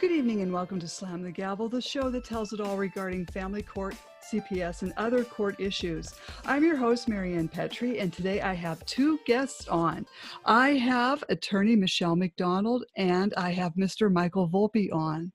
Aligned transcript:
Good 0.00 0.12
evening 0.12 0.40
and 0.40 0.50
welcome 0.50 0.80
to 0.80 0.88
Slam 0.88 1.22
the 1.22 1.30
Gavel, 1.30 1.68
the 1.68 1.82
show 1.82 2.08
that 2.08 2.24
tells 2.24 2.54
it 2.54 2.60
all 2.60 2.78
regarding 2.78 3.26
family 3.26 3.60
court, 3.60 3.94
CPS, 4.32 4.80
and 4.80 4.94
other 4.96 5.24
court 5.24 5.60
issues. 5.60 6.14
I'm 6.46 6.64
your 6.64 6.76
host, 6.76 7.06
Marianne 7.06 7.48
Petrie, 7.48 7.98
and 7.98 8.10
today 8.10 8.40
I 8.40 8.54
have 8.54 8.82
two 8.86 9.20
guests 9.26 9.68
on. 9.68 10.06
I 10.46 10.70
have 10.70 11.22
attorney 11.28 11.76
Michelle 11.76 12.16
MacDonald 12.16 12.86
and 12.96 13.34
I 13.36 13.50
have 13.50 13.74
Mr. 13.74 14.10
Michael 14.10 14.48
Volpe 14.48 14.90
on. 14.90 15.30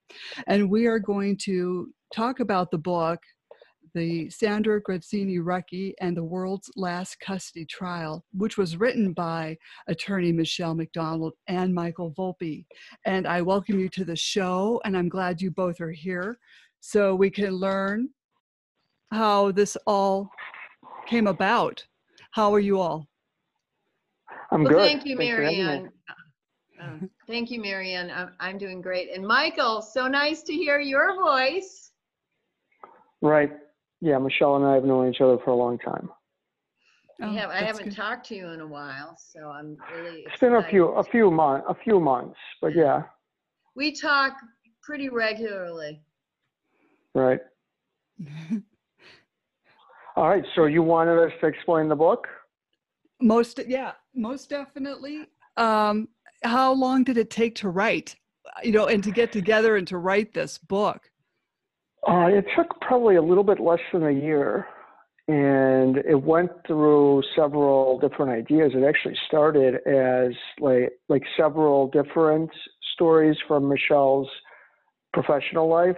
And 0.48 0.68
we 0.68 0.88
are 0.88 0.98
going 0.98 1.38
to 1.44 1.94
talk 2.12 2.40
about 2.40 2.72
the 2.72 2.80
book 2.80 3.20
the 3.96 4.30
Sandra 4.30 4.82
Grazzini 4.82 5.40
Rucki 5.40 5.94
and 6.02 6.16
the 6.16 6.24
World's 6.24 6.70
Last 6.76 7.18
Custody 7.22 7.66
Trial, 7.66 8.26
which 8.34 8.58
was 8.58 8.76
written 8.76 9.14
by 9.14 9.58
attorney 9.88 10.34
Michelle 10.34 10.76
MacDonald 10.76 11.34
and 11.48 11.74
Michael 11.74 12.12
Volpe. 12.12 12.66
And 13.06 13.26
I 13.26 13.42
welcome 13.42 13.80
you 13.80 13.88
to 13.90 14.04
the 14.04 14.16
show, 14.16 14.82
and 14.84 14.98
I'm 14.98 15.08
glad 15.08 15.42
you 15.42 15.50
both 15.50 15.80
are 15.80 15.94
here 15.94 16.38
so 16.82 17.16
we 17.16 17.30
can 17.30 17.52
learn 17.52 18.10
how 19.12 19.52
this 19.54 19.78
all 19.88 20.30
came 21.08 21.28
about. 21.28 21.84
How 22.32 22.54
are 22.54 22.60
you 22.60 22.80
all? 22.82 23.08
I'm 24.52 24.64
well, 24.64 24.74
good. 24.74 24.82
Thank 24.82 25.06
you, 25.06 25.16
Marianne. 25.16 25.90
Uh, 26.82 27.08
thank 27.28 27.50
you, 27.50 27.62
Marianne. 27.62 28.12
I'm, 28.12 28.34
I'm 28.42 28.58
doing 28.58 28.82
great. 28.82 29.10
And 29.16 29.26
Michael, 29.26 29.82
so 29.82 30.08
nice 30.08 30.44
to 30.44 30.54
hear 30.54 30.82
your 30.82 31.16
voice. 31.16 31.92
Right. 33.22 33.54
Yeah, 34.06 34.20
Michelle 34.20 34.58
and 34.58 34.64
I 34.66 34.76
have 34.76 34.84
known 34.84 35.12
each 35.12 35.20
other 35.20 35.40
for 35.44 35.50
a 35.50 35.56
long 35.56 35.80
time. 35.80 36.12
I, 37.20 37.26
Oh, 37.26 37.34
have, 37.34 37.50
I 37.50 37.64
haven't 37.64 37.86
good. 37.86 37.96
taled 37.96 38.24
to 38.26 38.36
you 38.36 38.50
in 38.50 38.62
a 38.62 38.68
while, 38.68 39.18
so 39.18 39.50
I'm 39.50 39.76
really 39.98 40.24
It's 40.28 40.40
been 40.40 40.54
a 40.54 40.70
few 40.70 40.90
a 40.90 41.04
few 41.06 41.32
months, 41.32 41.66
a 41.68 41.74
few 41.84 42.00
months, 42.00 42.38
but 42.62 42.76
yeah, 42.76 43.02
We 43.76 43.94
talk 44.00 44.34
pretty 44.84 45.10
regularly. 45.10 46.04
right. 47.16 47.40
All 50.16 50.30
right. 50.30 50.46
So 50.54 50.66
you 50.66 50.84
wanted 50.84 51.18
us 51.18 51.32
to 51.42 51.48
explain 51.48 51.90
the 51.90 51.96
book? 51.96 52.28
most, 53.20 53.60
yeah, 53.68 53.94
most 54.14 54.52
definitely. 54.52 55.26
Um, 55.58 56.10
how 56.44 56.72
long 56.74 57.04
did 57.04 57.18
it 57.18 57.32
take 57.32 57.56
to 57.56 57.70
write? 57.70 58.16
You 58.62 58.72
know, 58.72 58.86
and 58.86 59.04
to 59.04 59.12
get 59.12 59.32
together 59.32 59.78
and 59.78 59.88
to 59.88 59.98
write 59.98 60.32
this 60.36 60.60
book? 60.60 61.10
Uh, 62.08 62.28
it 62.28 62.46
took 62.56 62.80
probably 62.82 63.16
a 63.16 63.22
little 63.22 63.44
bit 63.44 63.60
less 63.60 63.80
than 63.92 64.06
a 64.06 64.12
year, 64.12 64.68
and 65.28 65.98
it 65.98 66.22
went 66.22 66.52
through 66.68 67.24
several 67.36 68.00
different 68.00 68.32
ideas. 68.32 68.74
It 68.76 68.84
actually 68.84 69.18
started 69.28 69.76
as 69.88 70.34
like 70.60 70.92
like 71.10 71.24
several 71.36 71.88
different 71.88 72.52
stories 72.94 73.36
from 73.48 73.68
Michelle's 73.68 74.30
professional 75.14 75.68
life, 75.68 75.98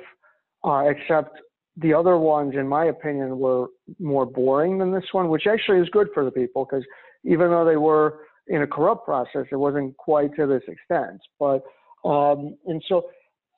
uh, 0.64 0.86
except 0.88 1.40
the 1.76 1.94
other 1.94 2.18
ones, 2.18 2.54
in 2.56 2.68
my 2.68 2.86
opinion, 2.86 3.38
were 3.38 3.68
more 4.00 4.26
boring 4.26 4.78
than 4.78 4.94
this 4.94 5.06
one, 5.12 5.28
which 5.28 5.46
actually 5.46 5.80
is 5.80 5.90
good 5.90 6.08
for 6.14 6.24
the 6.24 6.32
people 6.32 6.66
because 6.66 6.86
even 7.24 7.50
though 7.50 7.66
they 7.66 7.78
were 7.78 8.20
in 8.48 8.62
a 8.62 8.68
corrupt 8.68 9.06
process, 9.06 9.46
it 9.52 9.58
wasn't 9.58 9.96
quite 9.98 10.34
to 10.38 10.48
this 10.48 10.64
extent. 10.68 11.20
But 11.38 11.64
um, 12.06 12.56
and 12.66 12.82
so 12.88 13.10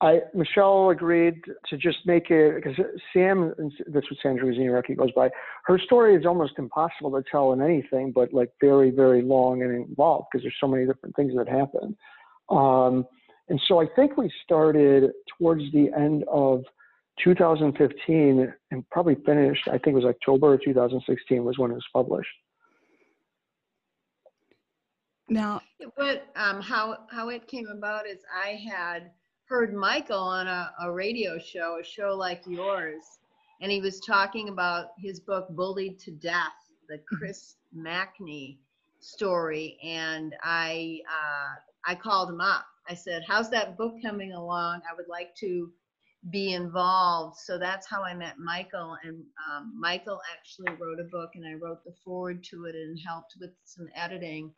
I 0.01 0.21
Michelle 0.33 0.91
agreed 0.91 1.41
to 1.69 1.77
just 1.77 1.97
make 2.05 2.29
it 2.29 2.55
because 2.55 2.77
Sam, 3.11 3.53
and 3.57 3.71
that's 3.87 4.09
what 4.09 4.19
Sandra 4.23 4.45
Grazzini 4.45 4.95
goes 4.95 5.11
by. 5.11 5.29
Her 5.65 5.77
story 5.77 6.15
is 6.15 6.25
almost 6.25 6.53
impossible 6.57 7.11
to 7.11 7.23
tell 7.29 7.51
in 7.51 7.61
anything, 7.61 8.13
but 8.13 8.33
like 8.33 8.51
very, 8.61 8.91
very 8.91 9.21
long 9.21 9.61
and 9.61 9.75
involved 9.75 10.27
because 10.31 10.43
there's 10.43 10.55
so 10.61 10.67
many 10.67 10.85
different 10.85 11.15
things 11.17 11.33
that 11.35 11.49
happen. 11.49 11.97
Um, 12.49 13.05
and 13.49 13.59
so 13.67 13.81
I 13.81 13.87
think 13.95 14.15
we 14.15 14.31
started 14.43 15.11
towards 15.37 15.63
the 15.73 15.91
end 15.97 16.23
of 16.31 16.63
2015 17.21 18.53
and 18.71 18.89
probably 18.89 19.15
finished. 19.25 19.67
I 19.67 19.71
think 19.71 19.87
it 19.87 19.95
was 19.95 20.05
October 20.05 20.53
of 20.53 20.63
2016 20.63 21.43
was 21.43 21.57
when 21.57 21.71
it 21.71 21.73
was 21.73 21.85
published. 21.91 22.29
Now, 25.27 25.61
But 25.97 26.27
um, 26.35 26.61
how, 26.61 26.99
how 27.11 27.29
it 27.29 27.47
came 27.47 27.67
about 27.67 28.07
is 28.07 28.17
I 28.33 28.59
had 28.67 29.11
heard 29.49 29.73
Michael 29.73 30.19
on 30.19 30.47
a, 30.47 30.71
a 30.83 30.91
radio 30.91 31.39
show, 31.39 31.79
a 31.81 31.83
show 31.83 32.15
like 32.15 32.43
yours, 32.45 33.17
and 33.61 33.71
he 33.71 33.81
was 33.81 33.99
talking 33.99 34.47
about 34.49 34.91
his 34.99 35.19
book 35.19 35.47
Bullied 35.49 35.97
to 36.01 36.11
Death, 36.11 36.53
the 36.87 36.99
Chris 36.99 37.55
Mackney 37.75 38.59
story, 38.99 39.79
and 39.83 40.35
I 40.43 40.99
uh, 41.09 41.91
I 41.91 41.95
called 41.95 42.29
him 42.29 42.41
up. 42.41 42.65
I 42.87 42.93
said, 42.93 43.23
"How's 43.27 43.49
that 43.49 43.75
book 43.75 43.95
coming 44.03 44.33
along? 44.33 44.81
I 44.89 44.95
would 44.95 45.07
like 45.07 45.33
to 45.37 45.71
be 46.29 46.53
involved." 46.53 47.37
So 47.37 47.57
that's 47.57 47.87
how 47.87 48.03
I 48.03 48.13
met 48.13 48.37
Michael, 48.37 48.97
and 49.03 49.23
um, 49.51 49.73
Michael 49.75 50.21
actually 50.31 50.71
wrote 50.79 50.99
a 50.99 51.09
book, 51.09 51.31
and 51.33 51.45
I 51.47 51.55
wrote 51.55 51.83
the 51.83 51.95
foreword 52.05 52.43
to 52.51 52.65
it 52.65 52.75
and 52.75 52.99
helped 52.99 53.33
with 53.41 53.51
some 53.63 53.89
editing. 53.95 54.53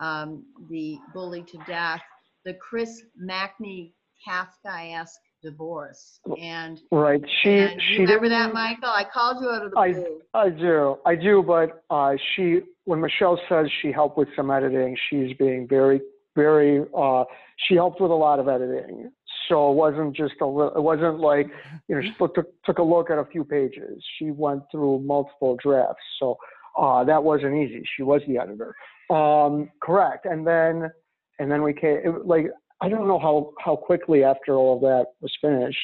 Um, 0.00 0.44
the 0.68 0.98
Bullied 1.14 1.46
to 1.48 1.58
Death, 1.64 2.02
the 2.44 2.54
Chris 2.54 3.04
Mackney 3.16 3.92
Kafkaesque 4.26 5.18
divorce, 5.42 6.20
and 6.40 6.80
Right. 6.92 7.20
She 7.42 7.50
and 7.50 7.80
she 7.82 8.02
remember 8.02 8.28
that, 8.28 8.52
Michael? 8.54 8.88
I 8.90 9.04
called 9.12 9.42
you 9.42 9.50
out 9.50 9.64
of 9.66 9.72
the 9.72 9.78
I- 9.78 9.92
blue. 9.92 10.20
I 10.34 10.48
do, 10.50 10.96
I 11.04 11.14
do, 11.16 11.42
but 11.42 11.82
uh, 11.90 12.14
she, 12.34 12.60
when 12.84 13.00
Michelle 13.00 13.38
says 13.48 13.66
she 13.82 13.90
helped 13.92 14.16
with 14.16 14.28
some 14.36 14.50
editing, 14.50 14.96
she's 15.10 15.36
being 15.36 15.66
very, 15.68 16.00
very. 16.36 16.84
Uh, 16.96 17.24
she 17.68 17.74
helped 17.74 18.00
with 18.00 18.10
a 18.10 18.14
lot 18.14 18.38
of 18.38 18.48
editing, 18.48 19.10
so 19.48 19.70
it 19.72 19.74
wasn't 19.74 20.14
just 20.16 20.34
a. 20.40 20.46
li- 20.46 20.70
It 20.76 20.82
wasn't 20.82 21.18
like 21.20 21.48
you 21.88 21.96
know 21.96 22.02
she 22.02 22.12
took 22.18 22.36
took 22.64 22.78
a 22.78 22.82
look 22.82 23.10
at 23.10 23.18
a 23.18 23.24
few 23.24 23.44
pages. 23.44 24.02
She 24.18 24.30
went 24.30 24.62
through 24.70 25.00
multiple 25.00 25.56
drafts, 25.62 26.02
so 26.20 26.36
uh, 26.78 27.02
that 27.04 27.22
wasn't 27.22 27.54
easy. 27.56 27.82
She 27.96 28.02
was 28.04 28.22
the 28.28 28.38
editor, 28.38 28.74
um, 29.10 29.68
correct, 29.82 30.24
and 30.24 30.46
then 30.46 30.90
and 31.38 31.50
then 31.50 31.62
we 31.62 31.72
came 31.74 31.98
it, 32.04 32.26
like 32.26 32.46
I 32.82 32.88
don't 32.88 33.06
know 33.06 33.18
how 33.18 33.52
how 33.64 33.76
quickly 33.76 34.24
after 34.24 34.56
all 34.56 34.80
that 34.80 35.06
was 35.20 35.32
finished 35.40 35.78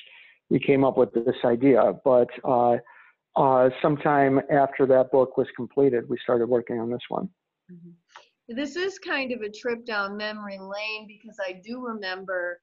we 0.51 0.59
came 0.59 0.85
up 0.85 0.97
with 0.97 1.13
this 1.13 1.37
idea, 1.45 1.95
but. 2.05 2.29
Uh, 2.45 2.79
uh, 3.37 3.71
sometime 3.81 4.41
after 4.51 4.85
that 4.85 5.13
book 5.13 5.37
was 5.37 5.47
completed, 5.55 6.09
we 6.09 6.19
started 6.25 6.49
working 6.49 6.81
on 6.81 6.91
this 6.91 7.03
one. 7.09 7.29
Mhm. 7.71 7.95
This 8.49 8.75
is 8.75 8.99
kind 8.99 9.31
of 9.31 9.43
a 9.43 9.51
trip 9.51 9.85
down 9.85 10.17
memory 10.17 10.59
lane 10.59 11.07
because 11.07 11.39
I 11.39 11.53
do 11.53 11.81
remember 11.87 12.61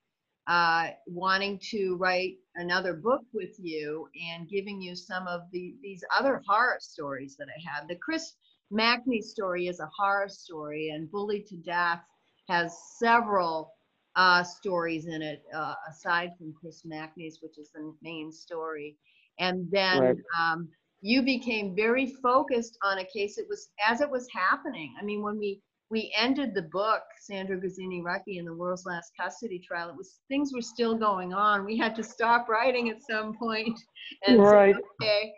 uh, 0.47 0.91
wanting 1.07 1.57
to 1.71 1.95
write 1.95 2.37
another 2.55 2.93
book 2.93 3.21
with 3.33 3.57
you 3.57 4.09
and 4.29 4.49
giving 4.49 4.81
you 4.81 4.95
some 4.95 5.27
of 5.27 5.49
the 5.51 5.75
these 5.81 6.03
other 6.11 6.41
horror 6.45 6.77
stories 6.81 7.37
that 7.37 7.47
I 7.47 7.59
had. 7.67 7.87
The 7.87 7.95
Chris 7.95 8.35
Mackney 8.69 9.21
story 9.21 9.67
is 9.67 9.79
a 9.79 9.89
horror 9.97 10.27
story, 10.27 10.89
and 10.89 11.09
Bully 11.09 11.41
to 11.43 11.55
Death 11.55 12.03
has 12.49 12.77
several 12.97 13.74
uh, 14.15 14.43
stories 14.43 15.07
in 15.07 15.21
it 15.21 15.43
uh, 15.53 15.75
aside 15.89 16.31
from 16.37 16.53
Chris 16.59 16.83
Mackney's, 16.85 17.39
which 17.41 17.57
is 17.57 17.71
the 17.71 17.93
main 18.01 18.31
story. 18.31 18.97
And 19.39 19.69
then 19.71 20.01
Right. 20.01 20.17
um, 20.39 20.69
you 21.01 21.21
became 21.21 21.75
very 21.75 22.07
focused 22.23 22.77
on 22.83 22.99
a 22.99 23.05
case. 23.05 23.37
It 23.37 23.47
was 23.49 23.69
as 23.87 24.01
it 24.01 24.09
was 24.09 24.27
happening. 24.33 24.93
I 24.99 25.03
mean, 25.03 25.21
when 25.21 25.37
we 25.39 25.61
we 25.91 26.11
ended 26.17 26.55
the 26.55 26.63
book, 26.63 27.03
Sandra 27.21 27.57
Grazzini 27.57 28.01
Rucki 28.01 28.39
and 28.39 28.47
the 28.47 28.53
World's 28.53 28.85
Last 28.85 29.11
Custody 29.19 29.59
Trial, 29.59 29.89
it 29.89 29.95
was 29.95 30.19
things 30.29 30.51
were 30.53 30.61
still 30.61 30.95
going 30.95 31.33
on. 31.33 31.65
We 31.65 31.77
had 31.77 31.95
to 31.95 32.03
stop 32.03 32.49
writing 32.49 32.89
at 32.89 33.01
some 33.01 33.37
point 33.37 33.77
and 34.27 34.39
Right. 34.39 34.75
say, 34.75 34.81
okay, 35.01 35.33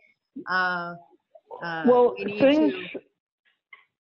uh, 0.50 0.96
uh, 1.64 1.84
well, 1.86 2.16
we 2.24 2.40
things. 2.40 2.74
to. 2.94 3.00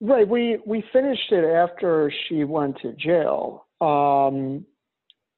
Right, 0.01 0.27
we 0.27 0.59
we 0.65 0.83
finished 0.93 1.31
it 1.31 1.43
after 1.43 2.11
she 2.27 2.43
went 2.43 2.77
to 2.81 2.93
jail, 2.93 3.66
um, 3.81 4.65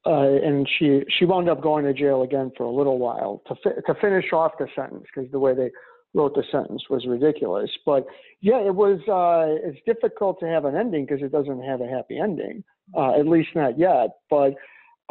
uh, 0.06 0.46
and 0.46 0.68
she 0.78 1.04
she 1.18 1.26
wound 1.26 1.50
up 1.50 1.62
going 1.62 1.86
to 1.86 1.94
jail 1.94 2.22
again 2.24 2.52
for 2.56 2.64
a 2.64 2.72
little 2.72 2.98
while 2.98 3.42
to 3.48 3.56
fi- 3.64 3.82
to 3.86 4.00
finish 4.00 4.32
off 4.32 4.54
the 4.58 4.68
sentence 4.76 5.06
because 5.14 5.30
the 5.32 5.40
way 5.40 5.54
they 5.54 5.70
wrote 6.14 6.34
the 6.36 6.44
sentence 6.52 6.84
was 6.90 7.06
ridiculous. 7.06 7.70
But 7.86 8.06
yeah, 8.42 8.60
it 8.60 8.74
was 8.74 9.00
uh, 9.08 9.68
it's 9.68 9.80
difficult 9.86 10.40
to 10.40 10.48
have 10.48 10.66
an 10.66 10.76
ending 10.76 11.06
because 11.06 11.22
it 11.22 11.32
doesn't 11.32 11.64
have 11.64 11.82
a 11.82 11.88
happy 11.88 12.18
ending, 12.18 12.64
uh, 12.96 13.20
at 13.20 13.28
least 13.28 13.50
not 13.56 13.78
yet. 13.78 14.10
But 14.30 14.56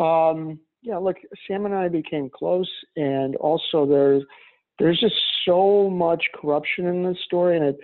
um, 0.02 0.58
yeah, 0.82 0.96
look, 0.96 1.16
Sam 1.46 1.66
and 1.66 1.74
I 1.74 1.88
became 1.88 2.30
close, 2.30 2.70
and 2.96 3.36
also 3.36 3.84
there's 3.86 4.22
there's 4.78 5.00
just 5.00 5.16
so 5.44 5.90
much 5.90 6.24
corruption 6.34 6.86
in 6.86 7.02
this 7.02 7.18
story, 7.24 7.56
and 7.56 7.66
it 7.66 7.78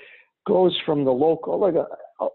goes 0.46 0.78
from 0.86 1.04
the 1.04 1.12
local, 1.12 1.58
like 1.58 1.74
a, 1.74 1.86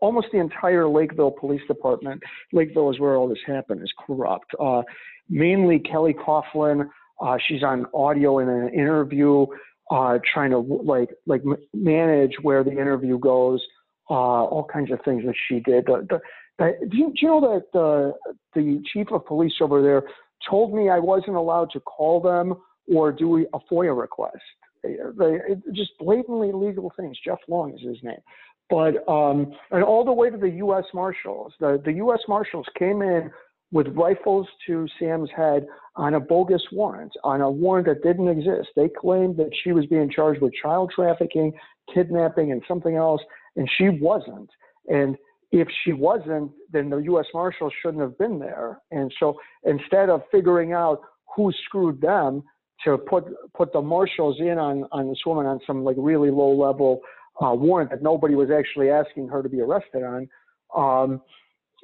almost 0.02 0.28
the 0.32 0.40
entire 0.40 0.88
Lakeville 0.88 1.32
Police 1.32 1.62
Department. 1.68 2.22
Lakeville 2.54 2.92
is 2.92 3.00
where 3.00 3.16
all 3.16 3.28
this 3.28 3.40
happened. 3.46 3.82
Is 3.82 3.94
corrupt. 4.06 4.52
Uh, 4.60 4.82
mainly 5.30 5.80
Kelly 5.80 6.14
Coughlin. 6.14 6.88
Uh, 7.22 7.38
she's 7.48 7.64
on 7.64 7.86
audio 7.94 8.40
in 8.40 8.50
an 8.50 8.70
interview, 8.74 9.46
uh, 9.92 10.20
trying 10.34 10.52
to 10.52 10.60
like 10.60 11.10
like 11.26 11.44
manage 11.74 12.34
where 12.42 12.64
the 12.64 12.72
interview 12.72 13.20
goes. 13.20 13.62
Uh, 14.10 14.14
all 14.14 14.68
kinds 14.72 14.92
of 14.92 15.00
things 15.06 15.24
that 15.24 15.36
she 15.48 15.60
did. 15.60 15.86
The, 15.86 16.08
the, 16.10 16.20
the, 16.58 16.88
do, 16.90 16.98
you, 16.98 17.06
do 17.10 17.14
you 17.22 17.28
know 17.28 17.42
that 17.42 17.66
the 17.74 18.14
the 18.56 18.82
chief 18.92 19.08
of 19.12 19.26
police 19.26 19.54
over 19.62 19.82
there 19.82 20.04
told 20.50 20.74
me 20.74 20.90
I 20.90 21.00
wasn't 21.00 21.36
allowed 21.36 21.70
to 21.72 21.80
call 21.80 22.22
them 22.22 22.56
or 22.94 23.12
do 23.12 23.46
a 23.54 23.60
FOIA 23.72 24.00
request. 24.00 24.38
They, 24.84 24.96
they, 25.18 25.40
just 25.74 25.92
blatantly 26.00 26.50
illegal 26.50 26.92
things. 26.98 27.18
Jeff 27.24 27.40
Long 27.48 27.74
is 27.74 27.82
his 27.82 27.98
name. 28.02 28.20
But 28.70 29.08
um, 29.08 29.54
and 29.72 29.84
all 29.84 30.06
the 30.06 30.14
way 30.14 30.30
to 30.30 30.38
the 30.38 30.50
U.S. 30.50 30.86
Marshals. 30.94 31.54
The 31.60 31.82
the 31.84 31.94
U.S. 31.94 32.20
Marshals 32.28 32.68
came 32.78 33.02
in 33.02 33.32
with 33.72 33.88
rifles 33.90 34.48
to 34.68 34.88
Sam's 35.00 35.30
head 35.36 35.66
on 35.96 36.16
a 36.16 36.20
bogus 36.20 36.62
warrant, 36.72 37.12
on 37.24 37.42
a 37.42 37.50
warrant 37.50 37.88
that 37.88 38.04
didn't 38.04 38.28
exist. 38.28 38.70
They 38.76 38.90
claimed 38.90 39.38
that 39.38 39.52
she 39.64 39.72
was 39.72 39.86
being 39.88 40.10
charged 40.10 40.42
with 40.42 40.54
child 40.62 40.92
trafficking, 40.96 41.54
kidnapping, 41.94 42.52
and 42.52 42.64
something 42.68 42.96
else, 42.96 43.22
and 43.56 43.70
she 43.78 43.90
wasn't. 43.90 44.50
And 44.88 45.18
if 45.52 45.68
she 45.84 45.94
wasn't, 45.94 46.52
then 46.72 46.90
the 46.90 46.98
U.S. 46.98 47.26
Marshals 47.34 47.74
shouldn't 47.82 48.02
have 48.02 48.18
been 48.18 48.40
there. 48.40 48.80
And 48.92 49.12
so 49.20 49.38
instead 49.64 50.10
of 50.10 50.22
figuring 50.32 50.74
out 50.74 51.02
who 51.36 51.52
screwed 51.66 52.02
them 52.02 52.44
to 52.86 52.98
put 52.98 53.26
put 53.54 53.74
the 53.74 53.82
marshals 53.82 54.38
in 54.40 54.58
on 54.58 54.86
on 54.92 55.10
this 55.10 55.20
woman 55.26 55.46
on 55.46 55.60
some 55.68 55.84
like 55.84 55.98
really 56.00 56.32
low 56.32 56.52
level 56.52 57.02
uh, 57.44 57.54
warrant 57.54 57.90
that 57.92 58.02
nobody 58.02 58.36
was 58.36 58.50
actually 58.52 58.90
asking 58.90 59.28
her 59.28 59.42
to 59.42 59.50
be 59.50 59.62
arrested 59.62 60.04
on, 60.04 60.28
um, 60.76 61.22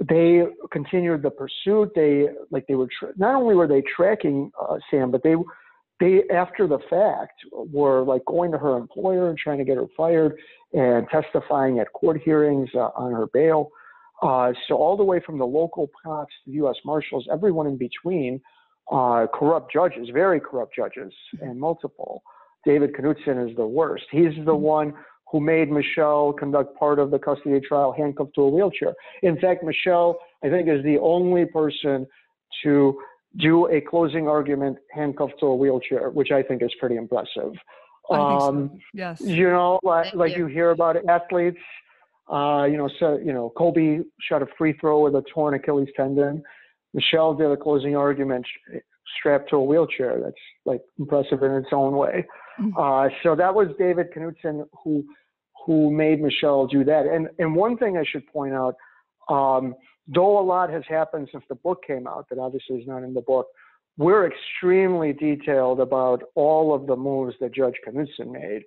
they 0.08 0.44
continued 0.72 1.22
the 1.22 1.32
pursuit. 1.32 1.92
They 1.96 2.28
like 2.52 2.66
they 2.68 2.76
were 2.76 2.90
tra- 3.00 3.14
not 3.16 3.36
only 3.36 3.56
were 3.56 3.68
they 3.68 3.82
tracking 3.96 4.52
uh, 4.62 4.78
Sam, 4.92 5.12
but 5.12 5.24
they 5.24 5.36
they 6.00 6.24
after 6.34 6.68
the 6.68 6.80
fact 6.90 7.40
were 7.52 8.04
like 8.04 8.26
going 8.26 8.52
to 8.52 8.58
her 8.58 8.76
employer 8.78 9.30
and 9.30 9.38
trying 9.38 9.58
to 9.60 9.64
get 9.64 9.78
her 9.78 9.88
fired 9.96 10.38
and 10.74 11.08
testifying 11.10 11.80
at 11.80 11.92
court 11.94 12.22
hearings 12.24 12.70
uh, 12.76 12.90
on 12.96 13.14
her 13.14 13.28
bail. 13.34 13.70
Uh, 14.22 14.52
so 14.68 14.76
all 14.76 14.98
the 14.98 15.04
way 15.04 15.22
from 15.26 15.38
the 15.38 15.46
local 15.46 15.90
cops 16.04 16.34
to 16.44 16.52
the 16.52 16.56
U.S. 16.58 16.76
Marshals, 16.86 17.28
everyone 17.32 17.68
in 17.68 17.78
between, 17.78 18.42
uh, 18.92 19.28
corrupt 19.34 19.72
judges, 19.72 20.10
very 20.14 20.40
corrupt 20.40 20.76
judges, 20.76 21.14
and 21.42 21.60
multiple. 21.60 22.22
David 22.66 22.94
Knutson 22.94 23.50
is 23.50 23.56
the 23.56 23.66
worst. 23.66 24.06
He's 24.12 24.34
the 24.46 24.52
mm-hmm. 24.52 24.62
one 24.62 24.94
who 25.32 25.40
made 25.40 25.72
Michelle 25.72 26.34
conduct 26.34 26.78
part 26.78 27.00
of 27.00 27.12
the 27.12 27.20
custody 27.20 27.60
trial 27.60 27.94
handcuffed 27.98 28.36
to 28.36 28.42
a 28.42 28.50
wheelchair. 28.50 28.94
In 29.24 29.40
fact, 29.40 29.64
Michelle, 29.64 30.20
I 30.44 30.50
think, 30.50 30.70
is 30.70 30.84
the 30.84 30.98
only 31.00 31.46
person 31.46 32.06
to 32.64 33.00
do 33.38 33.68
a 33.68 33.82
closing 33.82 34.28
argument 34.28 34.78
handcuffed 34.92 35.40
to 35.40 35.48
a 35.48 35.56
wheelchair, 35.56 36.10
which 36.10 36.32
I 36.32 36.42
think 36.42 36.62
is 36.62 36.72
pretty 36.80 36.96
impressive. 36.96 37.54
Um, 38.10 38.72
so. 38.74 38.80
Yes. 38.94 39.22
You 39.22 39.50
know, 39.50 39.80
like, 39.84 40.14
like 40.14 40.38
you. 40.38 40.48
you 40.48 40.54
hear 40.54 40.72
about 40.72 40.98
athletes. 41.10 41.58
Uh, 42.32 42.66
you 42.70 42.78
know, 42.78 42.90
so 43.00 43.18
you 43.18 43.34
know, 43.34 43.52
Kobe 43.56 44.00
shot 44.22 44.42
a 44.42 44.48
free 44.58 44.74
throw 44.80 45.02
with 45.02 45.16
a 45.16 45.24
torn 45.34 45.54
Achilles 45.54 45.90
tendon. 45.96 46.44
Michelle 46.94 47.34
did 47.34 47.52
a 47.52 47.58
closing 47.58 47.96
argument 47.96 48.46
strapped 49.20 49.50
to 49.50 49.58
a 49.58 49.64
wheelchair. 49.64 50.20
That's 50.24 50.36
like 50.66 50.82
impressive 50.98 51.44
in 51.44 51.52
its 51.52 51.70
own 51.72 51.96
way. 51.96 52.26
Mm-hmm. 52.60 52.78
Uh, 52.78 53.10
so 53.24 53.36
that 53.36 53.54
was 53.54 53.68
David 53.78 54.08
Knutson 54.14 54.68
who 54.84 55.06
who 55.66 55.92
made 55.92 56.22
Michelle 56.22 56.68
do 56.68 56.84
that. 56.84 57.06
And 57.06 57.30
and 57.40 57.56
one 57.56 57.78
thing 57.78 57.98
I 57.98 58.04
should 58.10 58.26
point 58.28 58.54
out, 58.54 58.76
um, 59.30 59.76
though 60.08 60.40
a 60.40 60.46
lot 60.46 60.70
has 60.70 60.84
happened 60.88 61.30
since 61.32 61.44
the 61.50 61.56
book 61.56 61.84
came 61.86 62.08
out, 62.08 62.28
that 62.30 62.40
obviously 62.40 62.78
is 62.78 62.88
not 62.88 63.04
in 63.04 63.14
the 63.14 63.22
book, 63.22 63.48
we're 63.98 64.28
extremely 64.28 65.14
detailed 65.14 65.80
about 65.80 66.24
all 66.36 66.74
of 66.74 66.88
the 66.88 66.96
moves 66.96 67.36
that 67.42 67.54
Judge 67.54 67.76
Knutson 67.88 68.32
made. 68.32 68.64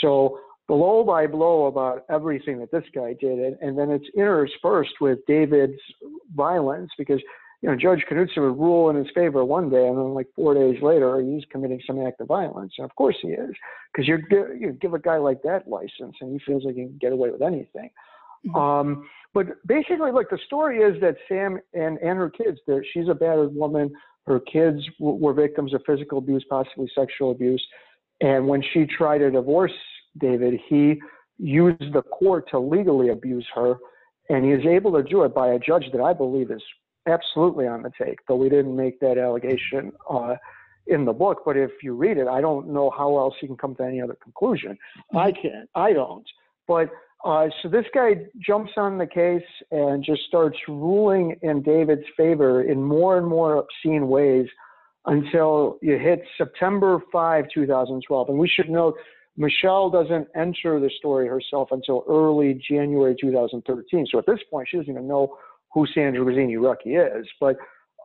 So 0.00 0.40
blow 0.68 1.04
by 1.04 1.26
blow 1.26 1.66
about 1.66 2.04
everything 2.10 2.58
that 2.60 2.70
this 2.70 2.84
guy 2.94 3.14
did, 3.20 3.38
and, 3.38 3.56
and 3.60 3.78
then 3.78 3.90
it's 3.90 4.06
interspersed 4.16 4.94
with 5.00 5.18
David's 5.26 5.80
violence 6.34 6.90
because 6.96 7.20
you 7.62 7.68
know, 7.68 7.76
Judge 7.76 8.04
Knutson 8.10 8.38
would 8.38 8.58
rule 8.58 8.88
in 8.88 8.96
his 8.96 9.08
favor 9.14 9.44
one 9.44 9.68
day, 9.68 9.86
and 9.86 9.98
then 9.98 10.14
like 10.14 10.28
four 10.34 10.54
days 10.54 10.82
later, 10.82 11.20
he's 11.20 11.44
committing 11.50 11.80
some 11.86 12.04
act 12.04 12.20
of 12.20 12.28
violence. 12.28 12.72
And 12.78 12.84
of 12.86 12.94
course 12.96 13.16
he 13.20 13.28
is, 13.28 13.50
because 13.92 14.08
you 14.08 14.18
you 14.58 14.72
give 14.80 14.94
a 14.94 14.98
guy 14.98 15.18
like 15.18 15.42
that 15.42 15.68
license, 15.68 16.16
and 16.20 16.32
he 16.32 16.38
feels 16.46 16.64
like 16.64 16.74
he 16.74 16.84
can 16.84 16.98
get 17.00 17.12
away 17.12 17.30
with 17.30 17.42
anything. 17.42 17.90
Mm-hmm. 18.46 18.56
Um, 18.56 19.08
but 19.34 19.46
basically, 19.66 20.10
look, 20.10 20.30
the 20.30 20.38
story 20.46 20.78
is 20.78 20.98
that 21.02 21.16
Sam 21.28 21.58
and 21.74 21.98
and 21.98 22.18
her 22.18 22.30
kids, 22.30 22.58
she's 22.92 23.08
a 23.08 23.14
battered 23.14 23.54
woman. 23.54 23.92
Her 24.26 24.40
kids 24.40 24.82
w- 24.98 25.18
were 25.18 25.34
victims 25.34 25.74
of 25.74 25.82
physical 25.86 26.18
abuse, 26.18 26.44
possibly 26.48 26.90
sexual 26.94 27.30
abuse. 27.30 27.64
And 28.22 28.48
when 28.48 28.62
she 28.72 28.86
tried 28.86 29.18
to 29.18 29.30
divorce 29.30 29.72
David, 30.18 30.60
he 30.68 31.00
used 31.38 31.92
the 31.92 32.02
court 32.02 32.48
to 32.50 32.58
legally 32.58 33.10
abuse 33.10 33.46
her, 33.54 33.76
and 34.30 34.44
he 34.44 34.52
is 34.52 34.64
able 34.66 34.92
to 34.92 35.02
do 35.02 35.24
it 35.24 35.34
by 35.34 35.48
a 35.52 35.58
judge 35.58 35.84
that 35.92 36.00
I 36.00 36.12
believe 36.12 36.50
is 36.50 36.62
absolutely 37.06 37.66
on 37.66 37.82
the 37.82 37.90
take, 38.02 38.18
though 38.26 38.36
we 38.36 38.48
didn't 38.48 38.76
make 38.76 39.00
that 39.00 39.18
allegation 39.18 39.92
uh, 40.08 40.36
in 40.86 41.04
the 41.04 41.12
book. 41.12 41.42
But 41.44 41.56
if 41.56 41.70
you 41.82 41.94
read 41.94 42.18
it, 42.18 42.28
I 42.28 42.40
don't 42.40 42.68
know 42.68 42.90
how 42.90 43.16
else 43.18 43.34
you 43.40 43.48
can 43.48 43.56
come 43.56 43.74
to 43.76 43.84
any 43.84 44.00
other 44.00 44.16
conclusion. 44.22 44.76
I 45.14 45.30
mm-hmm. 45.30 45.42
can't. 45.42 45.70
I 45.74 45.92
don't. 45.92 46.26
But 46.66 46.90
uh, 47.24 47.48
so 47.62 47.68
this 47.68 47.84
guy 47.94 48.14
jumps 48.44 48.72
on 48.76 48.98
the 48.98 49.06
case 49.06 49.42
and 49.70 50.02
just 50.04 50.22
starts 50.26 50.56
ruling 50.68 51.36
in 51.42 51.62
David's 51.62 52.06
favor 52.16 52.62
in 52.62 52.82
more 52.82 53.18
and 53.18 53.26
more 53.26 53.56
obscene 53.56 54.08
ways 54.08 54.46
until 55.06 55.78
you 55.82 55.98
hit 55.98 56.22
September 56.38 56.98
5, 57.12 57.44
2012. 57.52 58.28
And 58.28 58.38
we 58.38 58.48
should 58.48 58.70
note 58.70 58.96
Michelle 59.36 59.90
doesn't 59.90 60.28
enter 60.34 60.80
the 60.80 60.90
story 60.98 61.26
herself 61.26 61.68
until 61.72 62.04
early 62.08 62.60
January 62.68 63.16
2013. 63.20 64.06
So 64.10 64.18
at 64.18 64.26
this 64.26 64.40
point, 64.50 64.68
she 64.70 64.76
doesn't 64.76 64.92
even 64.92 65.08
know 65.08 65.36
who 65.72 65.86
Sandra 65.94 66.24
Grazzini-Rucki 66.24 67.20
is. 67.20 67.26
But 67.40 67.56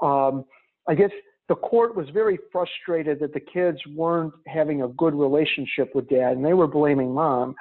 um, 0.01 0.45
I 0.87 0.95
guess 0.95 1.11
the 1.47 1.55
court 1.55 1.95
was 1.95 2.07
very 2.09 2.39
frustrated 2.51 3.19
that 3.19 3.33
the 3.33 3.39
kids 3.39 3.77
weren't 3.95 4.33
having 4.47 4.81
a 4.81 4.87
good 4.89 5.13
relationship 5.13 5.93
with 5.93 6.09
dad, 6.09 6.33
and 6.33 6.45
they 6.45 6.53
were 6.53 6.67
blaming 6.67 7.13
mom. 7.13 7.55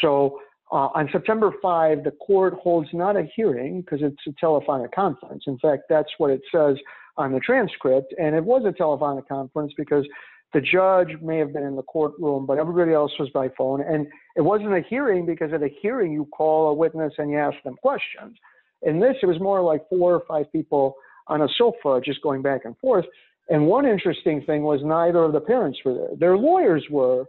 So 0.00 0.40
uh, 0.72 0.88
on 0.94 1.08
September 1.12 1.52
5, 1.62 2.04
the 2.04 2.12
court 2.12 2.54
holds 2.54 2.88
not 2.92 3.16
a 3.16 3.28
hearing 3.34 3.80
because 3.80 4.00
it's 4.02 4.16
a 4.28 4.32
telephonic 4.38 4.92
conference. 4.92 5.44
In 5.46 5.58
fact, 5.58 5.84
that's 5.88 6.10
what 6.18 6.30
it 6.30 6.42
says 6.52 6.76
on 7.16 7.32
the 7.32 7.40
transcript. 7.40 8.14
And 8.18 8.34
it 8.34 8.44
was 8.44 8.64
a 8.64 8.72
telephonic 8.72 9.28
conference 9.28 9.72
because 9.76 10.06
the 10.52 10.60
judge 10.60 11.16
may 11.22 11.38
have 11.38 11.52
been 11.52 11.62
in 11.62 11.76
the 11.76 11.82
courtroom, 11.82 12.46
but 12.46 12.58
everybody 12.58 12.92
else 12.92 13.12
was 13.18 13.28
by 13.30 13.48
phone. 13.56 13.82
And 13.82 14.06
it 14.36 14.40
wasn't 14.42 14.74
a 14.74 14.82
hearing 14.88 15.26
because 15.26 15.52
at 15.52 15.62
a 15.62 15.70
hearing, 15.80 16.12
you 16.12 16.26
call 16.26 16.68
a 16.68 16.74
witness 16.74 17.12
and 17.18 17.30
you 17.30 17.38
ask 17.38 17.56
them 17.64 17.76
questions. 17.76 18.36
In 18.82 18.98
this, 18.98 19.16
it 19.22 19.26
was 19.26 19.40
more 19.40 19.60
like 19.62 19.88
four 19.88 20.14
or 20.14 20.22
five 20.26 20.50
people 20.52 20.94
on 21.26 21.42
a 21.42 21.48
sofa 21.56 22.00
just 22.04 22.22
going 22.22 22.42
back 22.42 22.62
and 22.64 22.76
forth. 22.78 23.04
And 23.48 23.66
one 23.66 23.86
interesting 23.86 24.42
thing 24.42 24.62
was 24.62 24.80
neither 24.82 25.24
of 25.24 25.32
the 25.32 25.40
parents 25.40 25.78
were 25.84 25.94
there. 25.94 26.16
Their 26.18 26.36
lawyers 26.36 26.84
were, 26.90 27.24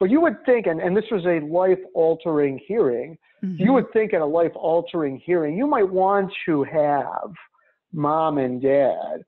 but 0.00 0.10
you 0.10 0.20
would 0.20 0.44
think, 0.44 0.66
and, 0.66 0.80
and 0.80 0.96
this 0.96 1.04
was 1.10 1.24
a 1.26 1.44
life 1.46 1.78
altering 1.94 2.60
hearing, 2.66 3.16
mm-hmm. 3.44 3.62
you 3.62 3.72
would 3.72 3.92
think 3.92 4.14
at 4.14 4.20
a 4.20 4.26
life 4.26 4.52
altering 4.54 5.20
hearing, 5.24 5.56
you 5.56 5.66
might 5.66 5.88
want 5.88 6.32
to 6.46 6.64
have 6.64 7.30
mom 7.92 8.38
and 8.38 8.60
dad 8.62 9.22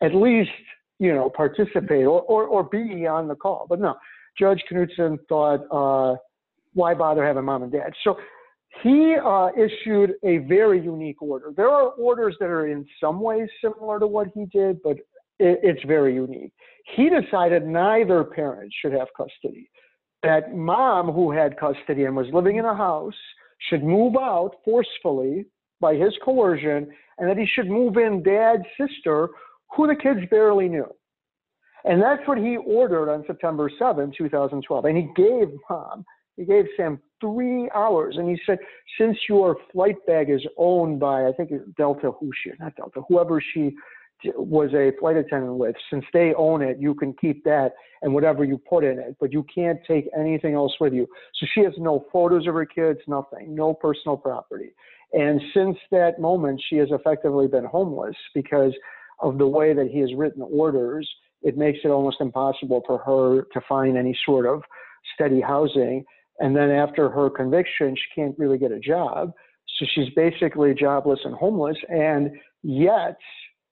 at 0.00 0.14
least, 0.14 0.50
you 0.98 1.12
know, 1.14 1.28
participate 1.28 2.04
or, 2.04 2.22
or, 2.22 2.44
or 2.44 2.64
be 2.64 3.06
on 3.06 3.28
the 3.28 3.34
call. 3.34 3.66
But 3.68 3.80
no, 3.80 3.94
Judge 4.38 4.62
Knutson 4.70 5.18
thought, 5.28 5.64
uh, 5.70 6.16
why 6.74 6.94
bother 6.94 7.26
having 7.26 7.44
mom 7.44 7.64
and 7.64 7.72
dad? 7.72 7.92
So 8.04 8.16
he 8.82 9.16
uh, 9.24 9.48
issued 9.56 10.14
a 10.22 10.38
very 10.38 10.80
unique 10.80 11.20
order. 11.22 11.52
There 11.56 11.68
are 11.68 11.90
orders 11.90 12.36
that 12.38 12.46
are 12.46 12.66
in 12.66 12.86
some 13.00 13.20
ways 13.20 13.48
similar 13.62 13.98
to 13.98 14.06
what 14.06 14.28
he 14.34 14.46
did, 14.46 14.82
but 14.82 14.98
it, 15.38 15.60
it's 15.62 15.82
very 15.84 16.14
unique. 16.14 16.52
He 16.96 17.08
decided 17.08 17.66
neither 17.66 18.24
parent 18.24 18.72
should 18.80 18.92
have 18.92 19.08
custody. 19.16 19.70
That 20.22 20.54
mom 20.54 21.12
who 21.12 21.30
had 21.30 21.58
custody 21.58 22.04
and 22.04 22.16
was 22.16 22.26
living 22.32 22.56
in 22.56 22.64
a 22.64 22.74
house 22.74 23.14
should 23.68 23.82
move 23.82 24.16
out 24.16 24.56
forcefully 24.64 25.46
by 25.80 25.94
his 25.94 26.12
coercion, 26.24 26.88
and 27.18 27.28
that 27.28 27.38
he 27.38 27.46
should 27.46 27.68
move 27.68 27.96
in 27.96 28.22
dad's 28.22 28.64
sister, 28.78 29.28
who 29.74 29.86
the 29.86 29.94
kids 29.94 30.20
barely 30.30 30.68
knew. 30.68 30.88
And 31.84 32.02
that's 32.02 32.26
what 32.26 32.38
he 32.38 32.56
ordered 32.56 33.10
on 33.10 33.24
September 33.26 33.70
7, 33.78 34.12
2012. 34.16 34.84
And 34.84 34.96
he 34.96 35.08
gave 35.14 35.48
mom, 35.70 36.04
he 36.38 36.44
gave 36.44 36.64
Sam 36.76 37.00
three 37.20 37.68
hours. 37.74 38.16
And 38.16 38.28
he 38.30 38.40
said, 38.46 38.58
since 38.98 39.18
your 39.28 39.56
flight 39.72 39.96
bag 40.06 40.30
is 40.30 40.40
owned 40.56 41.00
by, 41.00 41.26
I 41.26 41.32
think 41.32 41.50
Delta, 41.76 42.12
who 42.12 42.30
she, 42.42 42.52
not 42.60 42.76
Delta, 42.76 43.02
whoever 43.08 43.42
she 43.52 43.74
was 44.36 44.70
a 44.74 44.92
flight 44.98 45.16
attendant 45.16 45.56
with, 45.56 45.76
since 45.90 46.04
they 46.12 46.32
own 46.34 46.62
it, 46.62 46.78
you 46.80 46.94
can 46.94 47.12
keep 47.20 47.44
that 47.44 47.72
and 48.02 48.14
whatever 48.14 48.44
you 48.44 48.56
put 48.56 48.84
in 48.84 48.98
it, 48.98 49.16
but 49.20 49.32
you 49.32 49.44
can't 49.52 49.80
take 49.86 50.08
anything 50.16 50.54
else 50.54 50.74
with 50.80 50.92
you. 50.92 51.06
So 51.34 51.46
she 51.52 51.60
has 51.64 51.72
no 51.76 52.06
photos 52.12 52.46
of 52.46 52.54
her 52.54 52.66
kids, 52.66 53.00
nothing, 53.06 53.54
no 53.54 53.74
personal 53.74 54.16
property. 54.16 54.70
And 55.12 55.40
since 55.54 55.76
that 55.90 56.20
moment, 56.20 56.62
she 56.68 56.76
has 56.76 56.88
effectively 56.90 57.48
been 57.48 57.64
homeless 57.64 58.16
because 58.34 58.72
of 59.20 59.38
the 59.38 59.46
way 59.46 59.72
that 59.72 59.88
he 59.88 59.98
has 60.00 60.10
written 60.14 60.42
orders. 60.42 61.08
It 61.42 61.56
makes 61.56 61.78
it 61.84 61.88
almost 61.88 62.20
impossible 62.20 62.82
for 62.86 62.98
her 62.98 63.42
to 63.52 63.66
find 63.68 63.96
any 63.96 64.16
sort 64.24 64.46
of 64.46 64.62
steady 65.14 65.40
housing. 65.40 66.04
And 66.40 66.56
then 66.56 66.70
after 66.70 67.08
her 67.10 67.30
conviction, 67.30 67.96
she 67.96 68.20
can't 68.20 68.38
really 68.38 68.58
get 68.58 68.72
a 68.72 68.78
job. 68.78 69.32
So 69.78 69.86
she's 69.94 70.10
basically 70.14 70.74
jobless 70.74 71.20
and 71.24 71.34
homeless. 71.34 71.76
And 71.88 72.30
yet, 72.62 73.18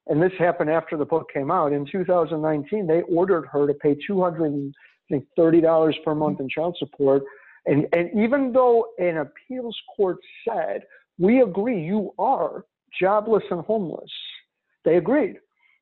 and 0.07 0.21
this 0.21 0.31
happened 0.37 0.69
after 0.69 0.97
the 0.97 1.05
book 1.05 1.27
came 1.33 1.51
out. 1.51 1.73
In 1.73 1.85
2019, 1.85 2.87
they 2.87 3.01
ordered 3.03 3.45
her 3.51 3.67
to 3.67 3.73
pay 3.73 3.95
230 4.05 5.61
dollars 5.61 5.95
per 6.03 6.15
month 6.15 6.39
in 6.39 6.49
child 6.49 6.75
support. 6.79 7.23
And, 7.65 7.87
and 7.93 8.09
even 8.17 8.53
though 8.53 8.87
an 8.97 9.17
appeals 9.17 9.77
court 9.95 10.17
said, 10.47 10.83
we 11.17 11.41
agree 11.41 11.83
you 11.83 12.13
are 12.17 12.63
jobless 12.99 13.43
and 13.51 13.65
homeless, 13.65 14.11
they 14.85 14.95
agreed. 14.95 15.37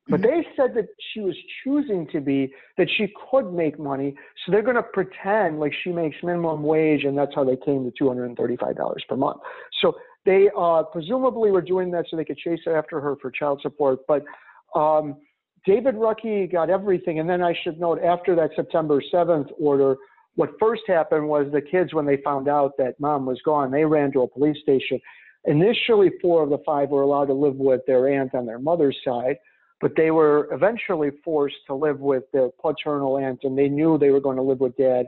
But 0.08 0.20
mm-hmm. 0.20 0.30
they 0.30 0.46
said 0.56 0.74
that 0.74 0.86
she 1.12 1.20
was 1.20 1.34
choosing 1.64 2.06
to 2.12 2.20
be, 2.20 2.52
that 2.78 2.88
she 2.96 3.12
could 3.30 3.52
make 3.52 3.78
money. 3.78 4.14
So 4.44 4.52
they're 4.52 4.62
going 4.62 4.76
to 4.76 4.82
pretend 4.82 5.58
like 5.58 5.72
she 5.82 5.90
makes 5.90 6.16
minimum 6.22 6.62
wage, 6.62 7.04
and 7.04 7.16
that's 7.18 7.34
how 7.34 7.44
they 7.44 7.56
came 7.56 7.90
to 7.90 8.04
$235 8.04 8.94
per 9.08 9.16
month. 9.16 9.40
So 9.80 9.96
they 10.24 10.48
uh, 10.56 10.84
presumably 10.84 11.50
were 11.50 11.62
doing 11.62 11.90
that 11.92 12.06
so 12.10 12.16
they 12.16 12.24
could 12.24 12.38
chase 12.38 12.60
after 12.66 13.00
her 13.00 13.16
for 13.20 13.30
child 13.30 13.60
support. 13.62 14.00
But 14.06 14.24
um, 14.74 15.16
David 15.64 15.96
Rucki 15.96 16.50
got 16.50 16.70
everything. 16.70 17.18
And 17.18 17.28
then 17.28 17.42
I 17.42 17.54
should 17.64 17.80
note, 17.80 18.00
after 18.02 18.36
that 18.36 18.50
September 18.54 19.02
7th 19.12 19.50
order, 19.58 19.96
what 20.36 20.50
first 20.60 20.82
happened 20.86 21.26
was 21.26 21.46
the 21.50 21.62
kids, 21.62 21.92
when 21.92 22.06
they 22.06 22.18
found 22.18 22.46
out 22.46 22.72
that 22.78 23.00
mom 23.00 23.26
was 23.26 23.40
gone, 23.44 23.70
they 23.70 23.84
ran 23.84 24.12
to 24.12 24.22
a 24.22 24.28
police 24.28 24.58
station. 24.62 25.00
Initially, 25.46 26.10
four 26.20 26.42
of 26.42 26.50
the 26.50 26.58
five 26.64 26.90
were 26.90 27.02
allowed 27.02 27.26
to 27.26 27.32
live 27.32 27.56
with 27.56 27.80
their 27.86 28.08
aunt 28.08 28.34
on 28.34 28.46
their 28.46 28.58
mother's 28.58 28.96
side, 29.04 29.36
but 29.80 29.92
they 29.96 30.10
were 30.10 30.48
eventually 30.52 31.10
forced 31.24 31.56
to 31.66 31.74
live 31.74 32.00
with 32.00 32.24
their 32.32 32.48
paternal 32.62 33.18
aunt, 33.18 33.40
and 33.42 33.56
they 33.56 33.68
knew 33.68 33.98
they 33.98 34.10
were 34.10 34.20
going 34.20 34.36
to 34.36 34.42
live 34.42 34.60
with 34.60 34.76
dad. 34.76 35.06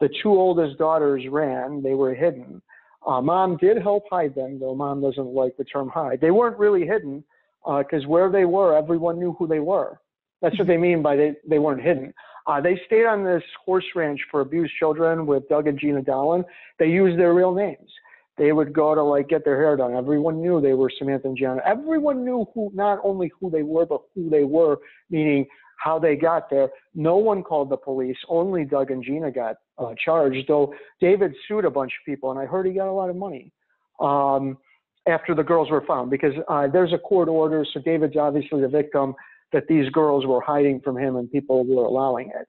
The 0.00 0.08
two 0.22 0.30
oldest 0.30 0.78
daughters 0.78 1.24
ran, 1.30 1.82
they 1.82 1.94
were 1.94 2.14
hidden. 2.14 2.62
Uh, 3.06 3.20
mom 3.20 3.56
did 3.56 3.80
help 3.80 4.04
hide 4.10 4.34
them, 4.34 4.58
though 4.58 4.74
mom 4.74 5.00
doesn't 5.00 5.34
like 5.34 5.56
the 5.56 5.64
term 5.64 5.88
hide. 5.88 6.20
They 6.20 6.30
weren't 6.30 6.58
really 6.58 6.86
hidden 6.86 7.24
because 7.64 8.04
uh, 8.04 8.08
where 8.08 8.30
they 8.30 8.44
were, 8.44 8.76
everyone 8.76 9.18
knew 9.18 9.34
who 9.38 9.46
they 9.46 9.60
were. 9.60 10.00
That's 10.42 10.58
what 10.58 10.68
they 10.68 10.76
mean 10.76 11.02
by 11.02 11.16
they, 11.16 11.34
they 11.48 11.58
weren't 11.58 11.82
hidden. 11.82 12.12
Uh, 12.46 12.60
they 12.60 12.80
stayed 12.86 13.04
on 13.04 13.24
this 13.24 13.42
horse 13.64 13.84
ranch 13.94 14.20
for 14.30 14.40
abused 14.40 14.72
children 14.78 15.26
with 15.26 15.48
Doug 15.48 15.66
and 15.66 15.78
Gina 15.78 16.02
Dahlen. 16.02 16.44
They 16.78 16.86
used 16.86 17.18
their 17.18 17.34
real 17.34 17.52
names. 17.52 17.90
They 18.38 18.52
would 18.52 18.72
go 18.72 18.94
to 18.94 19.02
like 19.02 19.28
get 19.28 19.44
their 19.44 19.56
hair 19.56 19.76
done. 19.76 19.94
Everyone 19.94 20.40
knew 20.40 20.60
they 20.60 20.74
were 20.74 20.90
Samantha 20.96 21.28
and 21.28 21.36
Gianna. 21.36 21.60
Everyone 21.66 22.24
knew 22.24 22.46
who 22.54 22.70
not 22.74 23.00
only 23.02 23.30
who 23.40 23.50
they 23.50 23.62
were, 23.62 23.84
but 23.84 24.02
who 24.14 24.30
they 24.30 24.44
were, 24.44 24.78
meaning 25.10 25.46
how 25.78 25.98
they 25.98 26.16
got 26.16 26.50
there. 26.50 26.70
No 26.94 27.16
one 27.16 27.42
called 27.42 27.70
the 27.70 27.76
police. 27.76 28.16
Only 28.28 28.64
Doug 28.64 28.90
and 28.90 29.02
Gina 29.02 29.30
got 29.30 29.56
uh, 29.78 29.94
charged, 30.04 30.46
though 30.48 30.74
David 31.00 31.34
sued 31.46 31.64
a 31.64 31.70
bunch 31.70 31.92
of 32.00 32.10
people, 32.10 32.30
and 32.30 32.38
I 32.38 32.46
heard 32.46 32.66
he 32.66 32.72
got 32.72 32.88
a 32.88 32.92
lot 32.92 33.10
of 33.10 33.16
money 33.16 33.52
um, 34.00 34.58
after 35.06 35.34
the 35.34 35.42
girls 35.42 35.70
were 35.70 35.84
found 35.86 36.10
because 36.10 36.34
uh, 36.48 36.66
there's 36.68 36.92
a 36.92 36.98
court 36.98 37.28
order. 37.28 37.64
So 37.72 37.80
David's 37.80 38.16
obviously 38.16 38.60
the 38.60 38.68
victim 38.68 39.14
that 39.52 39.64
these 39.68 39.88
girls 39.90 40.26
were 40.26 40.40
hiding 40.40 40.80
from 40.80 40.96
him, 40.96 41.16
and 41.16 41.30
people 41.30 41.64
were 41.64 41.84
allowing 41.84 42.30
it. 42.30 42.46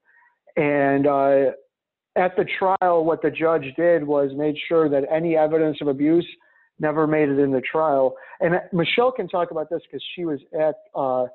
And 0.61 1.07
uh, 1.07 1.51
at 2.15 2.35
the 2.35 2.45
trial, 2.57 3.05
what 3.05 3.21
the 3.21 3.31
judge 3.31 3.65
did 3.77 4.05
was 4.05 4.31
made 4.35 4.55
sure 4.67 4.89
that 4.89 5.03
any 5.11 5.37
evidence 5.37 5.77
of 5.81 5.87
abuse 5.87 6.27
never 6.79 7.05
made 7.07 7.29
it 7.29 7.39
in 7.39 7.51
the 7.51 7.61
trial. 7.61 8.15
And 8.39 8.55
Michelle 8.71 9.11
can 9.11 9.27
talk 9.27 9.51
about 9.51 9.69
this 9.69 9.81
because 9.89 10.03
she 10.15 10.25
was 10.25 10.39
at 10.53 10.75
uh, 10.95 11.25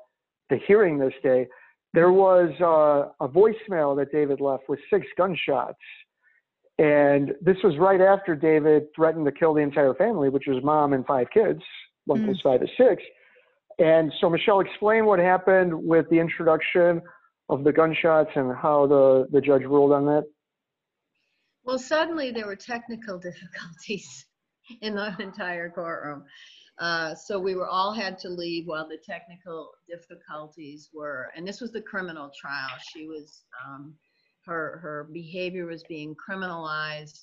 the 0.49 0.59
hearing 0.67 0.97
this 0.97 1.13
day 1.23 1.47
there 1.95 2.11
was 2.11 2.51
uh, 2.59 3.25
a 3.25 3.29
voicemail 3.29 3.95
that 3.95 4.11
David 4.11 4.41
left 4.41 4.63
with 4.67 4.79
six 4.89 5.07
gunshots. 5.17 5.79
And 6.77 7.31
this 7.41 7.55
was 7.63 7.77
right 7.79 8.01
after 8.01 8.35
David 8.35 8.87
threatened 8.93 9.25
to 9.25 9.31
kill 9.31 9.53
the 9.53 9.61
entire 9.61 9.93
family, 9.93 10.27
which 10.27 10.43
was 10.45 10.61
mom 10.61 10.91
and 10.91 11.05
five 11.05 11.27
kids, 11.33 11.61
one 12.03 12.19
mm. 12.19 12.25
plus 12.25 12.37
five 12.43 12.61
is 12.61 12.69
six. 12.77 13.01
And 13.79 14.11
so 14.19 14.29
Michelle 14.29 14.59
explained 14.59 15.05
what 15.05 15.19
happened 15.19 15.73
with 15.73 16.05
the 16.09 16.19
introduction 16.19 17.01
of 17.47 17.63
the 17.63 17.71
gunshots 17.71 18.31
and 18.35 18.53
how 18.53 18.87
the, 18.87 19.27
the 19.31 19.39
judge 19.39 19.61
ruled 19.61 19.93
on 19.93 20.05
that. 20.07 20.25
Well, 21.65 21.79
suddenly 21.79 22.31
there 22.31 22.45
were 22.45 22.55
technical 22.55 23.17
difficulties 23.29 24.25
in 24.81 24.95
the 24.95 25.15
entire 25.19 25.69
courtroom. 25.69 26.23
Uh, 26.77 27.15
so 27.15 27.39
we 27.39 27.55
were 27.55 27.67
all 27.67 27.93
had 27.93 28.19
to 28.19 28.29
leave 28.29 28.67
while 28.67 28.87
the 28.87 28.97
technical 28.97 29.71
difficulties 29.89 30.89
were, 30.93 31.31
and 31.35 31.47
this 31.47 31.61
was 31.61 31.71
the 31.71 31.81
criminal 31.81 32.29
trial. 32.39 32.69
She 32.93 33.07
was, 33.07 33.43
um, 33.65 33.95
her 34.45 34.79
her 34.81 35.09
behavior 35.13 35.65
was 35.65 35.83
being 35.83 36.15
criminalized, 36.15 37.21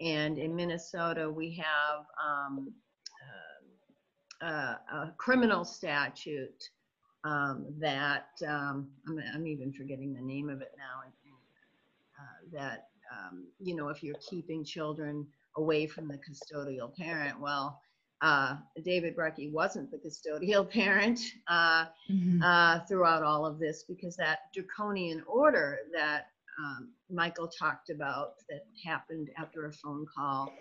and 0.00 0.38
in 0.38 0.56
Minnesota 0.56 1.30
we 1.30 1.62
have 1.62 2.06
um, 2.26 2.72
uh, 4.42 4.74
a 4.92 5.12
criminal 5.18 5.64
statute 5.64 6.62
um, 7.24 7.66
that 7.78 8.28
um, 8.46 8.88
I'm, 9.08 9.20
I'm, 9.34 9.46
even 9.46 9.72
forgetting 9.72 10.14
the 10.14 10.22
name 10.22 10.48
of 10.48 10.60
it 10.60 10.72
now. 10.78 11.02
Uh, 12.18 12.58
that 12.58 12.88
um, 13.16 13.46
you 13.58 13.74
know, 13.74 13.88
if 13.88 14.02
you're 14.02 14.16
keeping 14.28 14.64
children 14.64 15.26
away 15.56 15.86
from 15.86 16.08
the 16.08 16.18
custodial 16.18 16.94
parent, 16.94 17.40
well 17.40 17.80
uh, 18.22 18.56
David 18.82 19.16
Rucki 19.16 19.52
wasn't 19.52 19.90
the 19.90 19.98
custodial 19.98 20.68
parent 20.80 21.20
uh, 21.48 21.86
mm-hmm. 22.10 22.42
uh, 22.42 22.80
throughout 22.88 23.22
all 23.22 23.44
of 23.44 23.58
this 23.58 23.84
because 23.88 24.16
that 24.16 24.52
draconian 24.54 25.22
order 25.26 25.78
that 25.92 26.28
um, 26.58 26.90
Michael 27.10 27.48
talked 27.48 27.90
about 27.90 28.34
that 28.48 28.62
happened 28.84 29.28
after 29.36 29.66
a 29.66 29.72
phone 29.72 30.06
call 30.16 30.52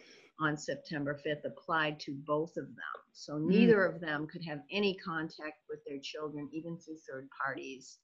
on 0.41 0.57
September 0.57 1.17
5th 1.25 1.45
applied 1.45 1.97
to 2.01 2.11
both 2.27 2.57
of 2.57 2.65
them. 2.65 2.97
So 3.13 3.35
mm. 3.35 3.47
neither 3.47 3.77
mm. 3.77 3.95
of 3.95 4.01
them 4.01 4.27
could 4.27 4.43
have 4.43 4.59
any 4.69 4.95
contact 4.95 5.63
with 5.69 5.79
their 5.87 5.99
children, 6.03 6.49
even 6.51 6.77
through 6.77 6.97
third 7.09 7.29
parties. 7.45 7.99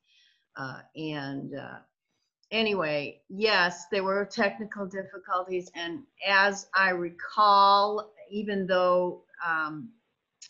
Uh, 0.56 0.80
and 0.96 1.54
uh, 1.56 1.80
anyway, 2.52 3.22
yes, 3.30 3.86
there 3.92 4.04
were 4.04 4.26
technical 4.26 4.86
difficulties. 4.86 5.72
And 5.76 6.04
as 6.28 6.68
I 6.76 6.90
recall, 6.92 8.12
even 8.30 8.68
though 8.68 9.24
um, 9.46 9.90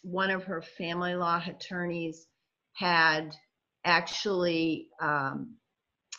one 0.04 0.32
of 0.32 0.44
her 0.44 0.62
family 0.62 1.16
law 1.16 1.42
attorneys 1.46 2.28
had 2.74 3.36
actually 3.86 4.90
um, 5.00 5.56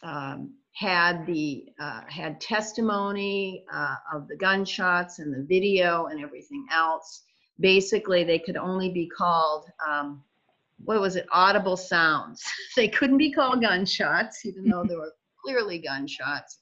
um, 0.03 0.55
had 0.75 1.27
the 1.27 1.67
uh, 1.79 2.03
had 2.09 2.41
testimony 2.41 3.65
uh, 3.73 3.97
of 4.13 4.27
the 4.29 4.37
gunshots 4.37 5.19
and 5.19 5.33
the 5.33 5.43
video 5.43 6.07
and 6.07 6.23
everything 6.23 6.67
else. 6.73 7.23
Basically, 7.61 8.25
they 8.25 8.39
could 8.39 8.57
only 8.57 8.91
be 8.91 9.07
called 9.07 9.67
um, 9.87 10.23
what 10.85 11.01
was 11.01 11.17
it? 11.17 11.27
Audible 11.33 11.77
sounds. 11.77 12.43
they 12.77 12.89
couldn't 12.89 13.19
be 13.19 13.33
called 13.33 13.61
gunshots, 13.61 14.45
even 14.45 14.69
though 14.69 14.85
there 14.87 14.99
were 14.99 15.13
clearly 15.43 15.79
gunshots. 15.79 16.59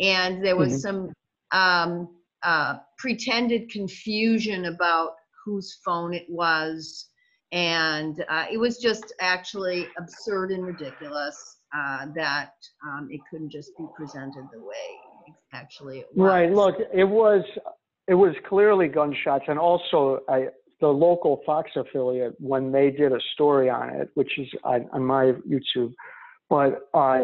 And 0.00 0.44
there 0.44 0.56
was 0.56 0.84
mm-hmm. 0.84 1.10
some 1.10 1.12
um, 1.52 2.08
uh, 2.42 2.76
pretended 2.98 3.70
confusion 3.70 4.66
about 4.66 5.12
whose 5.44 5.78
phone 5.84 6.14
it 6.14 6.26
was. 6.28 7.08
And 7.52 8.24
uh, 8.28 8.46
it 8.50 8.58
was 8.58 8.78
just 8.78 9.14
actually 9.20 9.86
absurd 9.98 10.50
and 10.50 10.66
ridiculous 10.66 11.58
uh, 11.76 12.06
that 12.14 12.54
um, 12.86 13.08
it 13.10 13.20
couldn't 13.30 13.50
just 13.50 13.70
be 13.78 13.84
presented 13.96 14.44
the 14.52 14.60
way 14.60 15.34
actually 15.52 16.00
it 16.00 16.08
was. 16.14 16.28
Right. 16.28 16.52
Look, 16.52 16.76
it 16.92 17.04
was 17.04 17.44
it 18.08 18.14
was 18.14 18.34
clearly 18.48 18.88
gunshots, 18.88 19.44
and 19.48 19.58
also 19.58 20.20
I, 20.28 20.48
the 20.80 20.88
local 20.88 21.40
Fox 21.46 21.70
affiliate 21.76 22.34
when 22.38 22.70
they 22.70 22.90
did 22.90 23.12
a 23.12 23.20
story 23.32 23.70
on 23.70 23.90
it, 23.90 24.10
which 24.14 24.38
is 24.38 24.48
on, 24.64 24.88
on 24.92 25.04
my 25.04 25.32
YouTube, 25.48 25.94
but 26.50 26.88
uh, 26.92 27.20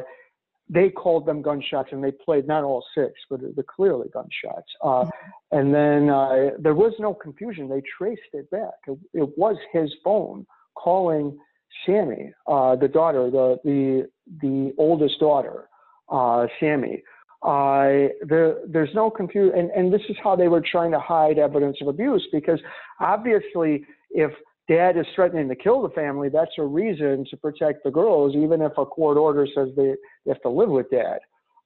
they 0.73 0.89
called 0.89 1.27
them 1.27 1.43
gunshots 1.43 1.89
and 1.91 2.03
they 2.03 2.13
played 2.13 2.47
not 2.47 2.63
all 2.63 2.85
six, 2.95 3.13
but 3.29 3.41
the 3.41 3.63
clearly 3.63 4.09
gunshots. 4.13 4.69
Uh, 4.83 5.05
mm-hmm. 5.05 5.59
and 5.59 5.75
then 5.75 6.09
uh, 6.09 6.57
there 6.59 6.75
was 6.75 6.93
no 7.01 7.13
confusion. 7.13 7.69
They 7.69 7.83
traced 7.99 8.21
it 8.33 8.49
back. 8.51 8.75
It, 8.87 8.99
it 9.13 9.29
was 9.37 9.57
his 9.73 9.93
phone 10.05 10.47
calling 10.75 11.37
Sammy, 11.85 12.33
uh, 12.47 12.77
the 12.77 12.89
daughter, 12.89 13.31
the 13.31 13.59
the 13.65 14.09
the 14.41 14.73
oldest 14.79 15.19
daughter, 15.19 15.69
uh, 16.09 16.47
Sammy. 16.61 17.03
Uh, 17.43 18.13
there, 18.29 18.59
there's 18.69 18.91
no 18.95 19.11
confusion, 19.11 19.59
and, 19.59 19.71
and 19.71 19.93
this 19.93 20.03
is 20.11 20.17
how 20.23 20.37
they 20.37 20.49
were 20.49 20.63
trying 20.71 20.91
to 20.91 21.01
hide 21.01 21.39
evidence 21.39 21.79
of 21.81 21.89
abuse 21.89 22.27
because 22.33 22.61
obviously, 23.01 23.85
if 24.11 24.31
dad 24.71 24.97
is 24.97 25.07
threatening 25.17 25.49
to 25.49 25.57
kill 25.57 25.83
the 25.83 25.89
family, 25.91 26.29
that's 26.29 26.53
a 26.59 26.63
reason 26.63 27.27
to 27.29 27.37
protect 27.37 27.83
the 27.83 27.91
girls, 27.91 28.37
even 28.37 28.63
if 28.63 28.73
a 28.79 28.87
court 28.87 29.19
order 29.19 29.47
says 29.55 29.69
they, 29.77 29.95
they 30.25 30.33
have 30.33 30.41
to 30.43 30.49
live 30.49 30.69
with 30.69 30.89
dad. 30.91 31.19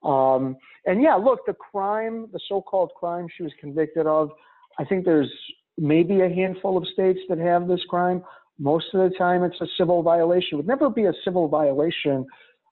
Um, 0.02 0.56
and 0.86 1.02
yeah, 1.02 1.14
look, 1.14 1.40
the 1.46 1.54
crime, 1.54 2.28
the 2.32 2.40
so-called 2.48 2.92
crime 2.98 3.26
she 3.36 3.42
was 3.42 3.52
convicted 3.60 4.06
of, 4.06 4.30
I 4.78 4.84
think 4.84 5.04
there's 5.04 5.30
maybe 5.76 6.22
a 6.22 6.28
handful 6.28 6.78
of 6.78 6.84
states 6.94 7.20
that 7.28 7.38
have 7.38 7.68
this 7.68 7.80
crime. 7.88 8.22
Most 8.58 8.86
of 8.94 9.00
the 9.00 9.16
time, 9.16 9.42
it's 9.44 9.60
a 9.60 9.66
civil 9.76 10.02
violation. 10.02 10.50
It 10.52 10.56
would 10.56 10.66
never 10.66 10.88
be 10.88 11.04
a 11.04 11.12
civil 11.24 11.48
violation. 11.48 12.26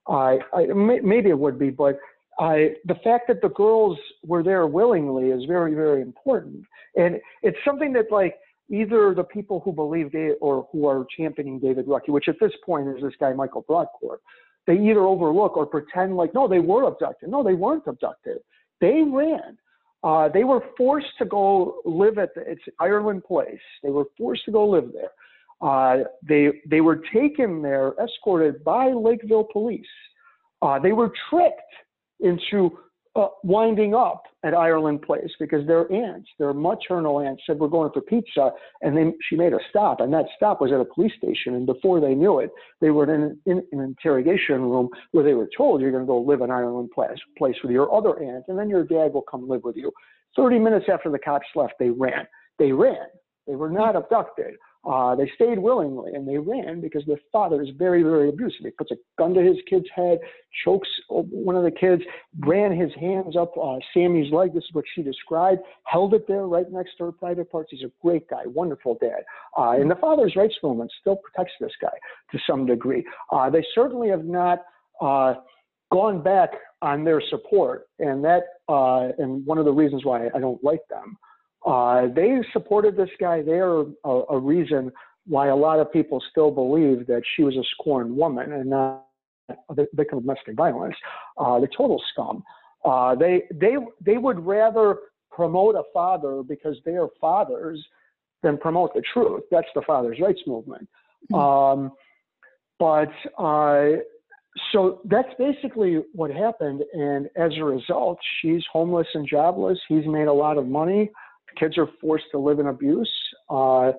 I, 0.07 0.39
I 0.53 0.65
maybe 0.65 1.29
it 1.29 1.37
would 1.37 1.59
be, 1.59 1.69
but 1.69 1.97
I, 2.39 2.75
the 2.85 2.95
fact 3.03 3.27
that 3.27 3.41
the 3.41 3.49
girls 3.49 3.97
were 4.25 4.43
there 4.43 4.65
willingly 4.65 5.29
is 5.29 5.45
very, 5.45 5.75
very 5.75 6.01
important. 6.01 6.63
And 6.95 7.19
it's 7.41 7.57
something 7.65 7.93
that 7.93 8.11
like 8.11 8.35
either 8.69 9.13
the 9.13 9.23
people 9.23 9.59
who 9.59 9.71
believe 9.71 10.11
they 10.11 10.31
or 10.41 10.67
who 10.71 10.87
are 10.87 11.05
championing 11.17 11.59
David 11.59 11.85
Rucki, 11.85 12.09
which 12.09 12.27
at 12.27 12.35
this 12.39 12.51
point 12.65 12.87
is 12.87 13.01
this 13.01 13.13
guy 13.19 13.33
Michael 13.33 13.63
Brodkorb, 13.69 14.17
they 14.65 14.73
either 14.73 15.01
overlook 15.01 15.57
or 15.57 15.65
pretend 15.65 16.15
like 16.15 16.33
no, 16.33 16.47
they 16.47 16.59
were 16.59 16.87
abducted. 16.87 17.29
No, 17.29 17.43
they 17.43 17.53
weren't 17.53 17.83
abducted. 17.87 18.37
They 18.79 19.03
ran. 19.05 19.57
Uh, 20.03 20.27
they 20.27 20.43
were 20.43 20.61
forced 20.77 21.17
to 21.17 21.25
go 21.25 21.75
live 21.85 22.17
at 22.17 22.33
the, 22.35 22.41
it's 22.41 22.61
Ireland 22.79 23.23
Place. 23.23 23.59
They 23.83 23.89
were 23.89 24.05
forced 24.17 24.43
to 24.45 24.51
go 24.51 24.67
live 24.67 24.91
there. 24.93 25.11
Uh, 25.61 26.03
they 26.27 26.61
they 26.69 26.81
were 26.81 27.01
taken 27.13 27.61
there, 27.61 27.93
escorted 28.03 28.63
by 28.63 28.87
Lakeville 28.87 29.47
police. 29.51 29.85
Uh, 30.61 30.79
they 30.79 30.91
were 30.91 31.11
tricked 31.29 31.61
into 32.19 32.77
uh, 33.15 33.27
winding 33.43 33.93
up 33.93 34.23
at 34.43 34.53
Ireland 34.53 35.03
Place 35.03 35.29
because 35.39 35.65
their 35.67 35.91
aunts, 35.91 36.29
their 36.39 36.53
maternal 36.53 37.19
aunt, 37.19 37.39
said 37.45 37.59
we're 37.59 37.67
going 37.67 37.91
for 37.93 38.01
pizza, 38.01 38.51
and 38.81 38.97
then 38.97 39.13
she 39.29 39.35
made 39.35 39.53
a 39.53 39.59
stop, 39.69 39.99
and 40.01 40.11
that 40.13 40.25
stop 40.35 40.61
was 40.61 40.71
at 40.71 40.79
a 40.79 40.85
police 40.85 41.13
station. 41.17 41.53
And 41.53 41.65
before 41.65 41.99
they 41.99 42.15
knew 42.15 42.39
it, 42.39 42.51
they 42.81 42.89
were 42.89 43.13
in, 43.13 43.37
in, 43.45 43.63
in 43.71 43.79
an 43.79 43.85
interrogation 43.85 44.61
room 44.61 44.89
where 45.11 45.23
they 45.23 45.35
were 45.35 45.49
told 45.55 45.81
you're 45.81 45.91
going 45.91 46.03
to 46.03 46.07
go 46.07 46.19
live 46.19 46.41
in 46.41 46.49
Ireland 46.49 46.89
Place, 46.91 47.17
place 47.37 47.55
with 47.61 47.71
your 47.71 47.93
other 47.93 48.19
aunt, 48.19 48.45
and 48.47 48.57
then 48.57 48.69
your 48.69 48.83
dad 48.83 49.13
will 49.13 49.21
come 49.29 49.47
live 49.47 49.63
with 49.63 49.75
you. 49.75 49.91
30 50.35 50.59
minutes 50.59 50.85
after 50.91 51.11
the 51.11 51.19
cops 51.19 51.45
left, 51.55 51.73
they 51.79 51.89
ran. 51.89 52.25
They 52.57 52.71
ran. 52.71 53.07
They 53.47 53.55
were 53.55 53.69
not 53.69 53.95
abducted. 53.95 54.55
Uh, 54.85 55.15
they 55.15 55.31
stayed 55.35 55.57
willingly 55.57 56.13
and 56.13 56.27
they 56.27 56.37
ran 56.37 56.81
because 56.81 57.03
their 57.05 57.19
father 57.31 57.61
is 57.61 57.69
very, 57.77 58.03
very 58.03 58.27
abusive. 58.27 58.65
He 58.65 58.71
puts 58.71 58.91
a 58.91 58.95
gun 59.17 59.33
to 59.33 59.41
his 59.41 59.55
kid's 59.69 59.85
head, 59.95 60.19
chokes 60.65 60.89
one 61.07 61.55
of 61.55 61.63
the 61.63 61.71
kids, 61.71 62.01
ran 62.39 62.77
his 62.77 62.91
hands 62.99 63.37
up 63.37 63.53
uh, 63.57 63.77
Sammy's 63.93 64.31
leg. 64.33 64.53
This 64.53 64.63
is 64.65 64.73
what 64.73 64.83
she 64.93 65.01
described. 65.01 65.61
Held 65.85 66.13
it 66.13 66.27
there 66.27 66.47
right 66.47 66.69
next 66.69 66.97
to 66.97 67.05
her 67.05 67.11
private 67.13 67.49
parts. 67.49 67.69
He's 67.71 67.83
a 67.83 67.91
great 68.01 68.29
guy, 68.29 68.43
wonderful 68.45 68.97
dad. 68.99 69.23
Uh, 69.57 69.71
and 69.71 69.89
the 69.89 69.95
father's 69.95 70.35
rights 70.35 70.55
movement 70.61 70.91
still 70.99 71.15
protects 71.15 71.53
this 71.61 71.71
guy 71.81 71.95
to 72.31 72.39
some 72.45 72.65
degree. 72.65 73.05
Uh, 73.31 73.49
they 73.49 73.65
certainly 73.73 74.09
have 74.09 74.25
not 74.25 74.63
uh, 74.99 75.35
gone 75.93 76.21
back 76.21 76.49
on 76.81 77.05
their 77.05 77.21
support, 77.29 77.87
and 77.99 78.23
that 78.25 78.43
uh, 78.67 79.09
and 79.17 79.45
one 79.45 79.57
of 79.57 79.65
the 79.65 79.71
reasons 79.71 80.03
why 80.03 80.27
I 80.35 80.39
don't 80.39 80.61
like 80.63 80.81
them. 80.89 81.17
Uh, 81.65 82.07
they 82.13 82.39
supported 82.51 82.97
this 82.97 83.09
guy. 83.19 83.41
They 83.41 83.53
are 83.53 83.81
a, 84.03 84.21
a, 84.29 84.37
reason 84.37 84.91
why 85.25 85.47
a 85.47 85.55
lot 85.55 85.79
of 85.79 85.91
people 85.91 86.21
still 86.29 86.51
believe 86.51 87.07
that 87.07 87.21
she 87.35 87.43
was 87.43 87.55
a 87.55 87.63
scorned 87.71 88.15
woman 88.15 88.51
and 88.51 88.69
not 88.69 89.05
a 89.49 89.85
victim 89.93 90.17
of 90.17 90.23
domestic 90.25 90.55
violence. 90.55 90.95
Uh, 91.37 91.59
the 91.59 91.67
total 91.67 92.01
scum. 92.11 92.43
Uh, 92.83 93.15
they 93.15 93.43
they 93.53 93.75
they 94.05 94.17
would 94.17 94.45
rather 94.45 94.97
promote 95.31 95.75
a 95.75 95.83
father 95.93 96.43
because 96.43 96.75
they 96.85 96.95
are 96.95 97.07
fathers 97.21 97.83
than 98.41 98.57
promote 98.57 98.93
the 98.93 99.01
truth. 99.13 99.43
That's 99.49 99.67
the 99.73 99.81
fathers' 99.81 100.19
rights 100.21 100.41
movement. 100.45 100.87
Mm-hmm. 101.31 101.35
Um, 101.35 101.91
but 102.77 103.11
uh, 103.41 104.01
so 104.73 104.99
that's 105.05 105.29
basically 105.39 106.03
what 106.13 106.29
happened. 106.29 106.83
And 106.93 107.29
as 107.37 107.51
a 107.57 107.63
result, 107.63 108.19
she's 108.41 108.63
homeless 108.71 109.07
and 109.13 109.27
jobless. 109.27 109.79
He's 109.87 110.05
made 110.05 110.27
a 110.27 110.33
lot 110.33 110.57
of 110.57 110.67
money 110.67 111.09
kids 111.59 111.77
are 111.77 111.87
forced 112.01 112.25
to 112.31 112.39
live 112.39 112.59
in 112.59 112.67
abuse. 112.67 113.11
Uh, 113.49 113.91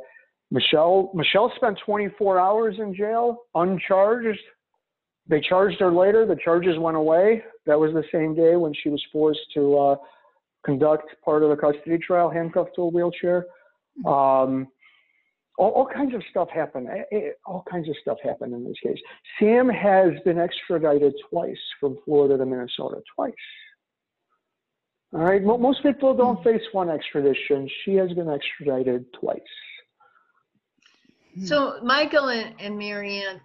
Michelle 0.50 1.10
Michelle 1.14 1.52
spent 1.56 1.78
24 1.84 2.38
hours 2.38 2.76
in 2.78 2.94
jail 2.94 3.38
uncharged. 3.54 4.38
They 5.26 5.40
charged 5.40 5.80
her 5.80 5.90
later. 5.90 6.26
The 6.26 6.36
charges 6.36 6.78
went 6.78 6.96
away. 6.96 7.42
That 7.66 7.78
was 7.78 7.92
the 7.92 8.04
same 8.12 8.34
day 8.34 8.56
when 8.56 8.74
she 8.74 8.90
was 8.90 9.02
forced 9.10 9.40
to 9.54 9.78
uh, 9.78 9.96
conduct 10.64 11.06
part 11.24 11.42
of 11.42 11.50
the 11.50 11.56
custody 11.56 11.98
trial, 11.98 12.30
handcuffed 12.30 12.74
to 12.76 12.82
a 12.82 12.88
wheelchair. 12.88 13.46
Um, 14.04 14.68
all, 15.56 15.70
all, 15.70 15.88
kinds 15.92 16.14
of 16.14 16.22
stuff 16.30 16.48
happened. 16.50 16.88
Eh, 16.88 17.16
eh, 17.16 17.30
all 17.46 17.64
kinds 17.70 17.88
of 17.88 17.94
stuff 18.02 18.18
happened 18.22 18.54
in 18.54 18.64
this 18.64 18.76
case. 18.82 18.98
Sam 19.38 19.68
has 19.68 20.10
been 20.24 20.38
extradited 20.38 21.14
twice 21.30 21.58
from 21.78 21.96
Florida 22.04 22.36
to 22.36 22.44
Minnesota, 22.44 23.00
twice. 23.14 23.32
All 25.14 25.20
right. 25.20 25.42
Most 25.44 25.80
people 25.84 26.12
don't 26.12 26.42
face 26.42 26.62
one 26.72 26.90
extradition. 26.90 27.70
She 27.84 27.94
has 27.94 28.12
been 28.14 28.28
extradited 28.28 29.04
twice. 29.12 29.38
Hmm. 31.36 31.44
So, 31.44 31.80
Michael 31.84 32.30
and, 32.30 32.52
and 32.58 32.76
Marianne, 32.76 33.40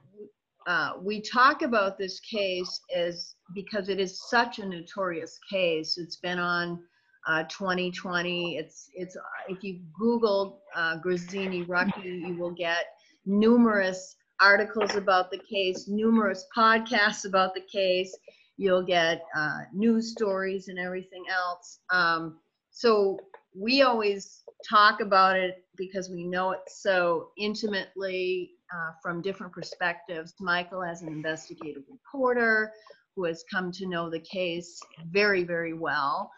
uh, 0.65 0.93
we 0.99 1.21
talk 1.21 1.61
about 1.61 1.99
this 1.99 2.19
case 2.21 2.81
as 2.95 3.35
because 3.53 3.87
it 3.87 3.99
is 3.99 4.19
such 4.29 4.57
a 4.57 4.65
notorious 4.65 5.37
case. 5.51 5.99
It's 5.99 6.15
been 6.15 6.39
on 6.39 6.79
uh, 7.27 7.43
2020. 7.43 8.57
It's 8.57 8.89
it's 8.95 9.15
if 9.47 9.63
you 9.63 9.81
Google 9.93 10.61
uh, 10.75 10.97
Grazzini 10.97 11.65
Rucki, 11.65 12.27
you 12.27 12.35
will 12.35 12.53
get 12.53 12.85
numerous 13.27 14.15
articles 14.39 14.95
about 14.95 15.29
the 15.29 15.39
case, 15.39 15.87
numerous 15.87 16.47
podcasts 16.55 17.25
about 17.25 17.53
the 17.53 17.61
case 17.71 18.15
you'll 18.59 18.83
get 18.83 19.23
uh, 19.37 19.59
news 19.73 20.11
stories 20.11 20.67
and 20.67 20.77
everything 20.77 21.23
else. 21.31 21.79
Um, 21.91 22.39
so 22.71 23.17
we 23.55 23.83
always 23.83 24.43
talk 24.69 24.99
about 24.99 25.37
it 25.37 25.63
because 25.77 26.09
we 26.09 26.25
know 26.25 26.51
it 26.51 26.59
so 26.67 27.29
intimately 27.37 28.51
uh, 28.75 28.91
from 29.01 29.21
different 29.21 29.53
perspectives. 29.53 30.33
Michael, 30.41 30.83
as 30.83 31.01
an 31.01 31.07
investigative 31.07 31.83
reporter 31.89 32.73
who 33.15 33.23
has 33.23 33.45
come 33.49 33.71
to 33.71 33.87
know 33.87 34.09
the 34.09 34.19
case 34.19 34.77
very, 35.09 35.45
very 35.45 35.73
well, 35.73 36.29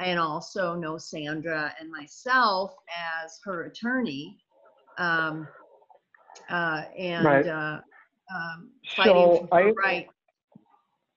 and 0.00 0.18
also 0.18 0.74
know 0.74 0.98
Sandra 0.98 1.74
and 1.80 1.90
myself 1.90 2.74
as 3.24 3.40
her 3.46 3.64
attorney. 3.64 4.36
Um, 4.98 5.48
uh, 6.50 6.82
and 6.98 7.24
right. 7.24 7.46
Uh, 7.46 7.80
um, 8.34 8.70
fighting 8.94 9.14
so 9.14 9.46
for 9.48 9.54
I, 9.54 9.72
right 9.82 10.08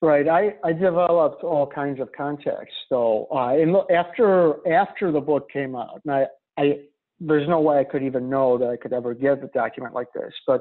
Right. 0.04 0.28
I, 0.28 0.54
I 0.62 0.74
developed 0.74 1.44
all 1.44 1.66
kinds 1.66 1.98
of 1.98 2.12
contacts. 2.12 2.74
So 2.90 3.26
uh, 3.34 3.54
after 3.90 4.56
after 4.70 5.10
the 5.10 5.20
book 5.20 5.48
came 5.50 5.74
out, 5.74 6.02
and 6.04 6.12
I, 6.12 6.26
I 6.58 6.80
there's 7.20 7.48
no 7.48 7.60
way 7.60 7.78
I 7.78 7.84
could 7.84 8.02
even 8.02 8.28
know 8.28 8.58
that 8.58 8.68
I 8.68 8.76
could 8.76 8.92
ever 8.92 9.14
get 9.14 9.42
a 9.42 9.46
document 9.54 9.94
like 9.94 10.08
this, 10.14 10.30
but 10.46 10.60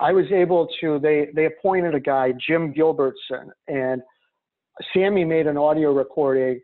I 0.00 0.12
was 0.12 0.24
able 0.32 0.68
to. 0.80 0.98
They 0.98 1.28
they 1.36 1.44
appointed 1.44 1.94
a 1.94 2.00
guy, 2.00 2.32
Jim 2.48 2.72
Gilbertson, 2.72 3.50
and 3.66 4.00
Sammy 4.94 5.22
made 5.22 5.46
an 5.46 5.58
audio 5.58 5.92
recording. 5.92 6.58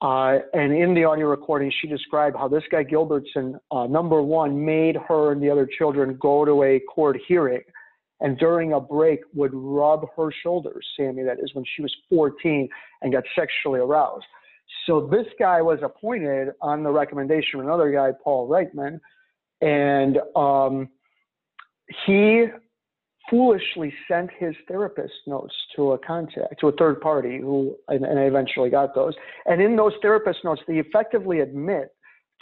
Uh, 0.00 0.38
and 0.54 0.72
in 0.72 0.94
the 0.94 1.04
audio 1.04 1.28
recording, 1.28 1.72
she 1.80 1.86
described 1.86 2.34
how 2.36 2.48
this 2.48 2.64
guy 2.72 2.82
Gilbertson, 2.82 3.54
uh, 3.70 3.86
number 3.86 4.20
one, 4.20 4.64
made 4.64 4.96
her 5.08 5.30
and 5.30 5.40
the 5.40 5.48
other 5.48 5.68
children 5.78 6.18
go 6.20 6.44
to 6.44 6.64
a 6.64 6.80
court 6.92 7.18
hearing 7.28 7.62
and 8.22 8.38
during 8.38 8.72
a 8.72 8.80
break 8.80 9.20
would 9.34 9.50
rub 9.52 10.06
her 10.16 10.30
shoulders, 10.42 10.86
Sammy, 10.96 11.24
that 11.24 11.38
is 11.40 11.54
when 11.54 11.64
she 11.76 11.82
was 11.82 11.94
14 12.08 12.68
and 13.02 13.12
got 13.12 13.24
sexually 13.36 13.80
aroused. 13.80 14.24
So 14.86 15.08
this 15.10 15.26
guy 15.38 15.60
was 15.60 15.80
appointed 15.82 16.50
on 16.60 16.82
the 16.82 16.90
recommendation 16.90 17.60
of 17.60 17.66
another 17.66 17.92
guy, 17.92 18.10
Paul 18.22 18.48
Reitman, 18.48 19.00
and 19.60 20.18
um, 20.36 20.88
he 22.06 22.46
foolishly 23.28 23.92
sent 24.08 24.30
his 24.38 24.54
therapist 24.68 25.14
notes 25.26 25.54
to 25.74 25.92
a 25.92 25.98
contact, 25.98 26.60
to 26.60 26.68
a 26.68 26.72
third 26.72 27.00
party 27.00 27.38
who, 27.38 27.76
and, 27.88 28.04
and 28.04 28.18
I 28.18 28.22
eventually 28.22 28.70
got 28.70 28.94
those. 28.94 29.14
And 29.46 29.60
in 29.60 29.74
those 29.74 29.92
therapist 30.00 30.40
notes, 30.44 30.62
they 30.68 30.78
effectively 30.78 31.40
admit 31.40 31.88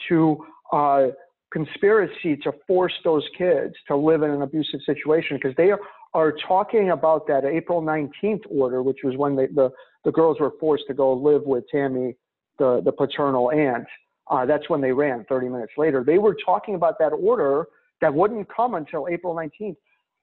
to 0.09 0.45
uh, 0.73 1.07
conspiracy 1.53 2.37
to 2.37 2.53
force 2.67 2.93
those 3.05 3.27
kids 3.37 3.75
to 3.89 3.97
live 3.97 4.23
in 4.23 4.31
an 4.31 4.43
abusive 4.43 4.81
situation 4.87 5.37
because 5.37 5.57
they 5.57 5.71
are, 6.15 6.35
talking 6.49 6.91
about 6.91 7.27
that 7.29 7.45
April 7.45 7.81
19th 7.81 8.43
order, 8.51 8.83
which 8.83 8.99
was 9.05 9.17
when 9.17 9.37
they, 9.37 9.47
the, 9.47 9.71
the 10.05 10.11
girls 10.11 10.41
were 10.41 10.53
forced 10.59 10.85
to 10.89 10.95
go 10.95 11.13
live 11.13 11.43
with 11.45 11.63
Tammy, 11.71 12.17
the, 12.59 12.81
the 12.85 12.91
paternal 12.91 13.53
aunt. 13.53 13.87
Uh, 14.29 14.45
that's 14.45 14.69
when 14.69 14.81
they 14.81 14.91
ran 14.91 15.25
30 15.29 15.49
minutes 15.49 15.73
later. 15.77 16.03
They 16.05 16.19
were 16.19 16.37
talking 16.45 16.75
about 16.75 16.99
that 16.99 17.11
order 17.11 17.67
that 18.01 18.13
wouldn't 18.13 18.49
come 18.55 18.75
until 18.75 19.07
April 19.09 19.37
19th, 19.37 19.77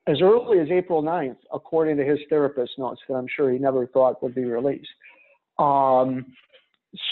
as 0.08 0.22
early 0.22 0.60
as 0.60 0.68
April 0.70 1.02
9th, 1.02 1.38
according 1.54 1.96
to 1.98 2.04
his 2.04 2.20
therapist 2.30 2.72
notes 2.78 3.02
that 3.08 3.16
I'm 3.16 3.28
sure 3.34 3.52
he 3.52 3.58
never 3.58 3.88
thought 3.88 4.22
would 4.22 4.36
be 4.36 4.44
released. 4.46 4.90
Um, 5.58 6.26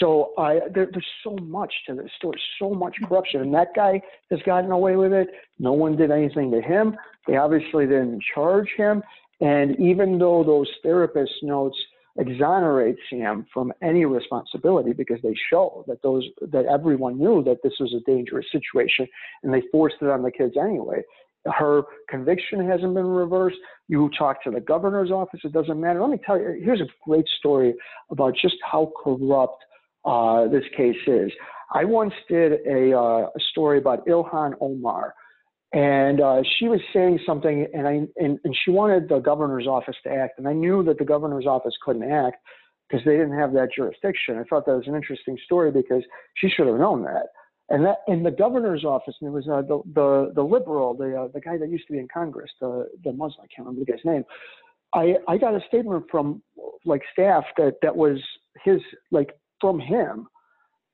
so 0.00 0.32
I, 0.38 0.60
there, 0.72 0.88
there's 0.90 1.06
so 1.22 1.36
much 1.42 1.72
to 1.86 1.94
this 1.94 2.10
story, 2.16 2.40
so 2.58 2.70
much 2.70 2.96
corruption, 3.08 3.40
and 3.40 3.54
that 3.54 3.68
guy 3.74 4.00
has 4.30 4.40
gotten 4.44 4.70
away 4.70 4.96
with 4.96 5.12
it. 5.12 5.28
No 5.58 5.72
one 5.72 5.96
did 5.96 6.10
anything 6.10 6.50
to 6.52 6.60
him. 6.60 6.96
They 7.26 7.36
obviously 7.36 7.86
didn't 7.86 8.22
charge 8.34 8.68
him, 8.76 9.02
and 9.40 9.78
even 9.78 10.18
though 10.18 10.44
those 10.44 10.68
therapist 10.82 11.32
notes 11.42 11.76
exonerate 12.18 12.96
Sam 13.10 13.46
from 13.52 13.72
any 13.82 14.04
responsibility 14.06 14.92
because 14.92 15.18
they 15.22 15.34
show 15.50 15.84
that 15.86 16.02
those 16.02 16.24
that 16.40 16.64
everyone 16.66 17.18
knew 17.18 17.44
that 17.44 17.58
this 17.62 17.74
was 17.78 17.94
a 17.94 18.10
dangerous 18.10 18.46
situation, 18.52 19.06
and 19.42 19.52
they 19.52 19.62
forced 19.70 19.96
it 20.00 20.08
on 20.08 20.22
the 20.22 20.30
kids 20.30 20.54
anyway. 20.60 21.02
Her 21.46 21.82
conviction 22.08 22.66
hasn't 22.68 22.94
been 22.94 23.06
reversed. 23.06 23.58
You 23.88 24.10
talk 24.18 24.42
to 24.44 24.50
the 24.50 24.60
governor's 24.60 25.12
office, 25.12 25.40
it 25.44 25.52
doesn't 25.52 25.80
matter. 25.80 26.00
Let 26.00 26.10
me 26.10 26.18
tell 26.24 26.38
you, 26.38 26.60
here's 26.60 26.80
a 26.80 26.88
great 27.04 27.26
story 27.38 27.74
about 28.10 28.34
just 28.40 28.56
how 28.68 28.92
corrupt 29.04 29.62
uh, 30.06 30.48
this 30.48 30.64
case 30.76 30.96
is. 31.06 31.30
I 31.72 31.84
once 31.84 32.14
did 32.28 32.52
a, 32.66 32.96
uh, 32.96 33.26
a 33.26 33.40
story 33.50 33.78
about 33.78 34.06
Ilhan 34.06 34.54
Omar, 34.60 35.14
and 35.72 36.20
uh, 36.20 36.42
she 36.58 36.68
was 36.68 36.80
saying 36.92 37.18
something, 37.26 37.66
and 37.74 37.88
I 37.88 37.92
and, 38.16 38.38
and 38.44 38.56
she 38.64 38.70
wanted 38.70 39.08
the 39.08 39.18
governor's 39.18 39.66
office 39.66 39.96
to 40.04 40.10
act, 40.10 40.38
and 40.38 40.46
I 40.46 40.52
knew 40.52 40.84
that 40.84 40.98
the 40.98 41.04
governor's 41.04 41.46
office 41.46 41.74
couldn't 41.84 42.10
act 42.10 42.36
because 42.88 43.04
they 43.04 43.12
didn't 43.12 43.36
have 43.36 43.52
that 43.54 43.70
jurisdiction. 43.74 44.38
I 44.38 44.44
thought 44.44 44.64
that 44.66 44.76
was 44.76 44.86
an 44.86 44.94
interesting 44.94 45.36
story 45.44 45.72
because 45.72 46.04
she 46.34 46.48
should 46.48 46.68
have 46.68 46.78
known 46.78 47.02
that. 47.02 47.26
And 47.68 47.84
that 47.84 47.98
in 48.06 48.22
the 48.22 48.30
governor's 48.30 48.84
office, 48.84 49.16
and 49.20 49.28
it 49.28 49.32
was 49.32 49.48
uh, 49.48 49.62
the 49.62 49.82
the 49.92 50.32
the 50.36 50.42
liberal, 50.42 50.94
the 50.94 51.22
uh, 51.22 51.28
the 51.34 51.40
guy 51.40 51.58
that 51.58 51.68
used 51.68 51.88
to 51.88 51.94
be 51.94 51.98
in 51.98 52.06
Congress, 52.06 52.50
the 52.60 52.88
the 53.02 53.12
Muslim, 53.12 53.42
I 53.42 53.48
can't 53.54 53.66
remember 53.66 53.84
the 53.84 53.92
guy's 53.92 54.04
name. 54.04 54.24
I 54.94 55.16
I 55.26 55.36
got 55.36 55.54
a 55.54 55.60
statement 55.66 56.04
from 56.08 56.42
like 56.84 57.02
staff 57.12 57.42
that 57.56 57.74
that 57.82 57.96
was 57.96 58.18
his 58.64 58.80
like 59.10 59.30
from 59.60 59.78
him. 59.80 60.26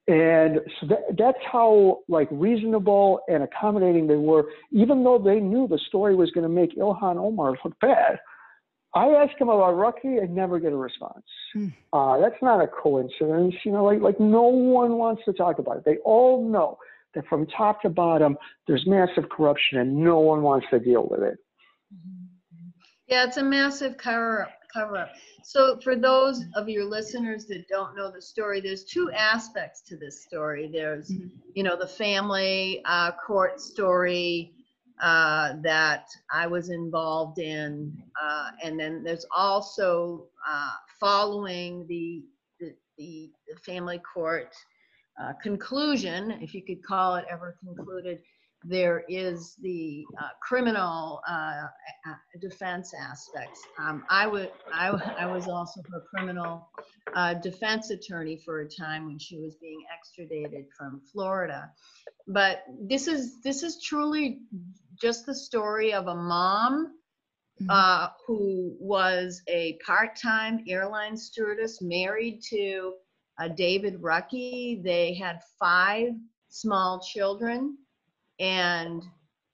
And 0.08 0.60
so 0.80 0.88
that, 0.88 1.16
that's 1.16 1.38
how 1.50 2.00
like 2.08 2.28
reasonable 2.30 3.20
and 3.28 3.42
accommodating 3.44 4.06
they 4.06 4.16
were. 4.16 4.46
Even 4.72 5.04
though 5.04 5.18
they 5.18 5.38
knew 5.38 5.68
the 5.68 5.78
story 5.86 6.16
was 6.16 6.30
going 6.32 6.42
to 6.42 6.48
make 6.48 6.76
ilhan 6.76 7.16
omar 7.18 7.56
look 7.64 7.78
bad 7.80 8.18
i 8.94 9.06
asked 9.08 9.40
him 9.40 9.48
about 9.48 9.74
Rucki 9.74 10.22
and 10.22 10.34
never 10.34 10.58
get 10.58 10.72
a 10.72 10.76
response. 10.76 11.24
Mm. 11.56 11.72
uh, 11.92 12.18
that's 12.18 12.40
not 12.42 12.62
a 12.62 12.66
coincidence 12.66 13.54
you 13.64 13.72
know 13.72 13.84
like, 13.84 14.00
like 14.00 14.20
no 14.20 14.42
one 14.42 14.98
wants 14.98 15.22
to 15.26 15.32
talk 15.32 15.58
about 15.58 15.78
it. 15.78 15.84
They 15.84 15.98
all 15.98 16.48
know 16.48 16.78
that 17.14 17.26
from 17.26 17.46
top 17.46 17.82
to 17.82 17.88
bottom 17.88 18.36
there's 18.66 18.86
massive 18.86 19.28
corruption 19.30 19.78
and 19.78 19.96
no 19.96 20.18
one 20.20 20.42
wants 20.42 20.66
to 20.70 20.78
deal 20.78 21.06
with 21.10 21.22
it. 21.22 21.38
Yeah 23.06 23.24
it's 23.26 23.36
a 23.36 23.42
massive 23.42 23.96
cover 23.96 24.48
cover 24.72 24.96
up 24.96 25.10
so 25.42 25.78
for 25.80 25.96
those 25.96 26.44
of 26.54 26.68
your 26.68 26.84
listeners 26.84 27.46
that 27.46 27.68
don't 27.68 27.96
know 27.96 28.10
the 28.10 28.22
story, 28.22 28.60
there's 28.60 28.84
two 28.84 29.10
aspects 29.12 29.82
to 29.82 29.96
this 29.96 30.22
story. 30.22 30.70
There's, 30.72 31.10
mm-hmm. 31.10 31.28
you 31.54 31.62
know, 31.62 31.76
the 31.76 31.86
family 31.86 32.80
uh, 32.84 33.12
court 33.12 33.60
story 33.60 34.54
uh, 35.02 35.54
that 35.62 36.06
I 36.32 36.46
was 36.46 36.70
involved 36.70 37.38
in, 37.38 37.92
uh, 38.22 38.50
and 38.62 38.78
then 38.78 39.02
there's 39.02 39.26
also 39.36 40.26
uh, 40.48 40.70
following 41.00 41.86
the, 41.88 42.22
the, 42.60 42.74
the 42.96 43.60
family 43.66 44.00
court 44.14 44.54
uh, 45.20 45.32
conclusion, 45.42 46.30
if 46.40 46.54
you 46.54 46.62
could 46.64 46.84
call 46.84 47.16
it 47.16 47.24
ever 47.30 47.56
concluded, 47.64 48.20
there 48.64 49.04
is 49.08 49.56
the 49.60 50.04
uh, 50.20 50.28
criminal 50.40 51.20
uh, 51.28 51.66
defense 52.40 52.92
aspects. 52.98 53.60
Um, 53.78 54.04
I, 54.08 54.26
would, 54.26 54.50
I, 54.72 54.88
I 55.18 55.26
was 55.26 55.48
also 55.48 55.80
her 55.90 56.02
criminal 56.14 56.68
uh, 57.14 57.34
defense 57.34 57.90
attorney 57.90 58.40
for 58.44 58.60
a 58.60 58.68
time 58.68 59.06
when 59.06 59.18
she 59.18 59.38
was 59.38 59.56
being 59.56 59.82
extradited 59.92 60.66
from 60.76 61.00
Florida. 61.12 61.70
But 62.28 62.64
this 62.80 63.08
is 63.08 63.40
this 63.42 63.62
is 63.62 63.82
truly 63.82 64.42
just 65.00 65.26
the 65.26 65.34
story 65.34 65.92
of 65.92 66.06
a 66.06 66.14
mom 66.14 66.94
mm-hmm. 67.60 67.66
uh, 67.68 68.08
who 68.26 68.76
was 68.78 69.42
a 69.48 69.78
part-time 69.84 70.64
airline 70.68 71.16
stewardess 71.16 71.82
married 71.82 72.40
to 72.50 72.94
uh, 73.40 73.48
David 73.48 74.00
Rucki. 74.00 74.82
They 74.82 75.14
had 75.14 75.40
five 75.58 76.10
small 76.48 77.00
children 77.00 77.76
and 78.40 79.02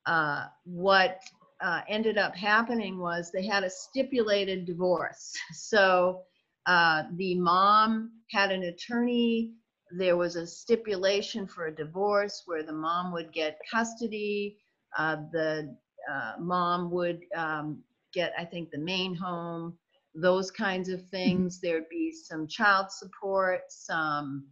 uh, 0.06 0.46
what 0.64 1.20
uh, 1.60 1.80
ended 1.88 2.18
up 2.18 2.34
happening 2.34 2.98
was 2.98 3.30
they 3.30 3.46
had 3.46 3.64
a 3.64 3.70
stipulated 3.70 4.64
divorce. 4.66 5.34
So 5.52 6.22
uh, 6.66 7.04
the 7.16 7.34
mom 7.36 8.12
had 8.30 8.52
an 8.52 8.64
attorney. 8.64 9.54
There 9.90 10.16
was 10.16 10.36
a 10.36 10.46
stipulation 10.46 11.46
for 11.46 11.66
a 11.66 11.74
divorce 11.74 12.42
where 12.46 12.62
the 12.62 12.72
mom 12.72 13.12
would 13.12 13.32
get 13.32 13.58
custody. 13.70 14.58
Uh, 14.96 15.16
the 15.32 15.74
uh, 16.10 16.32
mom 16.38 16.90
would 16.90 17.20
um, 17.34 17.82
get, 18.12 18.32
I 18.38 18.44
think, 18.44 18.70
the 18.70 18.78
main 18.78 19.14
home, 19.14 19.78
those 20.14 20.50
kinds 20.50 20.88
of 20.88 21.06
things. 21.08 21.60
There'd 21.60 21.88
be 21.90 22.12
some 22.12 22.46
child 22.46 22.90
support, 22.90 23.62
some 23.70 24.46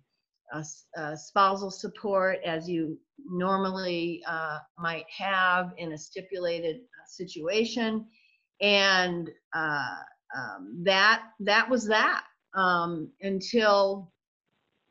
spousal 1.17 1.71
support 1.71 2.39
as 2.45 2.69
you 2.69 2.99
normally 3.25 4.23
uh, 4.27 4.59
might 4.79 5.07
have 5.17 5.73
in 5.79 5.93
a 5.93 5.99
stipulated 5.99 6.77
uh, 6.77 7.07
situation. 7.09 8.07
And 8.61 9.31
uh, 9.55 9.97
um, 10.37 10.83
that 10.85 11.23
that 11.41 11.69
was 11.69 11.87
that 11.89 12.25
um, 12.55 13.11
until 13.21 14.13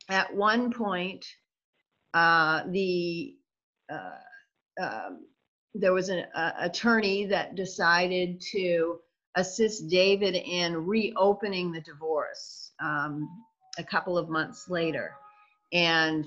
at 0.08 0.34
one 0.34 0.72
point 0.72 1.26
uh, 2.14 2.62
the 2.68 3.34
um, 4.80 5.26
there 5.74 5.92
was 5.92 6.08
an 6.08 6.24
attorney 6.58 7.26
that 7.26 7.54
decided 7.54 8.40
to 8.52 8.98
assist 9.34 9.88
David 9.88 10.34
in 10.34 10.86
reopening 10.86 11.70
the 11.70 11.82
divorce 11.82 12.72
um, 12.80 13.28
a 13.78 13.84
couple 13.84 14.16
of 14.16 14.30
months 14.30 14.70
later 14.70 15.12
and 15.72 16.26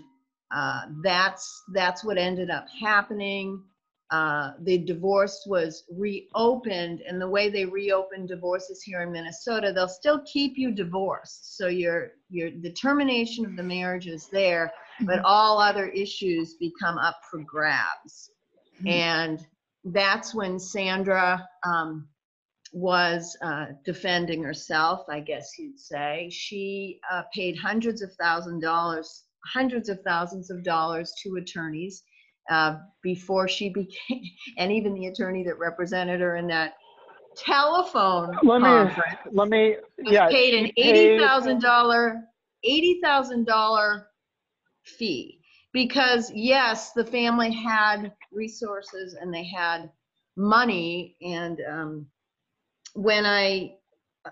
uh, 0.51 0.81
that's 1.03 1.63
that's 1.73 2.03
what 2.03 2.17
ended 2.17 2.49
up 2.49 2.65
happening. 2.81 3.63
Uh, 4.11 4.53
the 4.61 4.79
divorce 4.79 5.43
was 5.45 5.83
reopened, 5.95 7.01
and 7.01 7.21
the 7.21 7.29
way 7.29 7.49
they 7.49 7.65
reopen 7.65 8.25
divorces 8.25 8.81
here 8.81 9.01
in 9.03 9.11
Minnesota, 9.11 9.71
they'll 9.71 9.87
still 9.87 10.21
keep 10.25 10.57
you 10.57 10.71
divorced. 10.71 11.57
So 11.57 11.67
your 11.67 12.13
your 12.29 12.49
the 12.49 12.71
termination 12.71 13.45
of 13.45 13.55
the 13.55 13.63
marriage 13.63 14.07
is 14.07 14.27
there, 14.27 14.73
but 15.01 15.17
mm-hmm. 15.17 15.25
all 15.25 15.59
other 15.59 15.87
issues 15.89 16.55
become 16.55 16.97
up 16.97 17.17
for 17.29 17.43
grabs. 17.43 18.31
Mm-hmm. 18.77 18.87
And 18.87 19.47
that's 19.85 20.33
when 20.33 20.59
Sandra 20.59 21.47
um, 21.63 22.07
was 22.73 23.37
uh, 23.43 23.67
defending 23.85 24.43
herself, 24.43 25.05
I 25.07 25.19
guess 25.19 25.51
you'd 25.59 25.79
say. 25.79 26.29
She 26.31 26.99
uh, 27.11 27.23
paid 27.33 27.57
hundreds 27.57 28.01
of 28.01 28.13
thousand 28.15 28.61
dollars 28.61 29.25
hundreds 29.45 29.89
of 29.89 29.99
thousands 30.01 30.49
of 30.49 30.63
dollars 30.63 31.13
to 31.23 31.35
attorneys 31.35 32.03
uh, 32.49 32.77
before 33.03 33.47
she 33.47 33.69
became, 33.69 34.23
and 34.57 34.71
even 34.71 34.93
the 34.93 35.07
attorney 35.07 35.43
that 35.43 35.57
represented 35.59 36.19
her 36.21 36.35
in 36.35 36.47
that 36.47 36.73
telephone 37.37 38.35
let 38.43 38.61
conference. 38.61 38.97
me 39.23 39.31
let 39.31 39.49
me 39.49 39.75
yeah 40.03 40.27
paid 40.29 40.53
an 40.55 40.71
eighty 40.77 41.17
thousand 41.17 41.61
dollar 41.61 42.21
eighty 42.63 42.99
thousand 43.03 43.45
dollar 43.45 44.07
fee. 44.85 45.39
Because 45.71 46.31
yes 46.33 46.91
the 46.93 47.05
family 47.05 47.51
had 47.53 48.11
resources 48.31 49.13
and 49.13 49.33
they 49.33 49.47
had 49.47 49.89
money 50.35 51.15
and 51.21 51.59
um, 51.69 52.07
when 52.95 53.25
i 53.25 53.75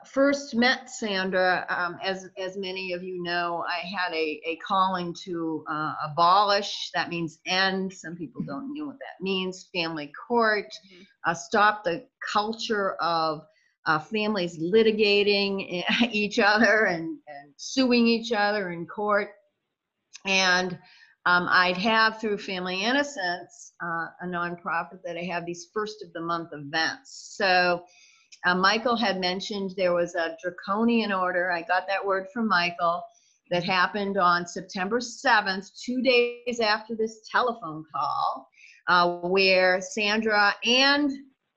first 0.06 0.56
met 0.56 0.90
Sandra, 0.90 1.66
um, 1.70 1.98
as 2.04 2.28
as 2.38 2.58
many 2.58 2.94
of 2.94 3.04
you 3.04 3.22
know, 3.24 3.64
I 3.68 3.86
had 3.88 4.14
a, 4.14 4.42
a 4.46 4.60
calling 4.68 5.16
to 5.24 5.64
uh, 5.70 5.94
abolish. 6.12 6.92
That 6.94 7.10
means 7.10 7.40
end. 7.46 7.94
Some 7.94 8.16
people 8.16 8.42
don't 8.44 8.74
know 8.74 8.86
what 8.86 9.00
that 9.00 9.22
means. 9.24 9.70
Family 9.74 10.12
court, 10.28 10.66
mm-hmm. 10.66 11.04
uh, 11.26 11.34
stop 11.34 11.84
the 11.84 12.06
culture 12.34 12.94
of 12.96 13.42
uh, 13.86 14.00
families 14.00 14.60
litigating 14.60 15.84
each 16.12 16.40
other 16.40 16.86
and, 16.86 17.18
and 17.28 17.54
suing 17.56 18.08
each 18.08 18.32
other 18.32 18.72
in 18.72 18.86
court. 18.86 19.30
And 20.26 20.78
um, 21.26 21.48
I'd 21.50 21.78
have 21.78 22.20
through 22.20 22.38
Family 22.38 22.84
Innocence, 22.84 23.74
uh, 23.84 24.08
a 24.22 24.26
nonprofit, 24.26 25.02
that 25.04 25.18
I 25.18 25.24
have 25.24 25.46
these 25.46 25.68
first 25.74 26.04
of 26.04 26.12
the 26.14 26.22
month 26.22 26.50
events. 26.54 27.34
So 27.38 27.84
uh, 28.48 28.56
Michael 28.56 28.96
had 28.96 29.20
mentioned 29.20 29.74
there 29.76 29.94
was 29.94 30.16
a 30.16 30.38
draconian 30.42 31.12
order. 31.12 31.52
I 31.52 31.64
got 31.64 31.86
that 31.88 32.06
word 32.06 32.28
from 32.34 32.48
Michael 32.48 33.04
that 33.52 33.62
happened 33.66 34.18
on 34.18 34.48
September 34.48 35.00
7th, 35.00 35.70
two 35.84 36.02
days 36.02 36.62
after 36.62 36.96
this 36.96 37.28
telephone 37.30 37.84
call, 37.94 38.48
uh, 38.88 39.18
where 39.28 39.82
Sandra 39.82 40.56
and 40.64 41.12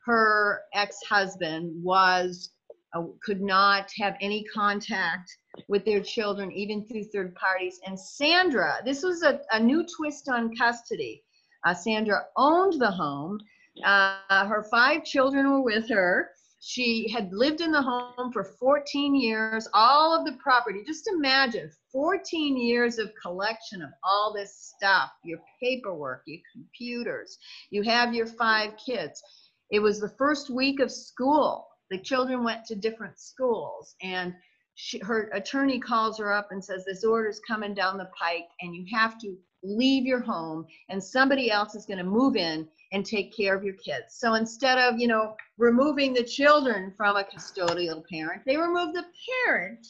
her 0.04 0.62
ex-husband 0.74 1.72
was 1.80 2.50
uh, 2.92 3.02
could 3.22 3.40
not 3.40 3.88
have 3.96 4.16
any 4.20 4.42
contact 4.52 5.30
with 5.68 5.84
their 5.84 6.02
children, 6.02 6.50
even 6.50 6.84
through 6.88 7.04
third 7.04 7.36
parties. 7.36 7.78
And 7.86 7.96
Sandra, 7.98 8.78
this 8.84 9.04
was 9.04 9.22
a, 9.22 9.40
a 9.52 9.60
new 9.60 9.86
twist 9.96 10.28
on 10.28 10.56
custody. 10.56 11.22
Uh, 11.64 11.72
Sandra 11.72 12.22
owned 12.36 12.80
the 12.80 12.90
home. 12.90 13.38
Uh, 13.84 14.16
her 14.28 14.66
five 14.72 15.04
children 15.04 15.48
were 15.52 15.62
with 15.62 15.88
her. 15.88 16.30
She 16.62 17.08
had 17.08 17.32
lived 17.32 17.62
in 17.62 17.72
the 17.72 17.80
home 17.80 18.30
for 18.32 18.44
14 18.44 19.14
years, 19.14 19.66
all 19.72 20.14
of 20.14 20.26
the 20.26 20.34
property. 20.34 20.84
Just 20.86 21.08
imagine 21.08 21.70
14 21.90 22.54
years 22.54 22.98
of 22.98 23.14
collection 23.20 23.80
of 23.80 23.88
all 24.04 24.32
this 24.34 24.54
stuff 24.54 25.10
your 25.24 25.40
paperwork, 25.58 26.22
your 26.26 26.40
computers. 26.52 27.38
You 27.70 27.82
have 27.84 28.14
your 28.14 28.26
five 28.26 28.76
kids. 28.76 29.22
It 29.70 29.80
was 29.80 30.00
the 30.00 30.14
first 30.18 30.50
week 30.50 30.80
of 30.80 30.92
school. 30.92 31.66
The 31.90 31.98
children 31.98 32.44
went 32.44 32.66
to 32.66 32.74
different 32.74 33.18
schools, 33.18 33.94
and 34.02 34.34
she, 34.74 34.98
her 34.98 35.30
attorney 35.32 35.80
calls 35.80 36.18
her 36.18 36.30
up 36.30 36.48
and 36.52 36.62
says, 36.62 36.84
This 36.84 37.04
order's 37.04 37.40
coming 37.40 37.72
down 37.72 37.96
the 37.96 38.10
pike, 38.18 38.48
and 38.60 38.76
you 38.76 38.84
have 38.92 39.18
to 39.20 39.36
leave 39.62 40.04
your 40.04 40.20
home 40.20 40.66
and 40.88 41.02
somebody 41.02 41.50
else 41.50 41.74
is 41.74 41.86
going 41.86 41.98
to 41.98 42.04
move 42.04 42.36
in 42.36 42.66
and 42.92 43.04
take 43.04 43.34
care 43.36 43.54
of 43.54 43.62
your 43.62 43.74
kids. 43.74 44.14
So 44.16 44.34
instead 44.34 44.78
of, 44.78 44.98
you 44.98 45.06
know, 45.06 45.36
removing 45.58 46.12
the 46.12 46.24
children 46.24 46.92
from 46.96 47.16
a 47.16 47.24
custodial 47.24 48.02
parent, 48.08 48.42
they 48.46 48.56
remove 48.56 48.94
the 48.94 49.04
parent 49.44 49.86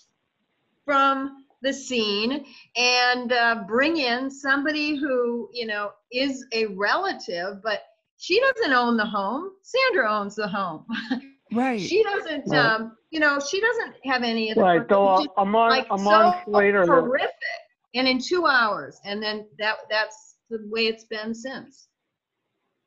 from 0.85 1.45
the 1.63 1.73
scene 1.73 2.45
and 2.77 3.33
uh, 3.33 3.63
bring 3.67 3.99
in 3.99 4.31
somebody 4.31 4.97
who, 4.97 5.49
you 5.53 5.67
know, 5.67 5.93
is 6.11 6.47
a 6.53 6.67
relative, 6.67 7.63
but 7.63 7.81
she 8.19 8.41
doesn't 8.41 8.73
own 8.73 8.97
the 8.97 9.05
home. 9.05 9.51
Sandra 9.63 10.11
owns 10.13 10.35
the 10.37 10.49
home. 10.49 10.85
Right. 11.53 11.81
she 11.81 12.03
doesn't, 12.05 12.45
Right. 12.47 12.59
um, 12.65 12.97
you 13.11 13.19
know, 13.19 13.41
she 13.41 13.61
doesn't 13.61 13.95
have 14.05 14.23
any 14.23 14.51
of 14.51 14.55
the 14.57 14.63
Right, 14.63 14.89
though 14.89 15.19
which 15.19 15.31
a 15.37 15.45
month, 15.45 15.71
like 15.71 15.87
a 15.91 15.99
month 15.99 16.37
so 16.45 16.51
later, 16.51 16.87
the- 16.87 16.93
horrific. 16.93 17.31
And 17.95 18.07
in 18.07 18.19
two 18.21 18.47
hours, 18.47 19.01
and 19.05 19.23
then 19.23 19.47
that 19.59 19.77
that's 19.91 20.37
the 20.49 20.59
way 20.71 20.87
it's 20.87 21.05
been 21.05 21.35
since. 21.35 21.89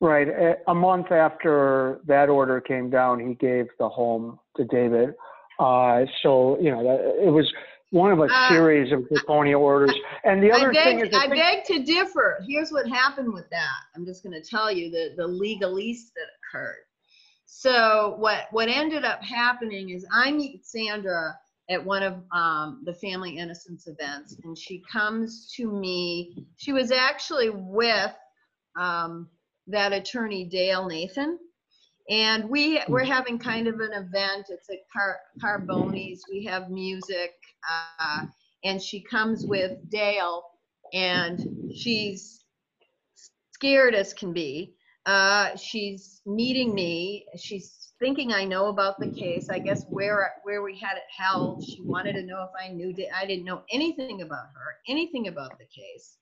right, 0.01 0.27
a, 0.27 0.55
a 0.67 0.75
month 0.75 1.11
after 1.11 1.99
that 2.05 2.29
order 2.29 2.59
came 2.61 2.89
down, 2.89 3.19
he 3.25 3.35
gave 3.35 3.67
the 3.79 3.87
home 3.87 4.39
to 4.57 4.65
David. 4.65 5.13
Uh, 5.59 6.01
so, 6.21 6.57
you 6.59 6.71
know, 6.71 6.83
that, 6.83 7.25
it 7.25 7.31
was 7.31 7.49
one 7.91 8.11
of 8.11 8.19
a 8.19 8.23
Uh, 8.29 8.49
series 8.49 8.91
of 8.91 9.07
draconian 9.07 9.55
orders. 9.55 9.93
And 10.23 10.41
the 10.43 10.51
I 10.51 10.57
other 10.57 10.73
thing 10.73 10.99
beg, 10.99 11.07
is, 11.07 11.13
I 11.13 11.17
I 11.17 11.29
think- 11.29 11.35
beg 11.35 11.63
to 11.65 11.83
differ. 11.83 12.39
Here's 12.47 12.71
what 12.71 12.87
happened 12.87 13.31
with 13.33 13.49
that. 13.51 13.79
I'm 13.95 14.05
just 14.05 14.23
going 14.23 14.33
to 14.33 14.41
tell 14.47 14.71
you 14.71 14.89
the 14.89 15.13
the 15.15 15.27
legalese 15.27 16.11
that 16.15 16.27
occurred. 16.39 16.83
So 17.45 18.15
what 18.17 18.47
what 18.51 18.67
ended 18.67 19.05
up 19.05 19.21
happening 19.23 19.91
is 19.91 20.05
I 20.11 20.31
meet 20.31 20.65
Sandra 20.65 21.37
at 21.69 21.83
one 21.83 22.03
of 22.03 22.15
um, 22.31 22.81
the 22.85 22.93
Family 22.93 23.37
Innocence 23.37 23.87
events, 23.87 24.37
and 24.43 24.57
she 24.57 24.83
comes 24.91 25.51
to 25.55 25.71
me. 25.71 26.45
She 26.57 26.73
was 26.73 26.91
actually 26.91 27.49
with 27.49 28.13
um, 28.77 29.29
that 29.67 29.93
attorney 29.93 30.45
Dale 30.45 30.87
Nathan, 30.87 31.39
and 32.09 32.49
we 32.49 32.81
we're 32.87 33.03
having 33.03 33.39
kind 33.39 33.67
of 33.67 33.79
an 33.79 33.93
event. 33.93 34.47
It's 34.49 34.69
at 34.69 34.79
Car- 34.91 35.21
Carboni's. 35.41 36.23
We 36.29 36.43
have 36.45 36.69
music, 36.69 37.31
uh, 37.99 38.25
and 38.63 38.81
she 38.81 39.01
comes 39.01 39.45
with 39.45 39.89
Dale, 39.89 40.43
and 40.93 41.71
she's 41.75 42.43
scared 43.51 43.95
as 43.95 44.13
can 44.13 44.33
be. 44.33 44.75
Uh, 45.05 45.53
she's 45.57 46.21
meeting 46.25 46.73
me. 46.73 47.25
She's 47.37 47.91
thinking 47.99 48.31
I 48.31 48.45
know 48.45 48.67
about 48.67 48.97
the 48.99 49.11
case. 49.11 49.49
I 49.49 49.59
guess 49.59 49.83
where 49.89 50.35
where 50.43 50.61
we 50.61 50.79
had 50.79 50.95
it 50.95 51.03
held. 51.15 51.63
She 51.63 51.81
wanted 51.81 52.13
to 52.13 52.23
know 52.23 52.43
if 52.43 52.51
I 52.59 52.69
knew. 52.69 52.95
I 53.13 53.25
didn't 53.25 53.45
know 53.45 53.63
anything 53.71 54.21
about 54.21 54.47
her, 54.53 54.77
anything 54.87 55.27
about 55.27 55.57
the 55.57 55.65
case. 55.65 56.17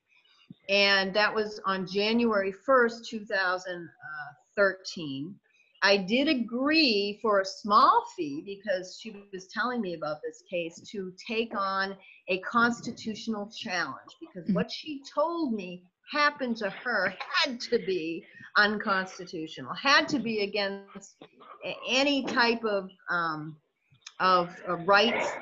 And 0.70 1.14
that 1.14 1.34
was 1.34 1.60
on 1.66 1.88
January 1.88 2.54
1st, 2.68 3.08
2013. 3.08 5.36
I 5.84 5.98
did 5.98 6.28
agree 6.28 7.18
for 7.22 7.40
a 7.40 7.46
small 7.46 8.06
fee 8.16 8.44
because 8.46 9.00
she 9.02 9.16
was 9.34 9.48
telling 9.48 9.82
me 9.82 9.96
about 9.96 10.18
this 10.24 10.44
case 10.50 10.80
to 10.92 11.12
take 11.28 11.58
on 11.58 11.98
a 12.28 12.38
constitutional 12.40 13.50
challenge 13.50 14.16
because 14.20 14.48
what 14.54 14.72
she 14.72 15.02
told 15.14 15.54
me 15.54 15.84
happened 16.12 16.58
to 16.58 16.70
her 16.70 17.14
had 17.34 17.60
to 17.62 17.80
be 17.80 18.24
unconstitutional, 18.58 19.74
had 19.76 20.08
to 20.10 20.20
be 20.20 20.42
against 20.42 21.16
any 21.88 22.26
type 22.26 22.64
of 22.64 22.90
um, 23.10 23.58
of, 24.20 24.50
of 24.68 24.88
rights 24.88 25.38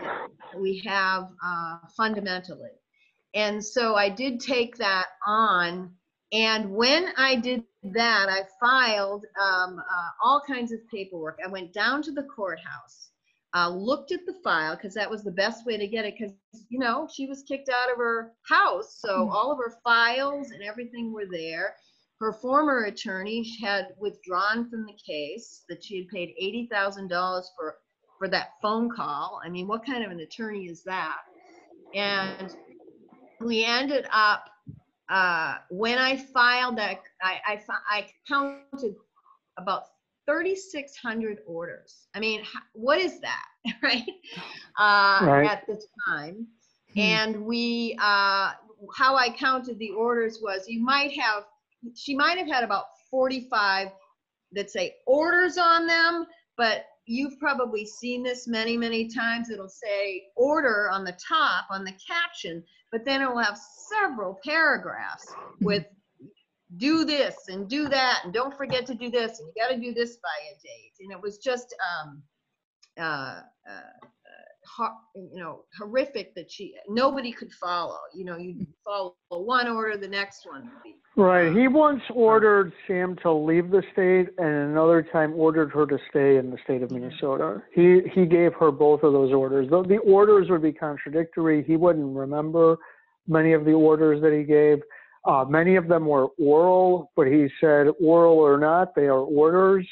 that 0.51 0.59
we 0.59 0.81
have 0.85 1.23
uh, 1.45 1.77
fundamentally. 1.97 2.71
And 3.35 3.63
so 3.63 3.95
I 3.95 4.09
did 4.09 4.39
take 4.39 4.77
that 4.77 5.07
on. 5.25 5.91
And 6.33 6.71
when 6.71 7.09
I 7.17 7.35
did 7.37 7.63
that, 7.67 8.03
I 8.29 8.41
filed 8.59 9.25
um, 9.41 9.57
uh, 9.79 10.09
all 10.23 10.41
kinds 10.47 10.71
of 10.71 10.79
paperwork. 10.91 11.37
I 11.43 11.49
went 11.49 11.73
down 11.73 12.01
to 12.03 12.11
the 12.11 12.23
courthouse, 12.23 13.09
uh, 13.55 13.69
looked 13.69 14.11
at 14.11 14.25
the 14.25 14.33
file 14.43 14.75
because 14.75 14.93
that 14.95 15.09
was 15.09 15.23
the 15.23 15.31
best 15.31 15.65
way 15.65 15.77
to 15.77 15.87
get 15.87 16.05
it. 16.05 16.15
Because 16.17 16.35
you 16.69 16.79
know 16.79 17.07
she 17.13 17.27
was 17.27 17.43
kicked 17.43 17.69
out 17.69 17.91
of 17.91 17.97
her 17.97 18.33
house, 18.47 18.97
so 18.99 19.09
Mhm. 19.15 19.29
all 19.31 19.51
of 19.51 19.57
her 19.59 19.73
files 19.83 20.51
and 20.51 20.61
everything 20.63 21.11
were 21.13 21.25
there. 21.31 21.75
Her 22.19 22.33
former 22.33 22.85
attorney 22.85 23.55
had 23.61 23.95
withdrawn 23.97 24.69
from 24.69 24.85
the 24.85 24.97
case; 25.05 25.63
that 25.69 25.83
she 25.83 25.97
had 25.99 26.07
paid 26.09 26.33
eighty 26.39 26.67
thousand 26.71 27.07
dollars 27.09 27.49
for 27.57 27.75
for 28.17 28.27
that 28.29 28.49
phone 28.61 28.89
call. 28.89 29.39
I 29.43 29.49
mean, 29.49 29.67
what 29.67 29.85
kind 29.85 30.03
of 30.03 30.11
an 30.11 30.19
attorney 30.19 30.65
is 30.65 30.83
that? 30.83 31.17
And 31.93 32.55
we 33.39 33.63
ended 33.65 34.05
up 34.11 34.45
uh, 35.09 35.55
when 35.69 35.97
I 35.97 36.17
filed 36.17 36.77
that, 36.77 36.99
I, 37.21 37.39
I, 37.45 37.61
I 37.89 38.07
counted 38.27 38.73
about 39.57 39.83
3,600 40.27 41.39
orders. 41.47 42.07
I 42.13 42.19
mean, 42.19 42.43
what 42.73 42.99
is 42.99 43.19
that, 43.21 43.45
right? 43.83 44.03
Uh, 44.77 45.25
Right. 45.25 45.49
At 45.49 45.65
the 45.67 45.81
time. 46.07 46.47
Hmm. 46.93 46.99
And 46.99 47.45
we, 47.45 47.97
uh, 47.99 48.51
how 48.95 49.15
I 49.15 49.29
counted 49.37 49.79
the 49.79 49.89
orders 49.91 50.39
was 50.41 50.67
you 50.67 50.81
might 50.83 51.11
have, 51.19 51.43
she 51.95 52.15
might 52.15 52.37
have 52.37 52.47
had 52.47 52.63
about 52.63 52.85
45 53.09 53.89
that 54.53 54.69
say 54.69 54.95
orders 55.05 55.57
on 55.57 55.87
them, 55.87 56.25
but 56.57 56.85
you've 57.05 57.39
probably 57.39 57.85
seen 57.85 58.23
this 58.23 58.47
many, 58.47 58.77
many 58.77 59.07
times. 59.07 59.49
It'll 59.49 59.69
say 59.69 60.23
order 60.35 60.89
on 60.91 61.03
the 61.03 61.17
top 61.27 61.65
on 61.69 61.83
the 61.83 61.93
caption, 62.05 62.63
but 62.91 63.05
then 63.05 63.21
it 63.21 63.29
will 63.29 63.41
have 63.41 63.57
several 63.89 64.39
paragraphs 64.43 65.33
with 65.61 65.85
do 66.77 67.03
this 67.03 67.35
and 67.47 67.67
do 67.67 67.89
that 67.89 68.21
and 68.23 68.31
don't 68.31 68.55
forget 68.55 68.85
to 68.85 68.93
do 68.93 69.09
this 69.09 69.39
and 69.39 69.47
you 69.47 69.53
got 69.59 69.73
to 69.73 69.81
do 69.81 69.91
this 69.91 70.17
by 70.17 70.29
a 70.51 70.53
date 70.61 70.93
and 70.99 71.11
it 71.11 71.19
was 71.19 71.39
just 71.39 71.75
um 71.81 72.21
uh, 72.99 73.41
uh, 73.67 74.07
you 75.15 75.39
know 75.39 75.63
horrific 75.77 76.33
that 76.35 76.49
she 76.51 76.73
nobody 76.87 77.31
could 77.31 77.51
follow 77.53 77.97
you 78.13 78.23
know 78.23 78.37
you 78.37 78.65
follow 78.83 79.15
one 79.29 79.67
order 79.67 79.97
the 79.97 80.07
next 80.07 80.45
one 80.45 80.69
Right. 81.15 81.51
He 81.53 81.67
once 81.67 82.01
ordered 82.13 82.71
Sam 82.87 83.17
to 83.23 83.31
leave 83.33 83.71
the 83.71 83.83
state, 83.91 84.29
and 84.37 84.71
another 84.71 85.05
time 85.11 85.33
ordered 85.33 85.69
her 85.71 85.85
to 85.85 85.97
stay 86.09 86.37
in 86.37 86.49
the 86.49 86.57
state 86.63 86.81
of 86.81 86.91
Minnesota. 86.91 87.61
He 87.73 88.03
he 88.13 88.25
gave 88.25 88.53
her 88.53 88.71
both 88.71 89.03
of 89.03 89.11
those 89.11 89.33
orders. 89.33 89.67
Though 89.69 89.83
the 89.83 89.97
orders 89.97 90.49
would 90.49 90.61
be 90.61 90.71
contradictory, 90.71 91.61
he 91.63 91.75
wouldn't 91.75 92.15
remember 92.15 92.77
many 93.27 93.51
of 93.51 93.65
the 93.65 93.73
orders 93.73 94.21
that 94.21 94.31
he 94.31 94.43
gave. 94.43 94.81
Uh, 95.25 95.45
many 95.47 95.75
of 95.75 95.87
them 95.89 96.05
were 96.05 96.27
oral, 96.39 97.11
but 97.15 97.27
he 97.27 97.49
said, 97.59 97.87
oral 98.01 98.37
or 98.39 98.57
not, 98.57 98.95
they 98.95 99.07
are 99.07 99.19
orders. 99.19 99.85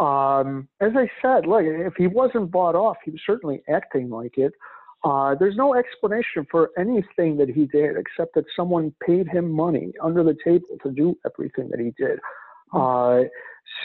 Um, 0.00 0.68
as 0.80 0.92
I 0.96 1.08
said, 1.22 1.46
look, 1.46 1.62
if 1.64 1.94
he 1.96 2.06
wasn't 2.06 2.50
bought 2.50 2.74
off, 2.74 2.96
he 3.04 3.10
was 3.10 3.20
certainly 3.24 3.62
acting 3.68 4.10
like 4.10 4.38
it. 4.38 4.52
Uh, 5.04 5.34
there's 5.34 5.56
no 5.56 5.74
explanation 5.74 6.46
for 6.50 6.70
anything 6.78 7.36
that 7.36 7.48
he 7.48 7.66
did 7.66 7.96
except 7.96 8.34
that 8.34 8.44
someone 8.56 8.92
paid 9.06 9.28
him 9.28 9.50
money 9.50 9.92
under 10.02 10.24
the 10.24 10.36
table 10.42 10.78
to 10.82 10.90
do 10.90 11.16
everything 11.26 11.68
that 11.70 11.78
he 11.78 11.92
did. 12.02 12.18
Uh, 12.72 13.24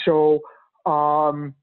so, 0.05 0.39
um, 0.85 1.53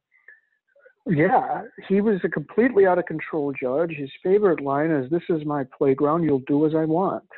yeah, 1.06 1.62
he 1.88 2.00
was 2.00 2.20
a 2.22 2.28
completely 2.28 2.86
out 2.86 2.98
of 2.98 3.06
control 3.06 3.52
judge. 3.52 3.92
His 3.92 4.10
favorite 4.22 4.60
line 4.60 4.90
is, 4.90 5.10
"This 5.10 5.22
is 5.28 5.44
my 5.44 5.64
playground. 5.76 6.24
You'll 6.24 6.40
do 6.40 6.66
as 6.66 6.74
I 6.74 6.84
want." 6.84 7.28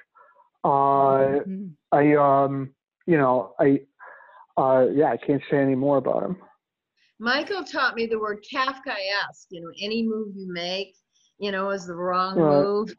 Uh, 0.64 1.40
Mhm. 1.46 1.70
I, 1.92 2.14
um, 2.14 2.74
you 3.06 3.16
know, 3.16 3.54
I, 3.58 3.86
uh, 4.56 4.88
yeah, 4.92 5.10
I 5.10 5.16
can't 5.16 5.42
say 5.50 5.58
any 5.58 5.76
more 5.76 5.98
about 5.98 6.24
him. 6.24 6.36
Michael 7.18 7.64
taught 7.64 7.94
me 7.94 8.06
the 8.06 8.18
word 8.18 8.44
kafkaesque 8.52 9.46
you 9.50 9.60
know 9.60 9.70
any 9.82 10.02
move 10.06 10.28
you 10.36 10.52
make 10.52 10.94
you 11.38 11.50
know 11.52 11.70
is 11.70 11.86
the 11.86 11.94
wrong 11.94 12.44
Right. 12.44 12.48
move. 12.48 12.88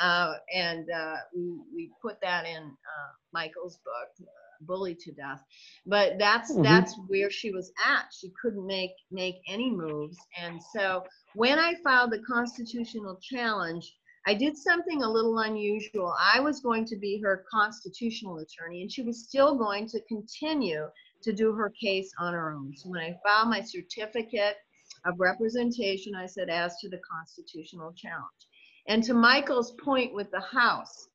Uh, 0.00 0.34
and 0.54 0.86
uh, 0.90 1.16
we, 1.36 1.42
we 1.74 1.90
put 2.02 2.20
that 2.22 2.46
in 2.46 2.62
uh, 2.64 3.10
michael's 3.32 3.78
book 3.84 4.10
uh, 4.20 4.24
bullied 4.66 4.98
to 4.98 5.12
death. 5.12 5.42
But 5.86 6.14
that's 6.18 6.56
Mhm. 6.56 6.62
that's 6.62 6.94
where 7.08 7.30
she 7.30 7.50
was 7.52 7.72
at. 7.86 8.06
She 8.12 8.32
couldn't 8.40 8.66
make 8.66 8.92
make 9.10 9.36
any 9.48 9.70
moves. 9.70 10.16
And 10.40 10.60
so 10.74 11.04
when 11.34 11.58
i 11.58 11.74
filed 11.84 12.12
the 12.12 12.20
constitutional 12.20 13.18
challenge 13.22 13.94
i 14.26 14.34
did 14.34 14.56
something 14.56 15.02
a 15.02 15.10
little 15.10 15.38
unusual. 15.38 16.14
I 16.18 16.40
was 16.40 16.60
going 16.60 16.84
to 16.86 16.96
be 16.96 17.20
her 17.24 17.44
constitutional 17.50 18.38
attorney 18.38 18.82
and 18.82 18.90
she 18.92 19.02
was 19.02 19.24
still 19.28 19.56
going 19.56 19.88
to 19.88 20.00
continue 20.08 20.84
to 21.22 21.32
do 21.32 21.52
her 21.52 21.72
case 21.80 22.10
on 22.18 22.34
her 22.34 22.52
own 22.52 22.72
so 22.76 22.88
when 22.88 23.00
i 23.00 23.16
filed 23.26 23.48
my 23.48 23.60
certificate 23.60 24.56
of 25.04 25.14
representation 25.18 26.14
i 26.14 26.26
said 26.26 26.48
as 26.48 26.76
to 26.78 26.88
the 26.88 27.00
constitutional 27.10 27.92
challenge 27.96 28.48
and 28.88 29.02
to 29.02 29.14
michael's 29.14 29.72
point 29.82 30.14
with 30.14 30.30
the 30.30 30.40
house 30.40 31.08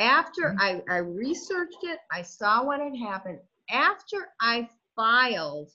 after 0.00 0.42
mm-hmm. 0.42 0.80
I, 0.90 0.94
I 0.94 0.98
researched 0.98 1.78
it, 1.82 1.98
I 2.10 2.22
saw 2.22 2.64
what 2.64 2.80
had 2.80 2.96
happened. 2.96 3.38
After 3.70 4.28
I 4.40 4.68
filed 4.96 5.70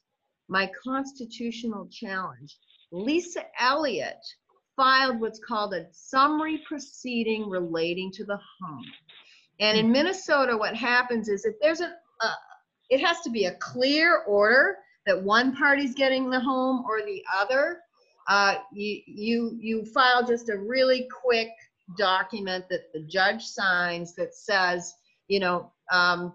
my 0.50 0.70
constitutional 0.84 1.88
challenge, 1.92 2.58
Lisa 2.92 3.44
Elliott 3.60 4.26
filed 4.76 5.22
what's 5.22 5.40
called 5.40 5.74
a 5.74 5.86
summary 5.92 6.62
proceeding 6.68 7.48
relating 7.48 8.12
to 8.14 8.26
the 8.26 8.40
home. 8.60 8.86
And 9.60 9.78
in 9.78 9.86
mm-hmm. 9.86 9.94
Minnesota, 9.94 10.58
what 10.58 10.76
happens 10.76 11.30
is 11.30 11.46
if 11.46 11.56
there's 11.62 11.82
a, 11.82 11.94
it 12.90 13.00
has 13.00 13.22
to 13.22 13.30
be 13.30 13.46
a 13.46 13.56
clear 13.56 14.24
order 14.28 14.78
that 15.06 15.22
one 15.22 15.56
party's 15.56 15.94
getting 15.94 16.30
the 16.30 16.40
home 16.40 16.84
or 16.88 17.02
the 17.02 17.24
other. 17.38 17.80
Uh, 18.28 18.56
you, 18.74 19.02
you, 19.06 19.58
you 19.60 19.86
file 19.86 20.26
just 20.26 20.50
a 20.50 20.58
really 20.58 21.08
quick 21.24 21.50
document 21.98 22.66
that 22.70 22.92
the 22.94 23.02
judge 23.02 23.44
signs 23.44 24.16
that 24.16 24.34
says, 24.34 24.94
you 25.28 25.40
know, 25.40 25.72
um, 25.92 26.34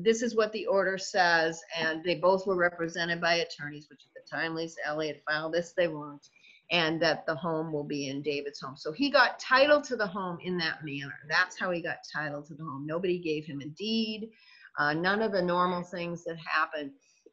this 0.00 0.22
is 0.22 0.34
what 0.34 0.52
the 0.52 0.66
order 0.66 0.98
says, 0.98 1.60
and 1.78 2.02
they 2.04 2.16
both 2.16 2.46
were 2.46 2.56
represented 2.56 3.20
by 3.20 3.34
attorneys, 3.34 3.88
which 3.88 4.00
at 4.04 4.22
the 4.22 4.36
time 4.36 4.54
Lisa 4.54 4.80
Elliott 4.86 5.22
filed 5.28 5.54
this, 5.54 5.72
they 5.76 5.88
weren't, 5.88 6.26
and 6.70 7.00
that 7.00 7.24
the 7.26 7.34
home 7.34 7.72
will 7.72 7.84
be 7.84 8.08
in 8.08 8.22
David's 8.22 8.60
home. 8.60 8.76
So 8.76 8.92
he 8.92 9.10
got 9.10 9.38
title 9.38 9.80
to 9.82 9.96
the 9.96 10.06
home 10.06 10.38
in 10.42 10.58
that 10.58 10.84
manner. 10.84 11.14
That's 11.28 11.58
how 11.58 11.70
he 11.70 11.80
got 11.80 11.98
title 12.12 12.42
to 12.42 12.54
the 12.54 12.64
home. 12.64 12.86
Nobody 12.86 13.18
gave 13.18 13.46
him 13.46 13.60
a 13.60 13.66
deed, 13.66 14.30
uh, 14.78 14.94
none 14.94 15.22
of 15.22 15.32
the 15.32 15.42
normal 15.42 15.82
things 15.82 16.24
that 16.24 16.36
happen. 16.38 16.92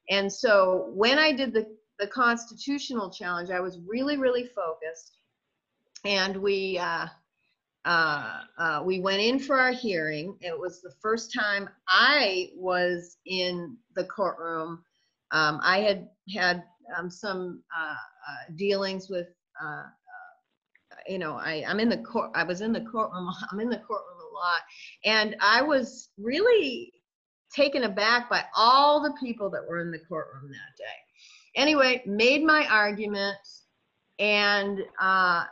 And 0.09 0.31
so 0.31 0.91
when 0.93 1.17
I 1.17 1.31
did 1.31 1.53
the, 1.53 1.67
the 1.99 2.07
constitutional 2.07 3.09
challenge, 3.09 3.49
I 3.49 3.59
was 3.59 3.79
really, 3.87 4.17
really 4.17 4.45
focused. 4.45 5.17
And 6.05 6.37
we, 6.37 6.77
uh, 6.77 7.07
uh, 7.85 8.41
uh, 8.57 8.83
we 8.85 8.99
went 8.99 9.21
in 9.21 9.39
for 9.39 9.59
our 9.59 9.71
hearing. 9.71 10.37
It 10.41 10.57
was 10.57 10.81
the 10.81 10.93
first 11.01 11.33
time 11.33 11.69
I 11.87 12.49
was 12.55 13.17
in 13.25 13.77
the 13.95 14.03
courtroom. 14.05 14.83
Um, 15.31 15.59
I 15.63 15.79
had 15.79 16.09
had 16.35 16.63
um, 16.97 17.09
some 17.09 17.63
uh, 17.77 17.93
uh 17.93 18.53
dealings 18.55 19.09
with, 19.09 19.27
uh, 19.63 19.83
uh, 19.83 20.95
you 21.07 21.19
know, 21.19 21.33
I, 21.33 21.63
I'm 21.67 21.79
in 21.79 21.89
the 21.89 21.97
court. 21.97 22.31
I 22.35 22.43
was 22.43 22.61
in 22.61 22.73
the 22.73 22.81
courtroom. 22.81 23.29
I'm 23.51 23.59
in 23.59 23.69
the 23.69 23.77
courtroom 23.77 24.17
a 24.19 24.33
lot, 24.33 24.61
and 25.05 25.35
I 25.39 25.61
was 25.61 26.09
really 26.17 26.91
taken 27.53 27.83
aback 27.83 28.29
by 28.29 28.43
all 28.55 29.01
the 29.01 29.13
people 29.19 29.49
that 29.49 29.67
were 29.67 29.79
in 29.79 29.91
the 29.91 29.99
courtroom 29.99 30.49
that 30.51 30.77
day. 30.77 30.85
Anyway, 31.55 32.01
made 32.05 32.43
my 32.43 32.67
argument, 32.67 33.37
and 34.19 34.79
uh 35.01 35.45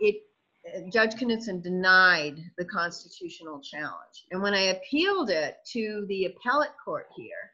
it 0.00 0.22
Judge 0.92 1.14
Knutson 1.14 1.62
denied 1.62 2.38
the 2.58 2.64
constitutional 2.64 3.60
challenge. 3.60 4.26
And 4.30 4.42
when 4.42 4.54
I 4.54 4.74
appealed 4.74 5.30
it 5.30 5.58
to 5.72 6.04
the 6.08 6.26
appellate 6.26 6.74
court 6.84 7.06
here, 7.16 7.52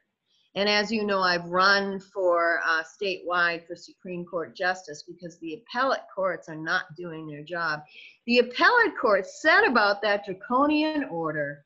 and 0.55 0.69
as 0.69 0.89
you 0.89 1.05
know, 1.05 1.21
I've 1.21 1.45
run 1.45 1.99
for 1.99 2.61
uh, 2.65 2.81
statewide 2.83 3.67
for 3.67 3.75
Supreme 3.75 4.25
Court 4.25 4.55
justice 4.55 5.03
because 5.03 5.37
the 5.39 5.55
appellate 5.55 6.05
courts 6.13 6.47
are 6.47 6.55
not 6.55 6.95
doing 6.95 7.27
their 7.27 7.43
job. 7.43 7.81
The 8.25 8.39
appellate 8.39 8.97
court 8.99 9.27
said 9.27 9.65
about 9.65 10.01
that 10.01 10.23
draconian 10.25 11.03
order 11.05 11.65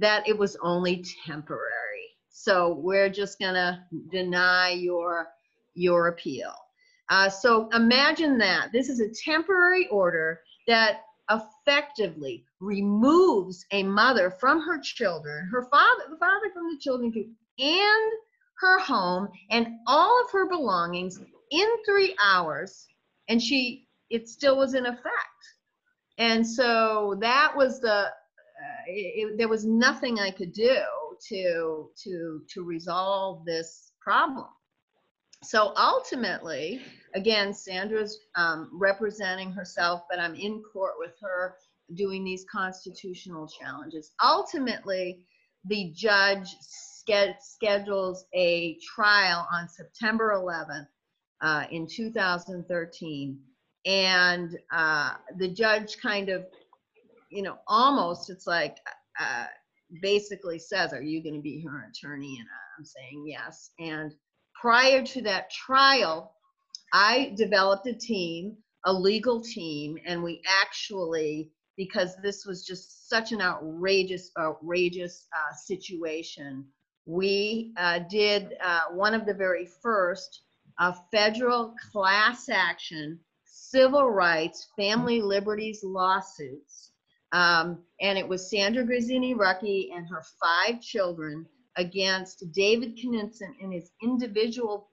that 0.00 0.26
it 0.28 0.36
was 0.36 0.56
only 0.62 1.04
temporary. 1.26 2.16
So 2.30 2.74
we're 2.82 3.10
just 3.10 3.38
to 3.54 3.80
deny 4.10 4.70
your 4.70 5.28
your 5.74 6.08
appeal. 6.08 6.52
Uh, 7.10 7.28
so 7.28 7.68
imagine 7.72 8.38
that 8.38 8.70
this 8.72 8.88
is 8.88 9.00
a 9.00 9.08
temporary 9.08 9.86
order 9.88 10.40
that 10.66 11.02
effectively 11.30 12.44
removes 12.60 13.64
a 13.72 13.82
mother 13.82 14.30
from 14.30 14.60
her 14.60 14.80
children, 14.80 15.48
her 15.52 15.66
father, 15.70 16.04
the 16.10 16.16
father 16.16 16.50
from 16.52 16.70
the 16.70 16.78
children, 16.80 17.12
and 17.58 18.12
her 18.58 18.78
home 18.78 19.28
and 19.50 19.68
all 19.86 20.22
of 20.24 20.30
her 20.30 20.48
belongings 20.48 21.20
in 21.50 21.68
three 21.84 22.16
hours, 22.22 22.86
and 23.28 23.42
she 23.42 23.86
it 24.08 24.28
still 24.28 24.56
was 24.56 24.74
in 24.74 24.86
effect. 24.86 25.40
And 26.18 26.46
so 26.46 27.16
that 27.20 27.56
was 27.56 27.80
the 27.80 28.10
it, 28.92 29.38
there 29.38 29.48
was 29.48 29.64
nothing 29.64 30.18
I 30.18 30.30
could 30.30 30.52
do 30.52 30.82
to 31.28 31.90
to 32.04 32.42
to 32.52 32.64
resolve 32.64 33.44
this 33.44 33.92
problem. 34.00 34.46
So 35.42 35.72
ultimately, 35.76 36.82
again, 37.14 37.54
Sandra's 37.54 38.18
um, 38.36 38.68
representing 38.72 39.52
herself, 39.52 40.02
but 40.10 40.18
I'm 40.18 40.34
in 40.34 40.62
court 40.72 40.94
with 40.98 41.14
her 41.22 41.56
doing 41.94 42.24
these 42.24 42.44
constitutional 42.50 43.48
challenges. 43.48 44.12
Ultimately, 44.22 45.24
the 45.64 45.92
judge 45.94 46.54
schedules 47.40 48.24
a 48.34 48.78
trial 48.94 49.46
on 49.52 49.68
September 49.68 50.32
11th 50.34 50.86
uh, 51.40 51.64
in 51.70 51.86
2013. 51.86 53.38
And 53.86 54.58
uh, 54.70 55.14
the 55.38 55.48
judge 55.48 55.98
kind 55.98 56.28
of, 56.28 56.44
you 57.30 57.42
know, 57.42 57.58
almost, 57.66 58.30
it's 58.30 58.46
like, 58.46 58.76
uh, 59.18 59.46
basically 60.02 60.58
says, 60.58 60.92
Are 60.92 61.02
you 61.02 61.22
going 61.22 61.34
to 61.34 61.40
be 61.40 61.64
her 61.64 61.88
attorney? 61.90 62.36
And 62.38 62.48
I'm 62.78 62.84
saying 62.84 63.24
yes. 63.26 63.70
And 63.78 64.14
prior 64.60 65.04
to 65.04 65.22
that 65.22 65.50
trial, 65.50 66.34
I 66.92 67.32
developed 67.36 67.86
a 67.86 67.94
team, 67.94 68.56
a 68.84 68.92
legal 68.92 69.40
team, 69.40 69.98
and 70.04 70.22
we 70.22 70.42
actually, 70.62 71.50
because 71.76 72.16
this 72.22 72.44
was 72.46 72.66
just 72.66 73.08
such 73.08 73.32
an 73.32 73.40
outrageous, 73.40 74.30
outrageous 74.38 75.26
uh, 75.34 75.54
situation, 75.54 76.64
we 77.06 77.72
uh, 77.76 78.00
did 78.10 78.54
uh, 78.62 78.82
one 78.92 79.14
of 79.14 79.26
the 79.26 79.34
very 79.34 79.66
first 79.82 80.42
uh, 80.78 80.92
federal 81.10 81.74
class 81.92 82.48
action 82.48 83.18
civil 83.44 84.10
rights 84.10 84.68
family 84.76 85.20
liberties 85.20 85.80
lawsuits. 85.84 86.89
Um, 87.32 87.78
and 88.00 88.18
it 88.18 88.26
was 88.26 88.50
Sandra 88.50 88.84
Grazzini-Rucki 88.84 89.94
and 89.94 90.06
her 90.08 90.22
five 90.40 90.80
children 90.80 91.46
against 91.76 92.44
David 92.52 92.96
Knutson 92.96 93.52
in 93.60 93.70
his 93.70 93.90
individual 94.02 94.88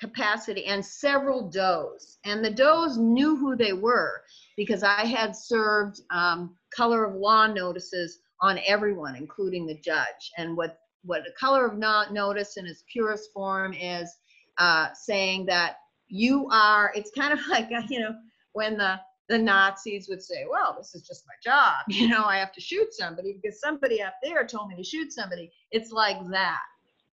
capacity 0.00 0.66
and 0.66 0.84
several 0.84 1.50
does. 1.50 2.18
And 2.24 2.44
the 2.44 2.50
does 2.50 2.98
knew 2.98 3.36
who 3.36 3.56
they 3.56 3.72
were 3.72 4.22
because 4.56 4.82
I 4.82 5.04
had 5.04 5.34
served 5.34 6.00
um, 6.10 6.56
color 6.74 7.04
of 7.04 7.16
law 7.16 7.46
notices 7.46 8.20
on 8.40 8.60
everyone, 8.66 9.16
including 9.16 9.66
the 9.66 9.78
judge. 9.80 10.30
And 10.36 10.56
what, 10.56 10.78
what 11.04 11.22
a 11.22 11.32
color 11.38 11.66
of 11.66 11.78
not 11.78 12.12
notice 12.12 12.56
in 12.56 12.66
its 12.66 12.84
purest 12.92 13.30
form 13.32 13.72
is 13.72 14.14
uh, 14.58 14.88
saying 14.94 15.46
that 15.46 15.76
you 16.08 16.48
are, 16.52 16.92
it's 16.94 17.10
kind 17.10 17.32
of 17.32 17.40
like, 17.50 17.68
you 17.88 18.00
know, 18.00 18.14
when 18.52 18.76
the 18.78 19.00
the 19.28 19.38
Nazis 19.38 20.08
would 20.08 20.22
say, 20.22 20.46
well, 20.50 20.74
this 20.76 20.94
is 20.94 21.06
just 21.06 21.24
my 21.26 21.34
job. 21.42 21.74
You 21.88 22.08
know, 22.08 22.24
I 22.24 22.38
have 22.38 22.52
to 22.52 22.60
shoot 22.60 22.94
somebody 22.94 23.38
because 23.40 23.60
somebody 23.60 24.02
up 24.02 24.14
there 24.22 24.46
told 24.46 24.68
me 24.68 24.76
to 24.76 24.84
shoot 24.84 25.12
somebody. 25.12 25.50
It's 25.70 25.92
like 25.92 26.18
that. 26.30 26.62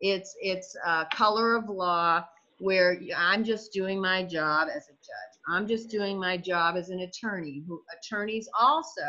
It's, 0.01 0.35
it's 0.41 0.77
a 0.85 1.07
color 1.15 1.57
of 1.57 1.69
law 1.69 2.25
where 2.59 2.99
I'm 3.17 3.45
just 3.45 3.73
doing 3.73 4.01
my 4.01 4.23
job 4.23 4.69
as 4.69 4.89
a 4.89 4.93
judge. 4.93 5.33
I'm 5.49 5.67
just 5.67 5.91
doing 5.91 6.19
my 6.19 6.37
job 6.37 6.77
as 6.77 6.91
an 6.91 7.01
attorney. 7.01 7.65
Who 7.67 7.83
attorneys 7.99 8.49
also 8.59 9.01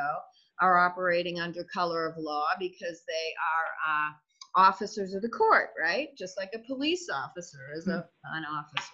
are 0.62 0.78
operating 0.80 1.40
under 1.40 1.64
color 1.74 2.08
of 2.08 2.16
law 2.18 2.48
because 2.60 3.04
they 3.08 3.34
are 3.52 4.08
uh, 4.08 4.12
officers 4.56 5.14
of 5.14 5.22
the 5.22 5.30
court, 5.30 5.70
right? 5.80 6.10
Just 6.18 6.38
like 6.38 6.52
a 6.56 6.60
police 6.60 7.10
officer 7.14 7.72
is 7.76 7.88
a, 7.88 8.08
an 8.34 8.46
officer. 8.46 8.94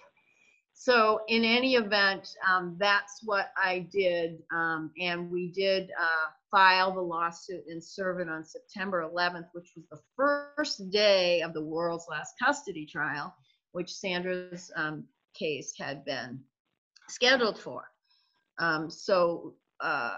So 0.82 1.20
in 1.28 1.44
any 1.44 1.74
event, 1.74 2.34
um, 2.48 2.74
that's 2.78 3.20
what 3.22 3.52
I 3.62 3.86
did, 3.92 4.38
um, 4.50 4.90
and 4.98 5.30
we 5.30 5.52
did 5.52 5.90
uh, 6.00 6.30
file 6.50 6.94
the 6.94 7.02
lawsuit 7.02 7.64
and 7.68 7.84
serve 7.84 8.18
it 8.18 8.30
on 8.30 8.46
September 8.46 9.06
11th, 9.06 9.48
which 9.52 9.72
was 9.76 9.84
the 9.90 10.00
first 10.16 10.90
day 10.90 11.42
of 11.42 11.52
the 11.52 11.62
world's 11.62 12.06
last 12.08 12.34
custody 12.42 12.86
trial 12.86 13.34
which 13.72 13.92
Sandra's 13.92 14.70
um, 14.76 15.04
case 15.34 15.74
had 15.78 16.04
been 16.04 16.40
scheduled 17.08 17.58
for. 17.58 17.84
Um, 18.58 18.90
so 18.90 19.54
uh, 19.80 20.16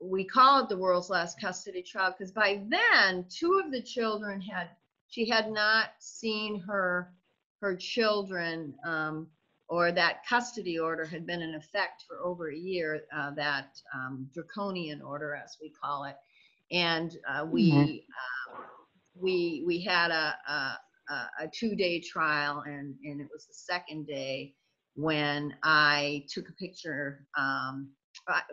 we 0.00 0.24
call 0.24 0.62
it 0.62 0.68
the 0.68 0.76
world's 0.76 1.10
last 1.10 1.40
custody 1.40 1.82
trial 1.82 2.14
because 2.16 2.32
by 2.32 2.62
then 2.68 3.26
two 3.28 3.60
of 3.64 3.72
the 3.72 3.82
children 3.82 4.40
had 4.40 4.68
she 5.08 5.28
had 5.28 5.50
not 5.50 5.90
seen 5.98 6.60
her 6.60 7.12
her 7.60 7.76
children 7.76 8.74
um, 8.84 9.26
or 9.68 9.92
that 9.92 10.26
custody 10.28 10.78
order 10.78 11.04
had 11.04 11.26
been 11.26 11.42
in 11.42 11.54
effect 11.54 12.04
for 12.06 12.18
over 12.22 12.50
a 12.50 12.56
year 12.56 13.02
uh, 13.16 13.30
that 13.32 13.68
um, 13.94 14.28
draconian 14.34 15.00
order 15.02 15.34
as 15.34 15.56
we 15.60 15.70
call 15.70 16.04
it 16.04 16.16
and 16.70 17.16
uh, 17.28 17.44
we 17.44 17.72
mm-hmm. 17.72 18.62
we 19.20 19.62
we 19.66 19.80
had 19.82 20.10
a, 20.10 20.34
a, 20.48 20.78
a, 21.40 21.48
two-day 21.52 22.00
trial, 22.00 22.62
and 22.66 22.94
and 23.04 23.20
it 23.20 23.28
was 23.32 23.46
the 23.46 23.54
second 23.54 24.06
day 24.06 24.54
when 24.94 25.54
I 25.62 26.24
took 26.28 26.48
a 26.48 26.52
picture. 26.52 27.26
Um, 27.38 27.90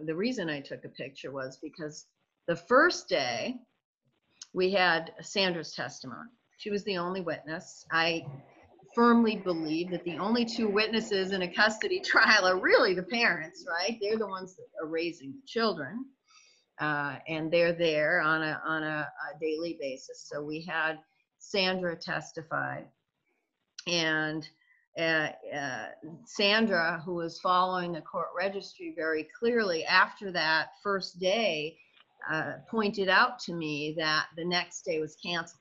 the 0.06 0.16
reason 0.16 0.50
I 0.50 0.60
took 0.60 0.86
a 0.86 0.90
picture 0.90 1.32
was 1.32 1.58
because 1.62 2.06
the 2.48 2.56
first 2.56 3.08
day 3.08 3.56
we 4.54 4.72
had 4.72 5.14
Sandra's 5.22 5.74
testimony. 5.74 6.30
She 6.58 6.70
was 6.70 6.84
the 6.84 6.98
only 6.98 7.22
witness. 7.22 7.86
I 7.92 8.26
firmly 8.96 9.38
believe 9.38 9.92
that 9.92 10.04
the 10.06 10.18
only 10.18 10.46
two 10.46 10.70
witnesses 10.70 11.32
in 11.32 11.44
a 11.44 11.48
custody 11.54 12.00
trial 12.06 12.46
are 12.46 12.60
really 12.60 12.94
the 12.96 13.04
parents, 13.04 13.66
right? 13.70 13.98
They're 14.02 14.18
the 14.20 14.28
ones 14.28 14.56
that 14.56 14.68
are 14.84 14.88
raising 14.90 15.32
the 15.34 15.42
children. 15.48 16.06
uh, 16.80 17.18
and 17.28 17.52
they're 17.52 17.74
there 17.74 18.22
on 18.22 18.44
a 18.44 18.62
on 18.66 18.84
a, 18.84 19.08
a 19.36 19.40
daily 19.40 19.78
basis. 19.80 20.28
So 20.30 20.44
we 20.44 20.64
had 20.64 21.00
Sandra 21.40 21.96
testify, 21.96 22.82
and 23.88 24.48
uh, 25.00 25.30
uh, 25.56 25.88
Sandra, 26.26 27.02
who 27.06 27.16
was 27.16 27.40
following 27.40 27.94
the 27.94 28.02
court 28.02 28.30
registry 28.38 28.94
very 28.98 29.28
clearly 29.40 29.86
after 29.86 30.32
that 30.34 30.70
first 30.84 31.20
day, 31.20 31.78
uh, 32.32 32.54
pointed 32.70 33.10
out 33.10 33.40
to 33.40 33.54
me 33.54 33.96
that 33.98 34.28
the 34.38 34.46
next 34.46 34.84
day 34.84 35.00
was 35.00 35.16
canceled. 35.24 35.61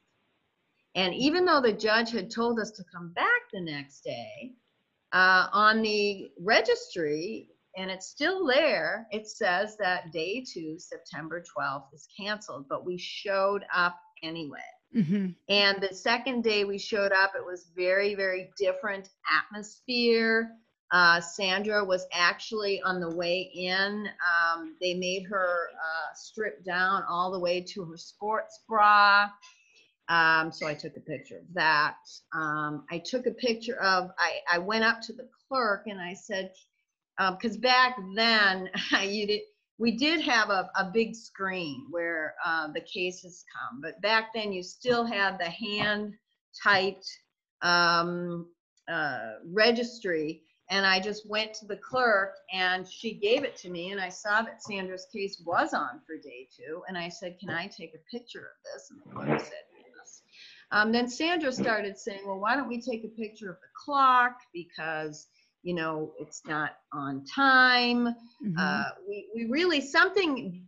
And 0.95 1.15
even 1.15 1.45
though 1.45 1.61
the 1.61 1.73
judge 1.73 2.11
had 2.11 2.31
told 2.31 2.59
us 2.59 2.71
to 2.73 2.85
come 2.93 3.13
back 3.13 3.43
the 3.53 3.61
next 3.61 4.03
day, 4.03 4.55
uh, 5.13 5.47
on 5.53 5.83
the 5.83 6.31
registry, 6.41 7.49
and 7.77 7.91
it's 7.91 8.09
still 8.09 8.47
there, 8.47 9.07
it 9.13 9.29
says 9.29 9.77
that 9.79 10.13
day 10.13 10.45
two, 10.45 10.79
September 10.79 11.43
12th, 11.57 11.95
is 11.95 12.09
canceled, 12.19 12.67
but 12.69 12.85
we 12.85 12.99
showed 12.99 13.65
up 13.75 13.97
anyway. 14.23 14.59
Mm-hmm. 14.95 15.29
And 15.49 15.81
the 15.81 15.95
second 15.95 16.43
day 16.43 16.65
we 16.65 16.79
showed 16.79 17.13
up, 17.13 17.33
it 17.37 17.45
was 17.45 17.71
very, 17.77 18.15
very 18.15 18.51
different 18.59 19.09
atmosphere. 19.33 20.51
Uh, 20.93 21.21
Sandra 21.21 21.85
was 21.85 22.07
actually 22.13 22.83
on 22.83 22.99
the 22.99 23.15
way 23.15 23.51
in. 23.55 24.09
Um, 24.09 24.75
they 24.81 24.95
made 24.95 25.25
her 25.31 25.69
uh, 25.75 26.15
strip 26.15 26.65
down 26.65 27.05
all 27.09 27.31
the 27.31 27.39
way 27.39 27.61
to 27.61 27.85
her 27.85 27.97
sports 27.97 28.61
bra. 28.69 29.29
Um, 30.11 30.51
so 30.51 30.67
I 30.67 30.75
took 30.75 30.97
a 30.97 31.01
picture 31.01 31.39
of 31.39 31.55
that. 31.55 31.97
Um, 32.35 32.85
I 32.91 32.99
took 32.99 33.27
a 33.27 33.31
picture 33.31 33.81
of, 33.81 34.11
I, 34.19 34.57
I 34.57 34.59
went 34.59 34.83
up 34.83 35.01
to 35.03 35.13
the 35.13 35.29
clerk 35.49 35.85
and 35.87 36.01
I 36.01 36.15
said, 36.15 36.53
because 37.17 37.55
um, 37.55 37.61
back 37.61 37.97
then 38.17 38.69
you 39.03 39.27
did, 39.29 39.43
we 39.79 39.97
did 39.97 40.21
have 40.21 40.51
a, 40.51 40.69
a 40.77 40.91
big 40.93 41.15
screen 41.15 41.87
where 41.91 42.35
uh, 42.45 42.69
the 42.73 42.81
cases 42.81 43.45
come, 43.55 43.81
but 43.81 44.03
back 44.03 44.35
then 44.35 44.53
you 44.53 44.65
still 44.65 45.05
had 45.05 45.39
the 45.39 45.49
hand 45.49 46.13
typed 46.61 47.09
um, 47.63 48.47
uh, 48.91 49.35
registry. 49.47 50.43
And 50.71 50.85
I 50.87 51.01
just 51.01 51.29
went 51.29 51.55
to 51.55 51.67
the 51.67 51.77
clerk 51.77 52.35
and 52.53 52.87
she 52.87 53.15
gave 53.15 53.43
it 53.45 53.57
to 53.59 53.71
me. 53.71 53.91
And 53.91 54.01
I 54.01 54.09
saw 54.09 54.43
that 54.43 54.63
Sandra's 54.63 55.07
case 55.13 55.43
was 55.45 55.73
on 55.73 56.01
for 56.07 56.17
day 56.17 56.49
two. 56.57 56.83
And 56.89 56.97
I 56.97 57.09
said, 57.09 57.39
Can 57.41 57.51
I 57.51 57.67
take 57.67 57.93
a 57.95 58.17
picture 58.17 58.39
of 58.39 58.73
this? 58.73 58.91
And 58.91 59.01
the 59.01 59.11
clerk 59.13 59.41
said. 59.41 59.70
Um, 60.73 60.93
then 60.93 61.09
Sandra 61.09 61.53
started 61.53 61.99
saying, 61.99 62.21
Well, 62.27 62.39
why 62.39 62.57
don't 62.57 62.69
we 62.69 62.81
take 62.81 63.05
a 63.05 63.09
picture 63.09 63.51
of 63.51 63.57
the 63.61 63.69
clock? 63.85 64.39
Because 64.53 65.29
you 65.63 65.75
know, 65.75 66.13
it's 66.19 66.43
not 66.47 66.77
on 66.93 67.25
time. 67.25 68.15
Mhm. 68.43 68.55
Uh, 68.59 68.91
we, 69.07 69.29
we 69.35 69.45
really, 69.47 69.81
something 69.81 70.67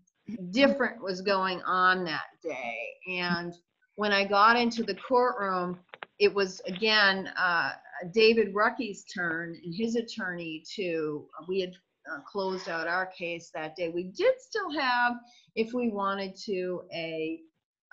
different 0.50 1.02
was 1.02 1.20
going 1.20 1.62
on 1.62 2.04
that 2.04 2.26
day. 2.42 2.78
And 3.08 3.54
when 3.96 4.12
I 4.12 4.24
got 4.24 4.56
into 4.56 4.82
the 4.82 4.94
courtroom, 4.94 5.78
it 6.18 6.32
was 6.32 6.60
again 6.66 7.28
uh, 7.38 7.72
David 8.12 8.54
Rucki's 8.54 9.04
turn 9.04 9.58
and 9.64 9.74
his 9.74 9.96
attorney 9.96 10.62
to, 10.76 11.26
we 11.48 11.60
had 11.60 11.72
uh, 12.12 12.20
closed 12.20 12.68
out 12.68 12.86
our 12.86 13.06
case 13.06 13.50
that 13.54 13.74
day. 13.76 13.88
We 13.88 14.04
did 14.04 14.34
still 14.40 14.70
have, 14.78 15.14
if 15.54 15.72
we 15.72 15.88
wanted 15.90 16.36
to, 16.44 16.82
a, 16.94 17.40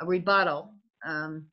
a 0.01 0.05
rebuttal. 0.05 0.73
Um, 1.05 1.45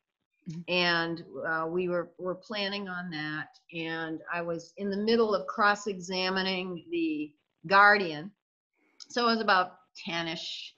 Mhm. 0.51 0.65
and 0.69 1.25
uh, 1.49 1.67
we 1.69 1.89
were 1.89 2.13
were 2.19 2.35
planning 2.37 2.89
on 2.89 3.11
that. 3.11 3.49
And 3.75 4.21
I 4.33 4.43
was 4.43 4.73
in 4.77 4.91
the 4.91 4.97
middle 4.97 5.35
of 5.35 5.47
cross-examining 5.47 6.85
the 6.91 7.33
guardian, 7.67 8.33
so 9.09 9.25
it 9.29 9.33
was 9.33 9.41
about 9.41 9.79
ten-ish. 10.05 10.75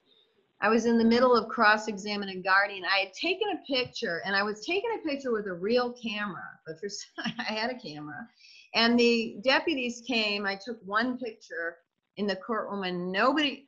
I 0.61 0.71
was 0.71 0.87
in 0.87 0.99
the 0.99 1.05
middle 1.05 1.37
of 1.37 1.49
cross-examining 1.49 2.43
guardian. 2.43 2.85
I 2.85 3.01
had 3.07 3.13
taken 3.15 3.49
a 3.51 3.67
picture, 3.73 4.23
and 4.25 4.35
I 4.37 4.43
was 4.43 4.65
taking 4.67 4.91
a 4.99 5.09
picture 5.09 5.33
with 5.33 5.47
a 5.47 5.53
real 5.55 5.93
camera, 5.95 6.45
but 6.67 6.81
for 6.81 6.89
I 7.39 7.53
had 7.53 7.71
a 7.71 7.79
camera. 7.79 8.27
And 8.75 8.99
the 8.99 9.39
deputies 9.45 10.03
came. 10.07 10.47
I 10.47 10.57
took 10.65 10.79
one 10.85 11.19
picture 11.19 11.79
in 12.17 12.27
the 12.27 12.37
courtroom, 12.37 12.85
and 12.85 13.13
nobody. 13.13 13.67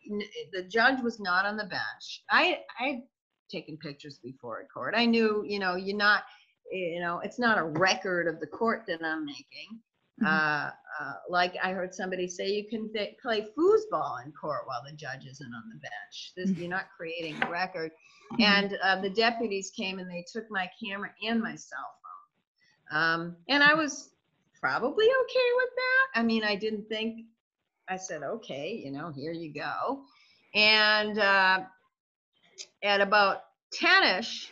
The 0.52 0.64
judge 0.64 1.00
was 1.02 1.20
not 1.20 1.46
on 1.46 1.56
the 1.58 1.64
bench. 1.66 2.24
I 2.30 2.60
I 2.80 3.02
taken 3.50 3.76
pictures 3.76 4.18
before 4.22 4.60
a 4.60 4.66
court. 4.66 4.94
I 4.96 5.06
knew, 5.06 5.44
you 5.46 5.58
know, 5.58 5.74
you're 5.76 5.96
not, 5.96 6.24
you 6.70 7.00
know, 7.00 7.20
it's 7.20 7.38
not 7.38 7.58
a 7.58 7.64
record 7.64 8.26
of 8.28 8.40
the 8.40 8.46
court 8.46 8.84
that 8.86 9.02
I'm 9.04 9.24
making. 9.24 9.80
Mhm. 10.22 10.26
Uh, 10.26 10.70
uh, 11.00 11.12
like 11.28 11.56
I 11.62 11.72
heard 11.72 11.94
somebody 11.94 12.28
say, 12.28 12.50
you 12.50 12.68
can 12.68 12.92
th- 12.92 13.16
play 13.22 13.48
foosball 13.56 14.24
in 14.24 14.32
court 14.32 14.66
while 14.66 14.82
the 14.86 14.94
judge 14.94 15.24
isn't 15.26 15.54
on 15.54 15.62
the 15.72 15.80
bench. 15.80 16.32
This, 16.36 16.50
you're 16.58 16.68
not 16.68 16.86
creating 16.96 17.42
a 17.42 17.50
record. 17.50 17.90
And 18.38 18.78
uh, 18.82 19.00
the 19.00 19.10
deputies 19.10 19.70
came 19.70 19.98
and 19.98 20.10
they 20.10 20.24
took 20.30 20.50
my 20.50 20.70
camera 20.82 21.10
and 21.26 21.40
my 21.40 21.56
cell 21.56 21.94
phone. 22.02 22.98
Um, 22.98 23.36
and 23.48 23.62
I 23.62 23.74
was 23.74 24.10
probably 24.60 25.06
okay 25.06 25.50
with 25.56 25.70
that. 25.76 26.20
I 26.20 26.22
mean, 26.22 26.44
I 26.44 26.54
didn't 26.54 26.88
think, 26.88 27.24
I 27.88 27.96
said, 27.96 28.22
okay, 28.22 28.80
you 28.84 28.92
know, 28.92 29.10
here 29.10 29.32
you 29.32 29.52
go. 29.52 30.02
And 30.54 31.18
uh, 31.18 31.60
at 32.82 33.00
about 33.00 33.44
10ish, 33.74 34.48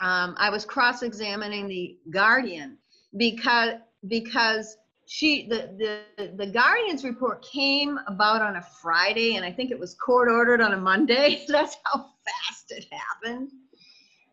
um, 0.00 0.34
I 0.38 0.50
was 0.50 0.64
cross-examining 0.64 1.68
the 1.68 1.98
guardian 2.10 2.78
because 3.16 3.74
because 4.08 4.76
she 5.06 5.48
the, 5.48 6.02
the 6.16 6.30
the 6.36 6.46
guardian's 6.46 7.04
report 7.04 7.42
came 7.42 7.98
about 8.06 8.40
on 8.40 8.56
a 8.56 8.62
Friday 8.80 9.34
and 9.34 9.44
I 9.44 9.52
think 9.52 9.70
it 9.70 9.78
was 9.78 9.94
court 9.94 10.30
ordered 10.30 10.60
on 10.60 10.72
a 10.72 10.76
Monday. 10.76 11.44
That's 11.48 11.76
how 11.84 12.10
fast 12.24 12.70
it 12.70 12.86
happened. 12.90 13.50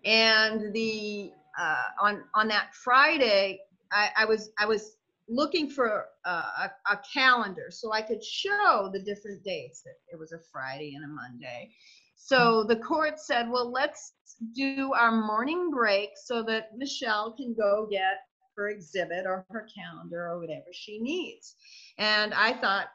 And 0.05 0.73
the 0.73 1.31
uh, 1.59 1.83
on 1.99 2.23
on 2.35 2.47
that 2.49 2.73
Friday, 2.73 3.59
I, 3.91 4.09
I 4.17 4.25
was 4.25 4.51
I 4.59 4.65
was 4.65 4.97
looking 5.27 5.69
for 5.69 6.05
a, 6.25 6.29
a, 6.29 6.71
a 6.91 6.99
calendar 7.13 7.69
so 7.69 7.91
I 7.91 8.01
could 8.01 8.23
show 8.23 8.89
the 8.93 8.99
different 8.99 9.43
dates. 9.43 9.81
That 9.81 9.95
it 10.13 10.17
was 10.19 10.31
a 10.31 10.39
Friday 10.51 10.93
and 10.95 11.03
a 11.03 11.07
Monday. 11.07 11.71
So 12.17 12.63
the 12.63 12.75
court 12.75 13.19
said, 13.19 13.49
well, 13.49 13.71
let's 13.71 14.13
do 14.53 14.91
our 14.93 15.11
morning 15.11 15.71
break 15.71 16.09
so 16.15 16.43
that 16.43 16.75
Michelle 16.75 17.31
can 17.31 17.53
go 17.53 17.87
get 17.89 18.17
her 18.57 18.69
exhibit 18.69 19.25
or 19.25 19.45
her 19.49 19.67
calendar 19.73 20.27
or 20.27 20.39
whatever 20.39 20.65
she 20.73 20.99
needs. 20.99 21.55
And 21.97 22.33
I 22.33 22.53
thought, 22.53 22.87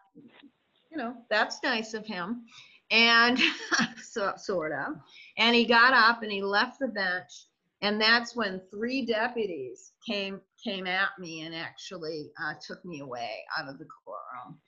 you 0.91 0.99
know, 0.99 1.14
that's 1.31 1.62
nice 1.62 1.95
of 1.95 2.05
him. 2.05 2.45
And 2.91 3.39
so, 4.03 4.35
sort 4.37 4.73
of. 4.73 4.97
And 5.39 5.55
he 5.55 5.64
got 5.64 5.95
up 5.95 6.23
and 6.23 6.31
he 6.31 6.43
left 6.43 6.79
the 6.81 6.89
bench. 6.89 7.47
And 7.81 8.01
that's 8.01 8.37
when 8.37 8.61
three 8.70 9.07
deputies 9.07 9.93
came 10.07 10.41
came 10.62 10.87
at 10.87 11.09
me 11.18 11.41
and 11.41 11.55
actually 11.55 12.31
uh, 12.41 12.55
took 12.64 12.85
me 12.85 13.01
away 13.01 13.45
out 13.59 13.68
of 13.68 13.79
the 13.79 13.87
courtroom 14.05 14.61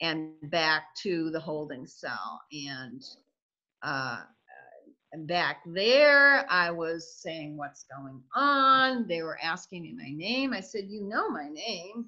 and 0.00 0.32
back 0.50 0.84
to 1.02 1.30
the 1.30 1.40
holding 1.40 1.86
cell. 1.86 2.40
And 2.52 3.02
uh, 3.82 4.22
back 5.26 5.58
there, 5.66 6.50
I 6.50 6.70
was 6.70 7.16
saying, 7.22 7.56
What's 7.56 7.84
going 7.84 8.22
on? 8.34 9.06
They 9.08 9.22
were 9.22 9.38
asking 9.42 9.82
me 9.82 9.94
my 9.96 10.10
name. 10.14 10.52
I 10.52 10.60
said, 10.60 10.84
You 10.88 11.02
know 11.04 11.28
my 11.30 11.48
name. 11.48 12.06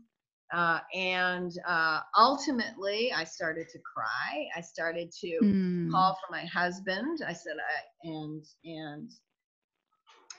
Uh, 0.53 0.79
and 0.95 1.53
uh, 1.67 2.01
ultimately, 2.17 3.13
I 3.13 3.25
started 3.25 3.69
to 3.71 3.79
cry. 3.81 4.47
I 4.57 4.61
started 4.61 5.11
to 5.21 5.29
Mm. 5.43 5.91
call 5.91 6.15
for 6.15 6.33
my 6.33 6.45
husband. 6.47 7.21
I 7.27 7.33
said, 7.33 7.55
I, 7.59 8.09
and, 8.09 8.45
and, 8.65 9.11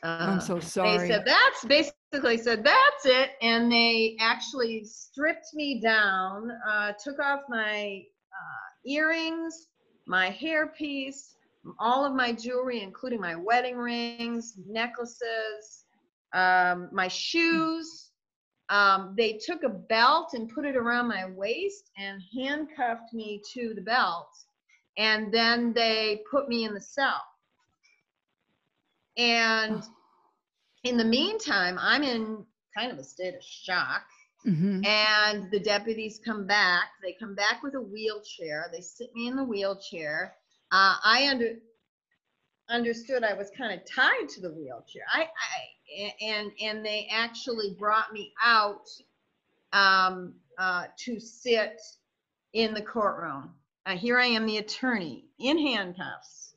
uh, 0.03 0.27
I'm 0.27 0.39
so 0.39 0.59
sorry. 0.59 0.99
they 0.99 1.13
said 1.13 1.25
that's 1.25 1.65
basically 1.65 2.38
said 2.38 2.63
that's 2.63 3.05
it, 3.05 3.31
and 3.41 3.71
they 3.71 4.15
actually 4.19 4.83
stripped 4.86 5.47
me 5.53 5.81
down, 5.81 6.49
uh, 6.69 6.93
took 7.03 7.19
off 7.19 7.41
my 7.49 8.03
uh, 8.31 8.89
earrings, 8.89 9.67
my 10.05 10.29
hairpiece, 10.29 11.33
all 11.79 12.05
of 12.05 12.13
my 12.13 12.31
jewelry, 12.31 12.81
including 12.81 13.19
my 13.19 13.35
wedding 13.35 13.77
rings, 13.77 14.53
necklaces, 14.67 15.85
um, 16.33 16.89
my 16.91 17.07
shoes. 17.07 18.11
Um, 18.69 19.13
they 19.17 19.39
took 19.43 19.63
a 19.63 19.69
belt 19.69 20.31
and 20.33 20.49
put 20.49 20.65
it 20.65 20.75
around 20.75 21.07
my 21.07 21.25
waist 21.29 21.91
and 21.97 22.21
handcuffed 22.35 23.13
me 23.13 23.41
to 23.53 23.73
the 23.75 23.81
belt, 23.81 24.29
and 24.97 25.31
then 25.31 25.71
they 25.73 26.23
put 26.29 26.49
me 26.49 26.65
in 26.65 26.73
the 26.73 26.81
cell. 26.81 27.21
And 29.17 29.83
in 30.83 30.97
the 30.97 31.05
meantime, 31.05 31.77
I'm 31.79 32.03
in 32.03 32.43
kind 32.77 32.91
of 32.91 32.97
a 32.97 33.03
state 33.03 33.35
of 33.35 33.43
shock. 33.43 34.03
Mhm. 34.45 34.85
And 34.85 35.51
the 35.51 35.59
deputies 35.59 36.19
come 36.23 36.45
back. 36.47 36.91
They 37.01 37.13
come 37.13 37.35
back 37.35 37.63
with 37.63 37.75
a 37.75 37.81
wheelchair. 37.81 38.69
They 38.71 38.81
sit 38.81 39.13
me 39.15 39.27
in 39.27 39.35
the 39.35 39.43
wheelchair. 39.43 40.35
Uh, 40.71 40.97
I 41.03 41.27
under 41.29 41.55
understood 42.69 43.23
I 43.23 43.33
was 43.33 43.51
kind 43.57 43.79
of 43.79 43.85
tied 43.85 44.29
to 44.29 44.41
the 44.41 44.51
wheelchair. 44.51 45.03
I, 45.13 45.23
I 45.23 46.13
and 46.21 46.51
and 46.61 46.85
they 46.85 47.07
actually 47.11 47.75
brought 47.79 48.13
me 48.13 48.33
out 48.43 48.87
um, 49.73 50.33
uh, 50.57 50.85
to 50.97 51.19
sit 51.19 51.81
in 52.53 52.73
the 52.73 52.81
courtroom. 52.81 53.53
uh, 53.85 53.97
here 53.97 54.19
I 54.19 54.25
am, 54.25 54.45
the 54.45 54.57
attorney, 54.57 55.25
in 55.39 55.57
handcuffs, 55.59 56.55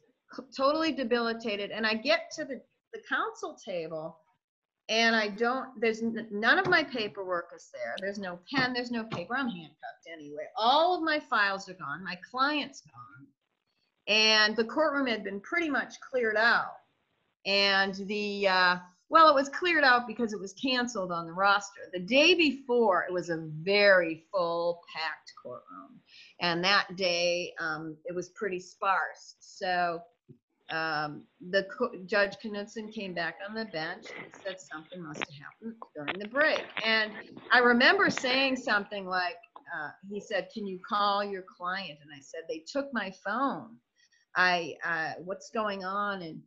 totally 0.57 0.93
debilitated, 0.93 1.71
and 1.71 1.87
I 1.87 1.95
get 1.95 2.31
to 2.37 2.45
the, 2.45 2.61
the 2.93 3.01
counsel 3.09 3.57
table, 3.65 4.19
and 4.89 5.15
I 5.15 5.29
don't, 5.29 5.69
there's 5.81 6.03
none 6.03 6.59
of 6.59 6.67
my 6.67 6.83
paperwork 6.83 7.51
is 7.55 7.71
there. 7.73 7.95
There's 8.01 8.19
no 8.19 8.39
pen, 8.53 8.73
there's 8.73 8.91
no 8.91 9.05
paper. 9.05 9.37
I'm 9.37 9.49
handcuffed 9.49 10.09
anyway. 10.11 10.45
All 10.57 10.97
of 10.97 11.03
my 11.03 11.21
files 11.21 11.69
are 11.69 11.75
gone. 11.75 12.03
My 12.03 12.19
client's 12.31 12.81
gone. 12.83 13.27
And 14.07 14.57
the 14.57 14.65
courtroom 14.65 15.07
had 15.07 15.25
been 15.25 15.41
pretty 15.41 15.69
much 15.69 16.01
cleared 16.01 16.37
out. 16.37 16.77
And 17.45 17.95
the, 18.07 18.49
uh, 18.49 18.77
well, 19.11 19.29
it 19.29 19.35
was 19.35 19.51
cleared 19.51 19.85
out 19.85 20.07
because 20.07 20.33
it 20.33 20.41
was 20.41 20.55
canceled 20.55 21.13
on 21.13 21.27
the 21.27 21.33
roster. 21.33 21.81
The 21.93 22.01
day 22.01 22.35
before, 22.35 23.05
it 23.05 23.13
was 23.13 23.29
a 23.29 23.47
very 23.63 24.25
full, 24.33 24.81
packed 24.95 25.33
courtroom. 25.43 26.01
And 26.41 26.65
that 26.65 26.97
day, 26.97 27.53
um, 27.61 27.97
it 28.07 28.15
was 28.15 28.31
pretty 28.31 28.61
sparse. 28.61 29.37
So 29.41 30.01
um, 30.71 31.23
the 31.51 31.67
Judge 32.07 32.37
Knutson 32.45 32.93
came 32.93 33.15
back 33.15 33.37
on 33.49 33.55
the 33.55 33.65
bench 33.67 34.07
and 34.17 34.27
said 34.45 34.61
something 34.61 35.03
must 35.03 35.21
have 35.21 35.47
happened 35.47 35.75
during 35.95 36.19
the 36.19 36.27
break. 36.27 36.63
And 36.85 37.13
I 37.51 37.61
remember 37.61 38.11
saying 38.11 38.57
something 38.57 39.07
like, 39.07 39.37
uh, 39.75 39.91
he 40.11 40.21
said, 40.21 40.51
"Can 40.53 40.67
you 40.67 40.79
call 40.87 41.25
your 41.25 41.43
client?" 41.43 41.99
And 42.03 42.11
I 42.15 42.21
said, 42.21 42.43
"They 42.49 42.65
took 42.67 42.93
my 42.93 43.11
phone. 43.11 43.79
I, 44.37 44.77
uh, 44.85 45.13
what's 45.23 45.51
going 45.51 45.85
on?" 45.85 46.23
And 46.23 46.43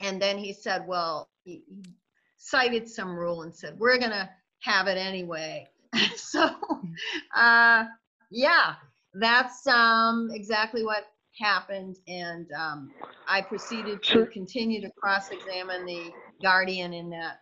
and 0.00 0.20
then 0.20 0.38
he 0.38 0.52
said, 0.52 0.86
"Well, 0.86 1.28
he, 1.44 1.62
he 1.68 1.84
cited 2.36 2.88
some 2.88 3.14
rule 3.14 3.42
and 3.42 3.54
said 3.54 3.78
we're 3.78 3.98
gonna 3.98 4.30
have 4.60 4.88
it 4.88 4.98
anyway." 4.98 5.68
so, 6.16 6.50
uh, 7.34 7.84
yeah, 8.30 8.74
that's 9.14 9.66
um, 9.66 10.30
exactly 10.32 10.84
what 10.84 11.04
happened, 11.38 11.96
and 12.08 12.46
um, 12.52 12.92
I 13.28 13.40
proceeded 13.40 14.02
to 14.04 14.26
continue 14.26 14.80
to 14.80 14.90
cross-examine 14.90 15.86
the 15.86 16.10
guardian 16.42 16.92
in 16.92 17.10
that 17.10 17.40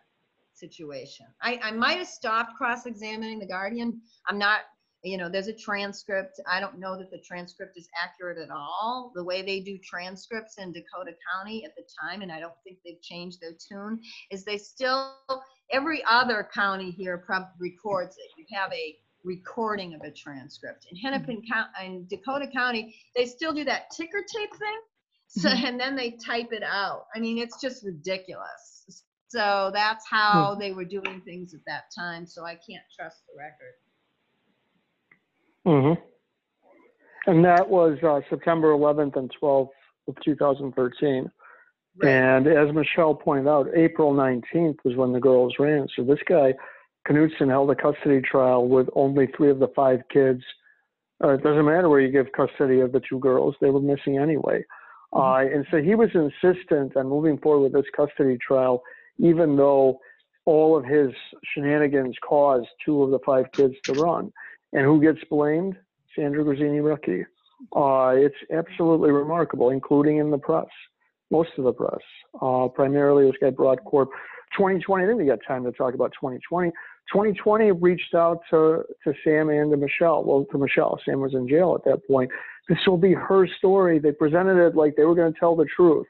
situation. 0.53 1.25
I, 1.41 1.59
I 1.63 1.71
might 1.71 1.97
have 1.97 2.07
stopped 2.07 2.55
cross-examining 2.57 3.39
the 3.39 3.47
guardian. 3.47 3.99
I'm 4.27 4.37
not, 4.37 4.59
you 5.03 5.17
know, 5.17 5.29
there's 5.29 5.47
a 5.47 5.53
transcript. 5.53 6.39
I 6.47 6.59
don't 6.59 6.79
know 6.79 6.97
that 6.97 7.09
the 7.09 7.19
transcript 7.25 7.77
is 7.77 7.89
accurate 8.01 8.37
at 8.37 8.51
all. 8.51 9.11
The 9.15 9.23
way 9.23 9.41
they 9.41 9.59
do 9.59 9.77
transcripts 9.83 10.57
in 10.57 10.71
Dakota 10.71 11.13
County 11.33 11.65
at 11.65 11.75
the 11.75 11.83
time, 12.01 12.21
and 12.21 12.31
I 12.31 12.39
don't 12.39 12.53
think 12.63 12.77
they've 12.85 13.01
changed 13.01 13.39
their 13.41 13.53
tune, 13.67 13.99
is 14.29 14.45
they 14.45 14.57
still, 14.57 15.15
every 15.71 16.03
other 16.09 16.47
county 16.53 16.91
here 16.91 17.17
prob- 17.17 17.49
records 17.59 18.15
it. 18.17 18.29
You 18.37 18.45
have 18.55 18.71
a 18.71 18.95
recording 19.23 19.93
of 19.93 20.01
a 20.01 20.11
transcript. 20.11 20.87
In 20.91 20.97
Hennepin 20.97 21.43
County, 21.51 21.69
in 21.85 22.07
Dakota 22.09 22.47
County, 22.47 22.95
they 23.15 23.25
still 23.25 23.53
do 23.53 23.63
that 23.65 23.91
ticker 23.91 24.23
tape 24.35 24.51
thing. 24.55 24.81
So, 25.27 25.49
Mhm. 25.49 25.63
and 25.63 25.79
then 25.79 25.95
they 25.95 26.11
type 26.11 26.51
it 26.51 26.63
out. 26.63 27.05
I 27.15 27.19
mean, 27.19 27.37
it's 27.37 27.61
just 27.61 27.85
ridiculous. 27.85 29.05
So 29.29 29.71
that's 29.73 30.05
how 30.09 30.55
they 30.55 30.73
were 30.73 30.83
doing 30.83 31.21
things 31.21 31.53
at 31.53 31.61
that 31.65 31.83
time. 31.97 32.25
So 32.25 32.43
I 32.43 32.55
can't 32.55 32.83
trust 32.93 33.23
the 33.27 33.37
record. 33.37 33.75
hmm 35.63 35.93
And 37.27 37.45
that 37.45 37.69
was 37.69 37.97
uh, 38.03 38.19
September 38.29 38.71
11th 38.71 39.15
and 39.15 39.31
12th 39.41 39.69
of 40.07 40.15
2013. 40.25 41.31
Right. 41.97 42.09
And 42.09 42.47
as 42.47 42.73
Michelle 42.73 43.13
pointed 43.15 43.47
out, 43.47 43.67
April 43.75 44.13
19th 44.13 44.77
was 44.83 44.95
when 44.95 45.13
the 45.13 45.19
girls 45.19 45.53
ran. 45.59 45.87
So 45.95 46.03
this 46.03 46.19
guy, 46.27 46.53
Knutson, 47.07 47.49
held 47.49 47.71
a 47.71 47.75
custody 47.75 48.21
trial 48.21 48.67
with 48.67 48.87
only 48.95 49.27
three 49.35 49.49
of 49.49 49.59
the 49.59 49.69
five 49.75 50.01
kids. 50.11 50.41
Uh, 51.23 51.29
it 51.29 51.43
doesn't 51.43 51.65
matter 51.65 51.89
where 51.89 52.01
you 52.01 52.11
give 52.11 52.31
custody 52.31 52.79
of 52.79 52.91
the 52.91 53.01
two 53.07 53.19
girls, 53.19 53.55
they 53.61 53.69
were 53.69 53.81
missing 53.81 54.17
anyway. 54.17 54.63
Uh, 55.13 55.43
and 55.53 55.65
so 55.69 55.77
he 55.77 55.93
was 55.93 56.09
insistent 56.13 56.95
on 56.95 57.07
moving 57.07 57.37
forward 57.37 57.71
with 57.71 57.73
this 57.73 57.91
custody 57.95 58.37
trial, 58.45 58.81
even 59.19 59.55
though 59.55 59.99
all 60.45 60.77
of 60.77 60.85
his 60.85 61.11
shenanigans 61.53 62.15
caused 62.27 62.67
two 62.83 63.03
of 63.03 63.11
the 63.11 63.19
five 63.25 63.45
kids 63.53 63.75
to 63.83 63.93
run. 63.93 64.31
And 64.73 64.85
who 64.85 65.01
gets 65.01 65.19
blamed? 65.29 65.75
Sandra 66.15 66.43
Grazzini-Rucki. 66.43 67.25
Uh, 67.75 68.15
it's 68.15 68.35
absolutely 68.51 69.11
remarkable, 69.11 69.69
including 69.69 70.17
in 70.17 70.31
the 70.31 70.37
press 70.37 70.67
most 71.31 71.49
of 71.57 71.63
the 71.63 71.73
press, 71.73 72.01
uh, 72.41 72.67
primarily 72.67 73.25
this 73.25 73.35
guy 73.41 73.49
Broadcorp. 73.49 74.07
2020, 74.57 75.03
I 75.03 75.07
think 75.07 75.17
we 75.17 75.25
got 75.25 75.39
time 75.47 75.63
to 75.63 75.71
talk 75.71 75.93
about 75.93 76.11
2020. 76.19 76.71
2020 77.11 77.71
reached 77.71 78.13
out 78.13 78.41
to, 78.49 78.83
to 79.03 79.13
Sam 79.23 79.49
and 79.49 79.71
to 79.71 79.77
Michelle. 79.77 80.23
Well, 80.23 80.45
to 80.51 80.57
Michelle, 80.57 80.99
Sam 81.05 81.19
was 81.19 81.33
in 81.33 81.47
jail 81.47 81.75
at 81.77 81.83
that 81.89 82.07
point. 82.07 82.29
This 82.69 82.77
will 82.87 82.97
be 82.97 83.13
her 83.13 83.47
story. 83.57 83.99
They 83.99 84.11
presented 84.11 84.57
it 84.65 84.75
like 84.75 84.95
they 84.95 85.03
were 85.03 85.15
going 85.15 85.33
to 85.33 85.39
tell 85.39 85.55
the 85.55 85.67
truth. 85.75 86.07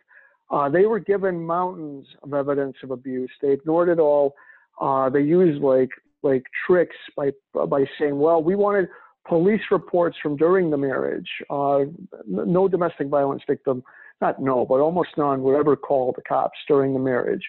Uh, 0.50 0.70
they 0.70 0.86
were 0.86 1.00
given 1.00 1.42
mountains 1.42 2.06
of 2.24 2.34
evidence 2.34 2.76
of 2.84 2.92
abuse. 2.92 3.32
They 3.42 3.52
ignored 3.52 3.90
it 3.90 4.00
all. 4.00 4.36
Uh, 4.80 5.10
they 5.10 5.22
used 5.22 5.62
like 5.62 5.90
like 6.24 6.44
tricks 6.68 6.96
by 7.16 7.32
by 7.54 7.86
saying, 7.98 8.20
"Well, 8.20 8.44
we 8.44 8.56
wanted 8.56 8.90
police 9.28 9.62
reports 9.72 10.18
from 10.22 10.36
during 10.36 10.70
the 10.70 10.78
marriage. 10.78 11.30
Uh, 11.50 11.86
no 12.28 12.68
domestic 12.68 13.08
violence 13.08 13.44
victim 13.48 13.82
not 14.22 14.40
no, 14.40 14.66
but 14.66 14.80
almost 14.80 15.10
none 15.18 15.42
would 15.42 15.58
ever 15.58 15.76
call 15.76 16.14
the 16.16 16.22
cops 16.22 16.58
during 16.68 16.94
the 16.94 17.00
marriage. 17.00 17.42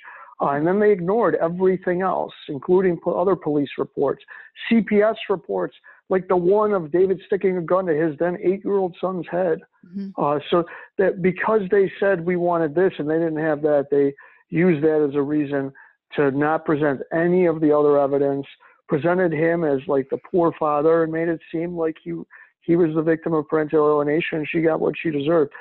Uh, 0.43 0.51
and 0.51 0.66
then 0.66 0.80
they 0.80 0.90
ignored 0.90 1.36
everything 1.40 2.03
else, 2.03 2.32
including 2.49 2.99
po- 2.99 3.20
other 3.20 3.36
police 3.36 3.70
reports, 3.78 4.24
CPS 4.68 5.14
reports, 5.30 5.76
like 6.09 6.26
the 6.26 6.36
one 6.36 6.72
of 6.72 6.90
David 6.90 7.20
sticking 7.26 7.59
a 7.59 7.62
gun 7.62 7.86
to 7.86 7.95
his 7.95 8.18
then 8.18 8.36
eight-year-old 8.43 8.97
son's 9.01 9.26
head. 9.30 9.61
Mhm. 9.86 10.12
Uh, 10.18 10.40
so 10.51 10.64
that 10.99 11.22
because 11.22 11.62
they 11.70 11.90
said 12.01 12.26
we 12.26 12.34
wanted 12.34 12.74
this 12.74 12.93
and 12.99 13.09
they 13.09 13.18
didn't 13.18 13.36
have 13.36 13.62
that, 13.62 13.88
they 13.90 14.14
used 14.51 14.82
that 14.82 15.01
as 15.01 15.14
a 15.14 15.22
reason 15.22 15.72
to 16.16 16.32
not 16.32 16.64
present 16.64 17.01
any 17.12 17.47
of 17.47 17.61
the 17.61 17.72
other 17.76 17.99
evidence. 17.99 18.47
Presented 18.88 19.32
him 19.32 19.64
as 19.64 19.80
like 19.86 20.11
the 20.11 20.18
poor 20.18 20.53
father 20.59 21.05
and 21.05 21.12
made 21.12 21.28
it 21.28 21.40
seem 21.53 21.76
like 21.76 21.97
he 22.03 22.12
he 22.61 22.76
was 22.76 22.95
the 22.95 23.03
victim 23.03 23.32
of 23.32 23.49
parental 23.49 23.86
alienation 23.86 24.38
and 24.38 24.49
she 24.49 24.61
got 24.61 24.80
what 24.80 24.95
she 24.99 25.11
deserved 25.11 25.53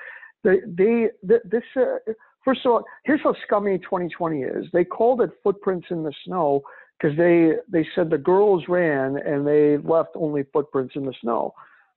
they, 0.44 0.60
they 0.66 1.10
th- 1.28 1.42
this 1.46 1.64
uh, 1.76 1.98
first 2.44 2.66
of 2.66 2.72
all 2.72 2.84
here's 3.06 3.22
how 3.24 3.36
scummy 3.46 3.78
2020 3.80 4.42
is 4.42 4.66
they 4.74 4.84
called 4.84 5.22
it 5.22 5.32
footprints 5.44 5.88
in 5.90 6.04
the 6.04 6.14
snow 6.26 6.62
because 7.00 7.18
they 7.18 7.54
they 7.72 7.88
said 7.96 8.10
the 8.10 8.18
girls 8.18 8.64
ran 8.68 9.18
and 9.18 9.46
they 9.46 9.78
left 9.78 10.12
only 10.16 10.44
footprints 10.54 10.96
in 10.96 11.06
the 11.06 11.14
snow 11.22 11.54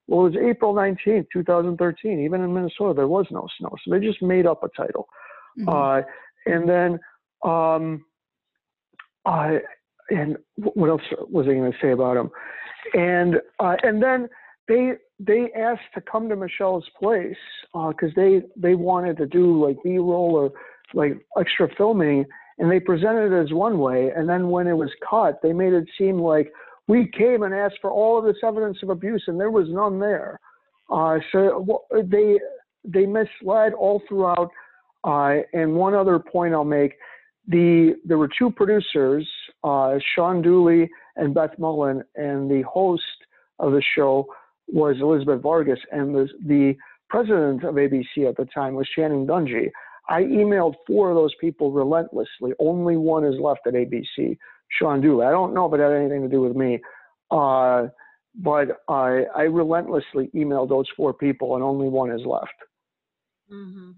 well 0.07 0.27
it 0.27 0.31
was 0.31 0.43
april 0.43 0.75
19th 0.75 1.27
2013 1.33 2.21
even 2.21 2.43
in 2.43 2.53
minnesota 2.53 2.95
there 2.95 3.09
was 3.09 3.27
no 3.31 3.47
snow 3.59 3.75
so 3.85 3.91
they 3.91 4.05
just 4.05 4.23
made 4.23 4.47
up 4.47 4.63
a 4.63 4.69
title 4.77 5.09
Mhm. 5.59 6.03
uh, 6.03 6.07
and 6.47 6.69
then 6.69 6.99
um, 7.45 8.05
I 9.25 9.61
and 10.11 10.37
what 10.57 10.91
else 10.91 11.03
was 11.31 11.47
I 11.47 11.55
going 11.55 11.73
to 11.73 11.79
say 11.81 11.93
about 11.93 12.17
him? 12.17 12.31
And 12.95 13.37
uh, 13.61 13.77
and 13.83 14.03
then 14.03 14.29
they 14.69 14.95
they 15.19 15.51
asked 15.57 15.93
to 15.95 16.01
come 16.01 16.29
to 16.29 16.37
Michelle's 16.37 16.89
place 16.99 17.37
because 17.73 18.11
they 18.17 18.43
they 18.57 18.75
wanted 18.75 19.17
to 19.19 19.27
do 19.27 19.65
like 19.65 19.77
B-roll 19.85 20.35
or 20.35 20.53
like 20.93 21.25
extra 21.39 21.69
filming, 21.77 22.25
and 22.59 22.71
they 22.71 22.81
presented 22.81 23.33
it 23.33 23.43
as 23.45 23.53
one 23.53 23.79
way, 23.79 24.11
and 24.15 24.29
then 24.29 24.49
when 24.49 24.67
it 24.67 24.73
was 24.73 24.91
cut, 25.09 25.41
they 25.43 25.53
made 25.53 25.73
it 25.73 25.89
seem 25.99 26.19
like 26.19 26.53
we 26.87 27.11
came 27.17 27.43
and 27.43 27.55
asked 27.55 27.79
for 27.81 27.91
all 27.91 28.19
of 28.19 28.25
this 28.25 28.43
evidence 28.45 28.79
of 28.83 28.91
abuse, 28.91 29.25
and 29.27 29.41
there 29.41 29.51
was 29.51 29.69
none 29.71 29.99
there. 29.99 30.41
Uh, 30.91 31.19
so 31.33 31.85
they 32.11 32.39
they 32.85 33.07
misled 33.07 33.73
all 33.73 34.03
throughout. 34.09 34.51
Uh, 35.05 35.43
and 35.53 35.75
one 35.75 35.95
other 35.95 36.19
point 36.19 36.55
I'll 36.55 36.65
make: 36.65 36.95
the 37.49 37.95
there 38.05 38.19
were 38.19 38.31
two 38.39 38.51
producers, 38.51 39.29
uh, 39.63 39.99
Sean 40.15 40.43
Dooley 40.43 40.91
and 41.17 41.35
Beth 41.35 41.59
Mullen, 41.59 42.03
and 42.17 42.51
the 42.51 42.63
host 42.63 43.03
of 43.59 43.73
the 43.73 43.83
show 43.95 44.27
was 44.69 44.97
Elizabeth 45.01 45.41
Vargas, 45.43 45.79
and 45.93 46.15
the 46.15 46.29
the 46.47 46.75
president 47.11 47.65
of 47.65 47.75
ABC 47.75 48.29
at 48.29 48.37
the 48.37 48.47
time 48.55 48.75
was 48.75 48.89
Channing 48.97 49.27
Dungey. 49.27 49.71
I 50.09 50.23
emailed 50.23 50.75
four 50.87 51.11
of 51.11 51.17
those 51.17 51.35
people 51.41 51.71
relentlessly. 51.71 52.53
Only 52.59 52.97
one 52.97 53.25
is 53.25 53.39
left 53.41 53.61
at 53.67 53.75
ABC, 53.75 54.37
Sean 54.79 55.01
Dooley. 55.01 55.25
I 55.27 55.31
don't 55.31 55.55
know 55.55 55.67
if 55.67 55.79
it 55.79 55.83
had 55.83 55.93
anything 55.93 56.23
to 56.23 56.29
do 56.29 56.41
with 56.43 56.55
me, 56.57 56.81
uh, 57.31 57.87
but 58.35 58.83
I, 58.89 59.25
I 59.35 59.43
relentlessly 59.43 60.29
emailed 60.35 60.69
those 60.69 60.87
four 60.97 61.15
people, 61.15 61.55
and 61.55 61.65
only 61.65 61.89
one 61.89 62.11
is 62.11 62.21
left. 62.27 62.53
Mm-hmm. 63.53 63.93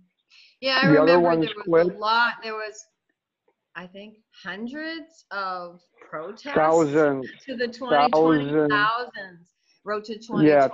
Yeah, 0.61 0.79
I 0.83 0.87
The 0.89 1.03
other 1.03 1.17
remember 1.19 1.29
ones 1.29 1.47
there 1.47 1.55
was 1.67 1.87
quit. 1.87 1.97
a 1.97 1.99
lot. 1.99 2.35
There 2.43 2.55
was, 2.55 2.85
I 3.75 3.87
think, 3.87 4.17
hundreds 4.45 5.25
of 5.31 5.81
protests 6.09 6.55
Thousands, 6.55 7.27
to 7.47 7.57
the 7.57 7.67
2020 7.69 8.45
thousands. 8.45 8.71
thousands. 8.71 9.49
Wrote 9.87 10.05
to 10.07 10.14
2020. 10.14 10.49
yeah, 10.49 10.68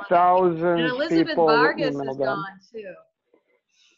And 0.75 0.81
Elizabeth 0.81 1.29
people 1.29 1.47
Vargas 1.47 1.95
is 1.95 2.17
gone 2.17 2.45
too. 2.73 2.95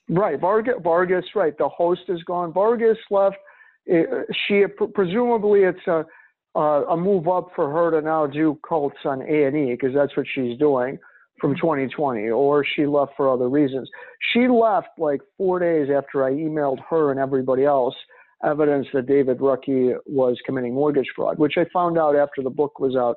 Right, 0.08 0.38
Vargas, 0.40 0.74
Vargas, 0.82 1.24
right. 1.36 1.56
The 1.56 1.68
host 1.68 2.02
is 2.08 2.22
gone. 2.24 2.52
Vargas 2.52 2.98
left. 3.10 3.36
Eh, 3.88 4.02
She 4.46 4.64
presumably 4.92 5.62
it's 5.62 5.86
a 5.86 6.04
a 6.56 6.82
a 6.90 6.96
move 6.96 7.28
up 7.28 7.50
for 7.54 7.70
her 7.70 7.92
to 7.92 8.04
now 8.04 8.26
do 8.26 8.58
cults 8.68 8.98
on 9.04 9.22
A 9.22 9.44
and 9.44 9.56
E 9.56 9.70
because 9.72 9.94
that's 9.94 10.16
what 10.16 10.26
she's 10.34 10.58
doing 10.58 10.98
from 11.40 11.54
2020 11.56 12.30
or 12.30 12.64
she 12.64 12.84
left 12.84 13.12
for 13.16 13.28
other 13.32 13.48
reasons. 13.48 13.88
She 14.32 14.48
left 14.48 14.88
like 14.98 15.20
four 15.36 15.60
days 15.60 15.90
after 15.96 16.24
I 16.24 16.32
emailed 16.32 16.78
her 16.90 17.12
and 17.12 17.20
everybody 17.20 17.64
else 17.64 17.94
evidence 18.44 18.86
that 18.92 19.06
David 19.06 19.38
Rucki 19.38 19.94
was 20.06 20.36
committing 20.44 20.74
mortgage 20.74 21.08
fraud, 21.14 21.38
which 21.38 21.54
I 21.56 21.66
found 21.72 21.98
out 21.98 22.16
after 22.16 22.42
the 22.42 22.50
book 22.50 22.78
was 22.80 22.96
out. 22.96 23.16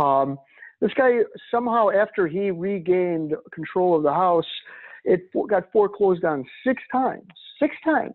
Um, 0.00 0.38
this 0.82 0.92
guy 0.94 1.20
somehow, 1.48 1.90
after 1.90 2.26
he 2.26 2.50
regained 2.50 3.34
control 3.54 3.96
of 3.96 4.02
the 4.02 4.12
house, 4.12 4.44
it 5.04 5.30
got 5.48 5.70
foreclosed 5.72 6.24
on 6.24 6.44
six 6.66 6.82
times, 6.90 7.22
six 7.60 7.76
times, 7.84 8.14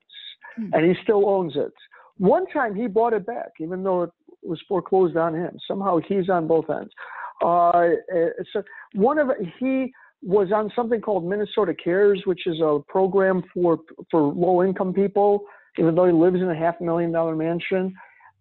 hmm. 0.57 0.67
and 0.73 0.85
he 0.85 0.93
still 1.01 1.29
owns 1.29 1.55
it. 1.55 1.71
One 2.17 2.45
time 2.47 2.75
he 2.75 2.87
bought 2.87 3.13
it 3.13 3.25
back, 3.25 3.51
even 3.61 3.83
though 3.83 4.03
it 4.03 4.11
was 4.43 4.59
foreclosed 4.67 5.15
on 5.15 5.33
him. 5.33 5.57
Somehow 5.65 5.99
he's 6.09 6.29
on 6.29 6.45
both 6.45 6.69
ends. 6.69 6.91
Uh, 7.41 7.91
so 8.51 8.61
one 8.95 9.17
of 9.17 9.29
he 9.59 9.93
was 10.21 10.51
on 10.53 10.69
something 10.75 10.99
called 10.99 11.23
Minnesota 11.23 11.73
Cares, 11.73 12.21
which 12.25 12.47
is 12.47 12.59
a 12.59 12.79
program 12.89 13.43
for 13.53 13.79
for 14.11 14.21
low 14.21 14.61
income 14.61 14.93
people. 14.93 15.45
Even 15.77 15.95
though 15.95 16.05
he 16.05 16.11
lives 16.11 16.37
in 16.37 16.49
a 16.49 16.55
half 16.55 16.81
million 16.81 17.13
dollar 17.13 17.35
mansion, 17.35 17.93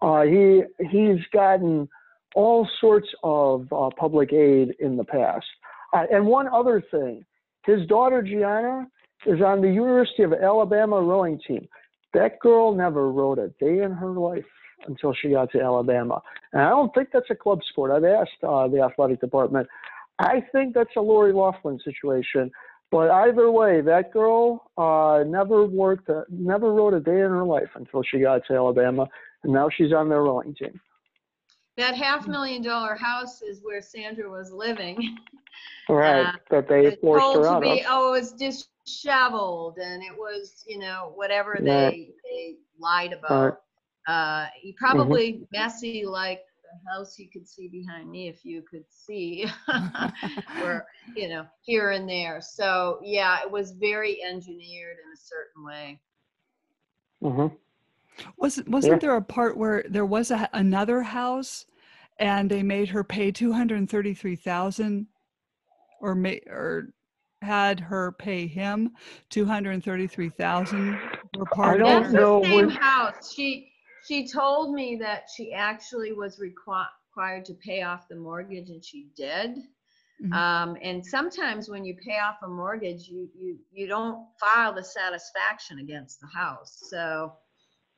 uh, 0.02 0.22
he 0.22 0.62
he's 0.90 1.20
gotten 1.32 1.88
all 2.36 2.68
sorts 2.80 3.08
of 3.24 3.66
uh, 3.72 3.88
public 3.98 4.32
aid 4.32 4.74
in 4.78 4.96
the 4.96 5.04
past. 5.04 5.46
Uh, 5.92 6.04
and 6.12 6.26
one 6.26 6.46
other 6.46 6.82
thing, 6.90 7.24
his 7.64 7.86
daughter 7.86 8.22
Gianna 8.22 8.86
is 9.24 9.40
on 9.40 9.62
the 9.62 9.68
University 9.68 10.22
of 10.22 10.34
Alabama 10.34 11.00
rowing 11.00 11.40
team. 11.48 11.66
That 12.12 12.38
girl 12.40 12.74
never 12.74 13.10
rowed 13.10 13.38
a 13.38 13.48
day 13.58 13.82
in 13.82 13.90
her 13.90 14.10
life 14.10 14.44
until 14.86 15.14
she 15.14 15.30
got 15.30 15.50
to 15.52 15.60
Alabama. 15.62 16.20
And 16.52 16.62
I 16.62 16.68
don't 16.68 16.94
think 16.94 17.08
that's 17.12 17.30
a 17.30 17.34
club 17.34 17.60
sport. 17.70 17.90
I've 17.90 18.04
asked 18.04 18.42
uh, 18.46 18.68
the 18.68 18.82
athletic 18.82 19.20
department. 19.20 19.66
I 20.18 20.42
think 20.52 20.74
that's 20.74 20.94
a 20.96 21.00
Lori 21.00 21.32
Loughlin 21.32 21.80
situation. 21.84 22.50
But 22.90 23.10
either 23.10 23.50
way, 23.50 23.80
that 23.80 24.12
girl 24.12 24.70
uh, 24.76 25.24
never 25.26 25.64
worked, 25.64 26.08
uh, 26.10 26.22
never 26.28 26.72
rode 26.72 26.94
a 26.94 27.00
day 27.00 27.20
in 27.20 27.30
her 27.30 27.44
life 27.44 27.70
until 27.74 28.02
she 28.02 28.20
got 28.20 28.42
to 28.46 28.54
Alabama, 28.54 29.08
and 29.42 29.52
now 29.52 29.68
she's 29.74 29.92
on 29.92 30.08
their 30.08 30.22
rowing 30.22 30.54
team. 30.54 30.80
That 31.76 31.94
half 31.94 32.26
million 32.26 32.62
dollar 32.62 32.94
house 32.94 33.42
is 33.42 33.60
where 33.62 33.82
Sandra 33.82 34.30
was 34.30 34.50
living. 34.52 35.18
Right, 35.88 36.26
uh, 36.26 36.32
that 36.50 36.68
they 36.68 36.96
forced 36.96 37.36
her 37.36 37.46
out 37.46 37.62
be, 37.62 37.80
of. 37.80 37.86
Oh, 37.88 38.08
it 38.12 38.20
was 38.20 38.32
disheveled, 38.32 39.78
and 39.78 40.02
it 40.02 40.12
was, 40.12 40.64
you 40.66 40.78
know, 40.78 41.12
whatever 41.14 41.56
they 41.60 42.10
they 42.24 42.56
lied 42.78 43.12
about. 43.12 43.60
Uh, 44.06 44.46
he 44.60 44.70
mm-hmm. 44.70 44.84
probably 44.84 45.46
messy 45.52 46.04
like 46.04 46.42
the 46.62 46.90
house 46.90 47.18
you 47.18 47.28
could 47.32 47.48
see 47.48 47.68
behind 47.68 48.10
me 48.10 48.28
if 48.28 48.44
you 48.44 48.62
could 48.62 48.84
see, 48.90 49.46
or 50.62 50.86
you 51.14 51.28
know, 51.28 51.46
here 51.62 51.92
and 51.92 52.08
there. 52.08 52.40
So 52.40 52.98
yeah, 53.02 53.42
it 53.42 53.50
was 53.50 53.72
very 53.72 54.22
engineered 54.22 54.96
in 55.04 55.12
a 55.12 55.16
certain 55.16 55.64
way. 55.64 56.00
Mm-hmm. 57.22 57.54
Was 58.36 58.62
wasn't 58.66 58.94
yeah. 58.94 58.98
there 59.08 59.16
a 59.16 59.22
part 59.22 59.56
where 59.56 59.84
there 59.88 60.06
was 60.06 60.30
a, 60.30 60.48
another 60.52 61.02
house, 61.02 61.66
and 62.18 62.50
they 62.50 62.62
made 62.62 62.88
her 62.88 63.04
pay 63.04 63.30
two 63.30 63.52
hundred 63.52 63.88
thirty 63.88 64.14
three 64.14 64.36
thousand, 64.36 65.06
or 66.00 66.14
may 66.14 66.40
or 66.46 66.92
had 67.42 67.78
her 67.80 68.12
pay 68.12 68.46
him 68.46 68.90
two 69.30 69.44
hundred 69.44 69.84
thirty 69.84 70.06
three 70.06 70.30
thousand 70.30 70.98
for 71.34 71.44
part 71.46 71.76
I 71.76 71.84
don't 71.84 72.06
of 72.06 72.12
know. 72.12 72.40
the 72.40 72.46
same 72.46 72.68
house. 72.70 73.32
She 73.34 73.72
she 74.06 74.28
told 74.28 74.72
me 74.72 74.96
that 74.96 75.24
she 75.34 75.52
actually 75.52 76.12
was 76.12 76.38
required 76.38 77.44
to 77.44 77.54
pay 77.54 77.82
off 77.82 78.08
the 78.08 78.16
mortgage 78.16 78.70
and 78.70 78.84
she 78.84 79.08
did 79.16 79.56
mm-hmm. 80.22 80.32
um, 80.32 80.76
and 80.82 81.04
sometimes 81.04 81.68
when 81.68 81.84
you 81.84 81.96
pay 82.06 82.18
off 82.18 82.36
a 82.42 82.48
mortgage 82.48 83.08
you 83.08 83.28
you 83.34 83.58
you 83.72 83.86
don't 83.86 84.26
file 84.38 84.72
the 84.72 84.84
satisfaction 84.84 85.78
against 85.78 86.20
the 86.20 86.28
house 86.34 86.84
so 86.90 87.32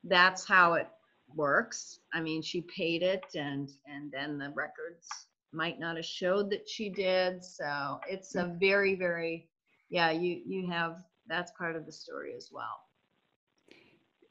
that's 0.03 0.47
how 0.47 0.73
it 0.73 0.87
works 1.35 1.99
i 2.13 2.21
mean 2.21 2.41
she 2.41 2.61
paid 2.61 3.03
it 3.03 3.23
and 3.35 3.69
and 3.85 4.11
then 4.11 4.37
the 4.37 4.49
records 4.55 5.07
might 5.51 5.79
not 5.79 5.95
have 5.95 6.05
showed 6.05 6.49
that 6.49 6.67
she 6.67 6.89
did 6.89 7.43
so 7.43 7.99
it's 8.07 8.35
a 8.35 8.55
very 8.59 8.95
very 8.95 9.47
yeah 9.89 10.11
you 10.11 10.41
you 10.45 10.69
have 10.69 11.03
that's 11.27 11.51
part 11.57 11.75
of 11.75 11.85
the 11.85 11.91
story 11.91 12.33
as 12.35 12.49
well 12.51 12.81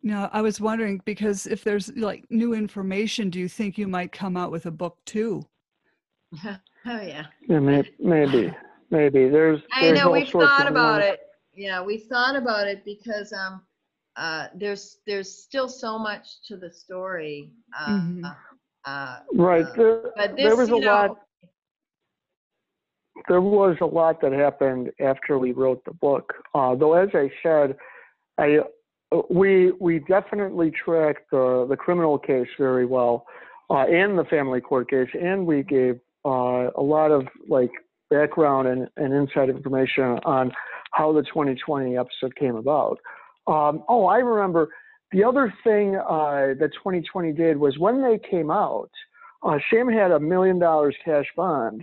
now, 0.03 0.31
I 0.33 0.43
was 0.43 0.61
wondering 0.61 1.03
because 1.05 1.47
if 1.47 1.65
there's 1.65 1.95
like 1.97 2.25
new 2.31 2.55
information, 2.55 3.31
do 3.31 3.39
you 3.39 3.49
think 3.49 3.77
you 3.77 3.89
might 3.89 4.13
come 4.13 4.37
out 4.37 4.51
with 4.53 4.67
a 4.67 4.71
book 4.71 4.97
too? 5.05 5.45
oh 6.47 6.59
yeah. 6.85 7.27
Yeah, 7.49 7.59
maybe, 7.59 7.91
maybe, 7.99 8.55
maybe. 8.91 9.29
There's. 9.29 9.61
I 9.73 9.91
know 9.91 10.11
we've 10.11 10.29
thought 10.29 10.69
about 10.69 11.03
it. 11.03 11.21
Yeah, 11.55 11.83
we 11.83 11.99
thought 11.99 12.37
about 12.37 12.69
it 12.69 12.85
because 12.85 13.33
um, 13.33 13.63
uh, 14.19 14.49
there's 14.55 14.99
there's 15.07 15.33
still 15.33 15.69
so 15.69 15.99
much 15.99 16.43
to 16.49 16.57
the 16.57 16.71
story. 16.71 17.53
Uh, 17.79 17.89
mm-hmm. 17.89 18.25
uh, 18.85 19.19
right. 19.33 19.65
Uh, 19.65 19.73
there, 19.77 20.03
but 20.17 20.37
this, 20.37 20.45
there 20.45 20.57
was 20.57 20.69
a 20.69 20.73
know, 20.73 20.79
lot. 20.79 21.19
There 23.29 23.41
was 23.41 23.77
a 23.81 23.87
lot 23.87 24.21
that 24.23 24.33
happened 24.33 24.91
after 25.01 25.39
we 25.39 25.53
wrote 25.53 25.85
the 25.85 25.93
book. 25.93 26.35
Uh, 26.55 26.75
though, 26.75 26.95
as 26.95 27.11
I 27.15 27.31
said, 27.45 27.77
I 28.39 28.59
we 29.31 29.71
we 29.81 30.01
definitely 30.01 30.73
tracked 30.73 31.31
the 31.31 31.67
the 31.69 31.77
criminal 31.77 32.19
case 32.19 32.49
very 32.59 32.87
well, 32.87 33.25
uh, 33.71 33.85
and 33.87 34.19
the 34.19 34.25
family 34.25 34.61
court 34.61 34.91
case, 34.91 35.09
and 35.15 35.47
we 35.47 35.63
gave 35.63 36.01
uh, 36.25 36.71
a 36.75 36.83
lot 36.83 37.13
of 37.13 37.29
like 37.49 37.71
background 38.11 38.67
and, 38.67 38.89
and 38.97 39.13
inside 39.13 39.49
information 39.49 40.19
on 40.25 40.51
how 40.93 41.13
the 41.13 41.23
2020 41.23 41.97
episode 41.97 42.35
came 42.35 42.57
about. 42.57 42.99
Um, 43.49 43.83
oh, 43.89 44.07
I 44.07 44.19
remember 44.19 44.69
the 45.13 45.25
other 45.25 45.53
thing 45.65 45.97
uh, 45.97 46.55
that 46.59 46.71
2020 46.75 47.33
did 47.33 47.57
was 47.57 47.79
when 47.79 48.03
they 48.03 48.19
came 48.31 48.51
out, 48.51 48.91
uh, 49.43 49.59
Sam 49.71 49.89
had 49.89 50.11
a 50.11 50.21
million 50.21 50.59
dollars 50.59 50.95
cash 51.05 51.27
bond. 51.37 51.83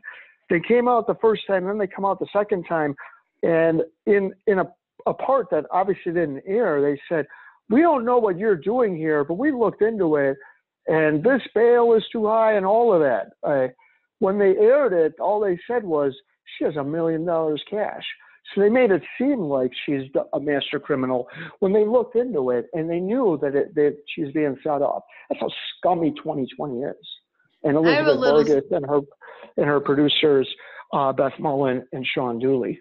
They 0.50 0.62
came 0.68 0.88
out 0.88 1.08
the 1.08 1.16
first 1.16 1.42
time, 1.48 1.66
then 1.66 1.78
they 1.80 1.88
come 1.88 2.06
out 2.06 2.20
the 2.20 2.28
second 2.32 2.66
time, 2.70 2.96
and 3.42 3.82
in 4.06 4.34
in 4.46 4.60
a 4.60 4.72
a 5.06 5.14
part 5.14 5.50
that 5.52 5.66
obviously 5.72 6.12
didn't 6.12 6.42
air, 6.46 6.82
they 6.82 7.00
said, 7.08 7.26
we 7.70 7.82
don't 7.82 8.06
know 8.06 8.18
what 8.18 8.38
you're 8.38 8.56
doing 8.56 8.96
here, 8.96 9.24
but 9.24 9.36
we 9.36 9.52
looked 9.52 9.82
into 9.82 10.16
it, 10.16 10.38
and 10.88 11.24
this 11.24 11.42
bail 11.54 11.94
is 11.94 12.04
too 12.12 12.26
high, 12.28 12.54
and 12.54 12.66
all 12.66 12.94
of 12.94 13.02
that. 13.02 13.28
Uh, 13.44 13.68
when 14.20 14.38
they 14.38 14.56
aired 14.58 14.94
it, 14.94 15.20
all 15.20 15.40
they 15.40 15.60
said 15.68 15.84
was 15.84 16.14
she 16.58 16.64
has 16.66 16.76
a 16.76 16.84
million 16.84 17.26
dollars 17.26 17.64
cash. 17.70 18.04
So 18.54 18.62
they 18.62 18.70
made 18.70 18.92
it 18.92 19.02
seem 19.18 19.40
like 19.40 19.72
she's 19.86 20.04
a 20.34 20.40
master 20.40 20.80
criminal 20.80 21.28
when 21.60 21.74
they 21.74 21.86
looked 21.86 22.16
into 22.16 22.52
it 22.52 22.68
and 22.74 22.90
they 22.90 23.00
knew 23.00 23.40
that 23.42 23.56
it, 23.56 23.74
that 23.76 23.98
she's 24.08 24.32
being 24.34 24.56
set 24.64 24.82
up. 24.82 25.06
That's 25.30 25.42
how 25.42 25.50
scummy 25.78 26.12
2020 26.12 26.82
is. 26.82 26.96
And 27.64 27.76
Elizabeth 27.76 28.18
little... 28.18 28.44
Vargas 28.44 28.72
and 28.72 28.86
her 28.86 29.02
and 29.58 29.66
her 29.66 29.80
producers, 29.80 30.48
uh, 30.94 31.12
Beth 31.14 31.34
Mullen 31.40 31.86
and 31.92 32.06
Sean 32.06 32.40
Dooley. 32.40 32.80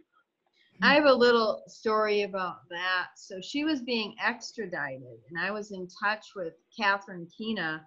I 0.83 0.95
have 0.95 1.05
a 1.05 1.15
little 1.15 1.63
story 1.69 2.23
about 2.23 2.69
that. 2.69 3.09
So 3.17 3.41
she 3.41 3.65
was 3.65 3.81
being 3.83 4.15
extradited, 4.23 5.19
and 5.31 5.39
I 5.41 5.51
was 5.51 5.71
in 5.71 5.89
touch 6.03 6.27
with 6.35 6.53
Kathryn 6.79 7.27
Keena 7.37 7.83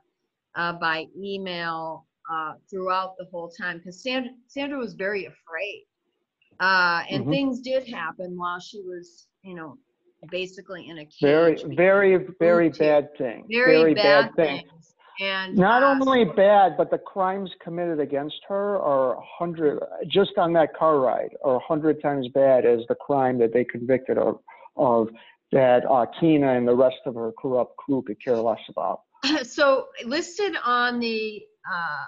uh, 0.55 0.73
by 0.73 1.05
email 1.21 2.07
uh, 2.31 2.53
throughout 2.69 3.15
the 3.17 3.25
whole 3.31 3.49
time 3.49 3.77
because 3.77 4.01
Sandra, 4.01 4.31
Sandra 4.47 4.79
was 4.79 4.93
very 4.93 5.25
afraid. 5.25 5.85
Uh, 6.59 7.03
and 7.09 7.23
mm-hmm. 7.23 7.31
things 7.31 7.61
did 7.61 7.87
happen 7.87 8.37
while 8.37 8.59
she 8.59 8.81
was, 8.81 9.27
you 9.43 9.55
know, 9.55 9.77
basically 10.29 10.89
in 10.89 10.97
a 10.99 11.05
cage. 11.05 11.19
Very, 11.21 11.63
very, 11.75 12.25
very 12.39 12.69
bad 12.69 13.15
thing. 13.17 13.45
Very, 13.49 13.77
very 13.77 13.93
bad, 13.93 14.35
bad 14.35 14.35
thing. 14.35 14.67
Things. 14.67 14.93
And 15.19 15.57
not 15.57 15.81
uh, 15.81 15.87
only 15.87 16.25
bad, 16.25 16.77
but 16.77 16.91
the 16.91 16.97
crimes 16.97 17.49
committed 17.63 17.99
against 17.99 18.37
her 18.47 18.79
are 18.79 19.17
a 19.17 19.21
hundred 19.39 19.79
just 20.07 20.37
on 20.37 20.53
that 20.53 20.75
car 20.75 20.99
ride 20.99 21.35
are 21.43 21.55
a 21.55 21.59
hundred 21.59 22.01
times 22.01 22.27
bad 22.33 22.65
as 22.65 22.81
the 22.87 22.95
crime 22.95 23.39
that 23.39 23.51
they 23.51 23.63
convicted 23.63 24.17
of 24.19 24.39
of 24.75 25.09
that 25.51 25.85
uh, 25.89 26.05
and 26.21 26.67
the 26.67 26.75
rest 26.75 26.97
of 27.05 27.15
her 27.15 27.31
corrupt 27.39 27.75
crew 27.77 28.03
could 28.05 28.23
care 28.23 28.37
less 28.37 28.59
about. 28.69 29.01
So 29.43 29.87
listed 30.05 30.55
on 30.63 30.99
the 30.99 31.41
uh, 31.71 32.05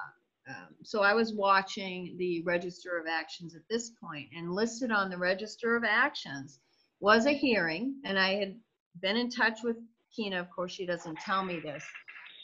um, 0.50 0.76
so 0.84 1.02
I 1.02 1.14
was 1.14 1.34
watching 1.34 2.16
the 2.18 2.42
Register 2.44 2.98
of 2.98 3.06
Actions 3.08 3.56
at 3.56 3.62
this 3.70 3.92
point, 4.02 4.30
and 4.36 4.52
listed 4.52 4.92
on 4.92 5.10
the 5.10 5.18
Register 5.18 5.76
of 5.76 5.84
Actions 5.84 6.60
was 7.00 7.26
a 7.26 7.32
hearing, 7.32 7.96
and 8.06 8.18
I 8.18 8.36
had 8.36 8.56
been 9.02 9.16
in 9.16 9.30
touch 9.30 9.60
with 9.64 9.78
Keena. 10.16 10.40
Of 10.40 10.50
course, 10.50 10.72
she 10.72 10.86
doesn't 10.86 11.18
tell 11.20 11.46
me 11.46 11.60
this 11.60 11.84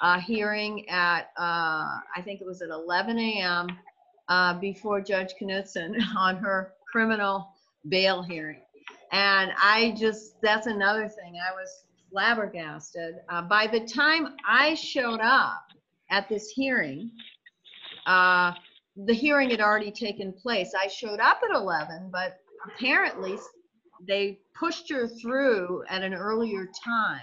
uh, 0.01 0.19
hearing 0.19 0.87
at, 0.89 1.31
uh, 1.37 1.99
I 2.15 2.21
think 2.23 2.41
it 2.41 2.47
was 2.47 2.61
at 2.61 2.69
11 2.69 3.17
a.m. 3.17 3.67
Uh, 4.27 4.59
before 4.59 5.01
Judge 5.01 5.33
Knutson 5.41 5.95
on 6.17 6.37
her 6.37 6.73
criminal 6.91 7.49
bail 7.89 8.21
hearing. 8.21 8.61
And 9.11 9.51
I 9.57 9.95
just, 9.97 10.41
that's 10.41 10.67
another 10.67 11.07
thing. 11.07 11.35
I 11.35 11.53
was 11.53 11.85
flabbergasted. 12.11 13.15
Uh, 13.29 13.43
by 13.43 13.67
the 13.67 13.81
time 13.81 14.35
I 14.47 14.73
showed 14.73 15.19
up 15.21 15.63
at 16.09 16.27
this 16.27 16.49
hearing, 16.49 17.11
uh, 18.05 18.53
the 18.95 19.13
hearing 19.13 19.49
had 19.49 19.61
already 19.61 19.91
taken 19.91 20.31
place. 20.33 20.73
I 20.79 20.87
showed 20.87 21.19
up 21.19 21.41
at 21.43 21.55
11, 21.55 22.09
but 22.11 22.39
apparently 22.65 23.37
they 24.07 24.39
pushed 24.53 24.89
her 24.91 25.07
through 25.07 25.83
at 25.89 26.03
an 26.03 26.13
earlier 26.13 26.67
time. 26.83 27.21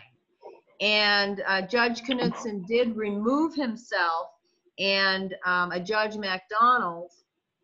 And 0.80 1.42
uh, 1.46 1.62
Judge 1.62 2.02
Knutson 2.02 2.66
did 2.66 2.96
remove 2.96 3.54
himself, 3.54 4.30
and 4.78 5.34
um, 5.46 5.70
a 5.70 5.80
Judge 5.80 6.16
MacDonald 6.16 7.12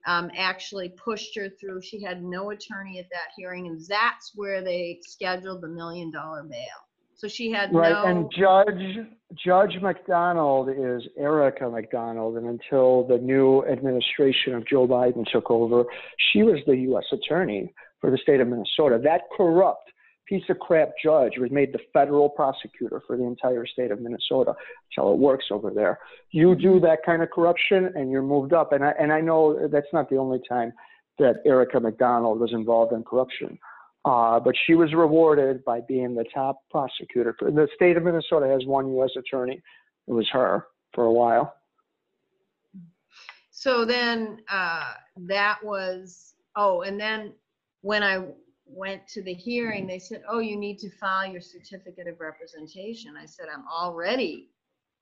um, 0.06 0.30
actually 0.36 0.90
pushed 0.90 1.36
her 1.36 1.48
through. 1.48 1.82
She 1.82 2.00
had 2.02 2.22
no 2.22 2.50
attorney 2.50 2.98
at 2.98 3.10
that 3.10 3.32
hearing, 3.36 3.66
and 3.66 3.84
that's 3.86 4.32
where 4.34 4.62
they 4.62 5.00
scheduled 5.02 5.62
the 5.62 5.68
million 5.68 6.10
dollar 6.12 6.44
bail. 6.44 6.87
So 7.18 7.26
she 7.26 7.50
had 7.50 7.74
Right, 7.74 7.90
no. 7.90 8.04
and 8.04 8.30
Judge, 8.30 9.06
Judge 9.34 9.82
MacDonald 9.82 10.68
is 10.70 11.02
Erica 11.18 11.68
MacDonald, 11.68 12.36
and 12.36 12.46
until 12.46 13.08
the 13.08 13.18
new 13.18 13.64
administration 13.66 14.54
of 14.54 14.64
Joe 14.64 14.86
Biden 14.86 15.26
took 15.30 15.50
over, 15.50 15.84
she 16.32 16.44
was 16.44 16.60
the 16.64 16.76
U.S. 16.76 17.06
Attorney 17.10 17.74
for 18.00 18.12
the 18.12 18.18
state 18.18 18.40
of 18.40 18.46
Minnesota. 18.46 19.00
That 19.02 19.22
corrupt 19.36 19.90
piece 20.28 20.44
of 20.48 20.60
crap 20.60 20.90
judge 21.02 21.32
was 21.38 21.50
made 21.50 21.72
the 21.72 21.80
federal 21.92 22.28
prosecutor 22.28 23.02
for 23.04 23.16
the 23.16 23.24
entire 23.24 23.66
state 23.66 23.90
of 23.90 24.00
Minnesota. 24.00 24.52
That's 24.56 24.96
how 24.96 25.10
it 25.10 25.18
works 25.18 25.46
over 25.50 25.70
there. 25.70 25.98
You 26.30 26.54
do 26.54 26.78
that 26.80 26.98
kind 27.04 27.20
of 27.20 27.30
corruption, 27.30 27.90
and 27.96 28.12
you're 28.12 28.22
moved 28.22 28.52
up. 28.52 28.72
And 28.72 28.84
I 28.84 28.92
and 28.92 29.12
I 29.12 29.20
know 29.20 29.66
that's 29.66 29.92
not 29.92 30.08
the 30.08 30.18
only 30.18 30.40
time 30.48 30.72
that 31.18 31.42
Erica 31.44 31.80
MacDonald 31.80 32.38
was 32.38 32.52
involved 32.52 32.92
in 32.92 33.02
corruption. 33.02 33.58
Uh, 34.08 34.40
but 34.40 34.54
she 34.66 34.74
was 34.74 34.94
rewarded 34.94 35.62
by 35.66 35.80
being 35.82 36.14
the 36.14 36.24
top 36.32 36.62
prosecutor. 36.70 37.36
For, 37.38 37.50
the 37.50 37.68
state 37.74 37.98
of 37.98 38.04
Minnesota 38.04 38.46
has 38.48 38.64
one 38.64 38.88
U.S. 38.94 39.10
attorney. 39.18 39.60
It 40.06 40.12
was 40.12 40.26
her 40.32 40.68
for 40.94 41.04
a 41.04 41.12
while. 41.12 41.54
So 43.50 43.84
then 43.84 44.38
uh, 44.50 44.94
that 45.26 45.58
was, 45.62 46.34
oh, 46.56 46.82
and 46.82 46.98
then 46.98 47.34
when 47.82 48.02
I 48.02 48.24
went 48.64 49.06
to 49.08 49.22
the 49.22 49.34
hearing, 49.34 49.86
they 49.86 49.98
said, 49.98 50.22
oh, 50.26 50.38
you 50.38 50.56
need 50.56 50.78
to 50.78 50.90
file 50.98 51.30
your 51.30 51.42
certificate 51.42 52.06
of 52.06 52.18
representation. 52.18 53.14
I 53.14 53.26
said, 53.26 53.46
I'm 53.54 53.64
already, 53.68 54.48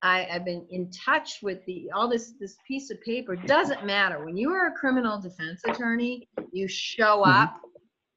I, 0.03 0.27
I've 0.33 0.45
been 0.45 0.67
in 0.71 0.91
touch 0.91 1.39
with 1.43 1.65
the, 1.67 1.93
all 1.95 2.09
this, 2.09 2.33
this 2.41 2.57
piece 2.67 2.91
of 2.91 3.01
paper. 3.03 3.37
Doesn't 3.37 3.87
matter. 3.87 4.25
When 4.25 4.37
you 4.37 4.51
are 4.51 4.67
a 4.67 4.73
criminal 4.73 5.21
defense 5.21 5.61
attorney, 5.65 6.29
you 6.51 6.67
show 6.67 7.23
Mhm. 7.25 7.45
up, 7.45 7.61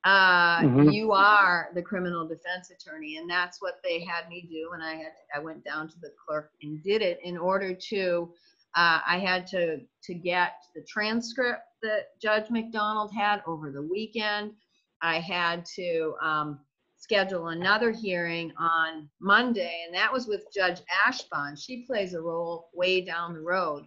uh, 0.06 0.62
Mhm. 0.62 0.94
you 0.94 1.12
are 1.12 1.70
the 1.74 1.82
criminal 1.82 2.28
defense 2.28 2.72
attorney. 2.72 3.18
And 3.18 3.30
that's 3.30 3.62
what 3.62 3.82
they 3.84 4.04
had 4.04 4.30
me 4.30 4.48
do. 4.50 4.72
And 4.74 4.84
I 4.84 4.96
had, 4.96 5.14
I 5.36 5.40
went 5.40 5.64
down 5.64 5.90
to 5.90 6.00
the 6.00 6.12
clerk 6.26 6.52
and 6.62 6.82
did 6.84 7.02
it 7.02 7.20
in 7.24 7.38
order 7.38 7.74
to, 7.74 8.34
uh, 8.76 9.00
I 9.06 9.20
had 9.20 9.46
to, 9.48 9.80
to 10.04 10.14
get 10.14 10.54
the 10.76 10.84
transcript 10.88 11.64
that 11.82 12.20
Judge 12.22 12.50
MacDonald 12.50 13.12
had 13.14 13.42
over 13.46 13.72
the 13.72 13.82
weekend. 13.82 14.54
I 15.02 15.20
had 15.20 15.66
to 15.76 16.16
um, 16.22 16.60
schedule 16.98 17.48
another 17.48 17.92
hearing 17.92 18.52
on 18.58 19.10
Monday, 19.20 19.84
and 19.86 19.96
that 19.96 20.12
was 20.12 20.28
with 20.28 20.46
Judge 20.54 20.82
Ashbon. 21.06 21.58
She 21.58 21.86
plays 21.86 22.14
a 22.14 22.22
role 22.22 22.70
way 22.74 23.02
down 23.02 23.34
the 23.34 23.42
road. 23.42 23.84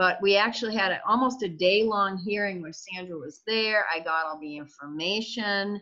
But 0.00 0.16
we 0.22 0.34
actually 0.34 0.74
had 0.74 0.92
a, 0.92 1.06
almost 1.06 1.42
a 1.42 1.48
day 1.48 1.82
long 1.82 2.16
hearing 2.16 2.62
where 2.62 2.72
Sandra 2.72 3.18
was 3.18 3.42
there. 3.46 3.84
I 3.94 4.00
got 4.00 4.24
all 4.24 4.40
the 4.40 4.56
information 4.56 5.78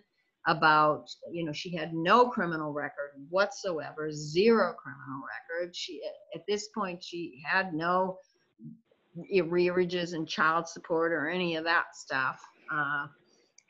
about, 0.48 1.08
you 1.30 1.44
know, 1.44 1.52
she 1.52 1.72
had 1.72 1.94
no 1.94 2.28
criminal 2.28 2.72
record 2.72 3.12
whatsoever, 3.30 4.10
zero 4.10 4.74
criminal 4.74 5.22
record. 5.22 5.76
She, 5.76 6.00
at 6.34 6.42
this 6.48 6.66
point, 6.74 7.00
she 7.00 7.40
had 7.46 7.72
no 7.72 8.18
arrearages 9.32 10.14
and 10.14 10.28
child 10.28 10.66
support 10.66 11.12
or 11.12 11.28
any 11.28 11.54
of 11.54 11.62
that 11.62 11.94
stuff. 11.94 12.40
Uh, 12.74 13.06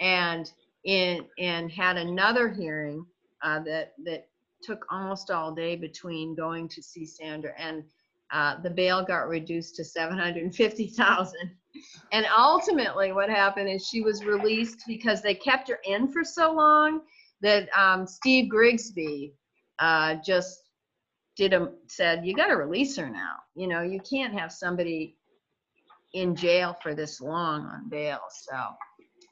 and 0.01 0.51
in 0.85 1.27
and 1.39 1.71
had 1.71 1.99
another 1.99 2.49
hearing 2.49 3.05
uh, 3.43 3.61
that 3.65 3.93
that 4.03 4.29
took 4.63 4.87
almost 4.91 5.31
all 5.31 5.55
day 5.55 5.77
between 5.77 6.35
going 6.35 6.69
to 6.71 6.83
see 6.83 7.05
Sandra 7.05 7.53
and 7.59 7.85
uh, 8.33 8.61
the 8.63 8.71
bail 8.71 9.05
got 9.05 9.29
reduced 9.29 9.77
to 9.77 9.85
750,000. 9.85 11.35
And 12.13 12.27
ultimately 12.37 13.13
what 13.13 13.29
happened 13.31 13.69
is 13.69 13.87
she 13.87 14.01
was 14.01 14.25
released 14.25 14.83
because 14.87 15.23
they 15.23 15.35
kept 15.35 15.69
her 15.69 15.79
in 15.85 16.09
for 16.09 16.25
so 16.25 16.53
long 16.53 17.03
that 17.41 17.69
um, 17.79 18.07
Steve 18.07 18.49
Grigsby 18.49 19.35
uh, 19.79 20.17
just 20.25 20.65
did 21.37 21.53
a 21.55 21.71
said 21.87 22.27
you 22.27 22.35
got 22.35 22.49
to 22.49 22.55
release 22.57 22.97
her 22.97 23.09
now. 23.09 23.35
You 23.55 23.69
know, 23.69 23.83
you 23.83 24.01
can't 24.01 24.39
have 24.39 24.53
somebody 24.53 25.17
in 26.15 26.35
jail 26.35 26.77
for 26.83 26.95
this 26.95 27.21
long 27.21 27.63
on 27.67 27.89
bail. 27.89 28.21
So 28.31 28.57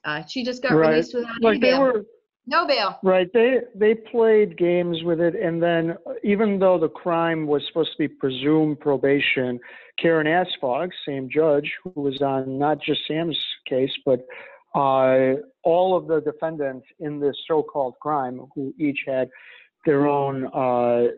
uh, 0.04 0.24
she 0.26 0.44
just 0.44 0.62
got 0.62 0.74
Right. 0.76 0.90
released 0.90 1.14
without 1.14 1.30
any 1.42 1.44
Like 1.44 1.60
they 1.60 1.70
bail. 1.70 1.80
were 1.80 2.04
no 2.46 2.66
bail. 2.66 2.98
right. 3.02 3.28
They 3.32 3.58
they 3.74 3.94
played 3.94 4.56
games 4.56 5.02
with 5.02 5.20
it, 5.20 5.34
and 5.34 5.62
then 5.62 5.96
even 6.22 6.58
though 6.58 6.78
the 6.78 6.88
crime 6.88 7.46
was 7.46 7.62
supposed 7.66 7.90
to 7.92 7.98
be 7.98 8.08
presumed 8.08 8.80
probation, 8.80 9.58
Karen 9.98 10.26
Asphaug, 10.26 10.90
same 11.06 11.28
judge 11.32 11.70
who 11.82 12.00
was 12.00 12.20
on 12.20 12.58
not 12.58 12.80
just 12.80 13.00
Sam's 13.08 13.38
case, 13.68 13.90
but 14.04 14.26
uh, 14.74 15.36
all 15.64 15.96
of 15.96 16.06
the 16.06 16.20
defendants 16.20 16.86
in 17.00 17.18
this 17.18 17.34
so-called 17.48 17.94
crime, 18.00 18.42
who 18.54 18.74
each 18.78 18.98
had 19.06 19.30
their 19.86 20.06
own 20.06 20.46
uh, 20.46 21.12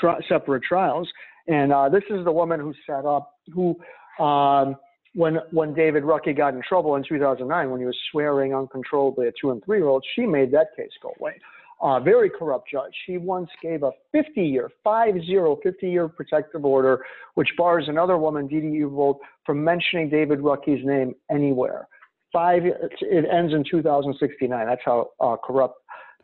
tri- 0.00 0.20
separate 0.28 0.62
trials. 0.62 1.08
And 1.46 1.72
uh, 1.72 1.88
this 1.90 2.04
is 2.10 2.24
the 2.24 2.32
woman 2.32 2.58
who 2.58 2.72
set 2.86 3.04
up, 3.04 3.32
who, 3.52 3.76
um, 4.18 4.76
when 5.16 5.38
when 5.50 5.72
David 5.72 6.02
Rucki 6.02 6.36
got 6.36 6.52
in 6.52 6.62
trouble 6.62 6.94
in 6.96 7.02
2009, 7.02 7.70
when 7.70 7.80
he 7.80 7.86
was 7.86 7.96
swearing 8.12 8.54
uncontrollably 8.54 9.28
at 9.28 9.34
two 9.40 9.50
and 9.50 9.64
three 9.64 9.78
year 9.78 9.88
olds, 9.88 10.06
she 10.14 10.26
made 10.26 10.52
that 10.52 10.76
case 10.76 10.90
go 11.02 11.14
away. 11.18 11.40
Uh, 11.80 11.98
very 12.00 12.30
corrupt 12.30 12.68
judge. 12.70 12.92
She 13.06 13.16
once 13.16 13.48
gave 13.62 13.82
a 13.82 13.90
50 14.12 14.42
year, 14.42 14.70
5-0, 14.84 15.62
50 15.62 15.88
year 15.88 16.08
protective 16.08 16.64
order, 16.64 17.04
which 17.34 17.48
bars 17.56 17.84
another 17.88 18.18
woman, 18.18 18.46
Dee 18.46 18.60
Uvold, 18.60 19.16
from 19.44 19.62
mentioning 19.64 20.08
David 20.08 20.40
Rucki's 20.40 20.84
name 20.86 21.14
anywhere. 21.30 21.88
Five, 22.32 22.62
it 22.64 23.24
ends 23.30 23.54
in 23.54 23.64
2069. 23.70 24.66
That's 24.66 24.80
how 24.84 25.10
uh, 25.20 25.36
corrupt 25.42 25.76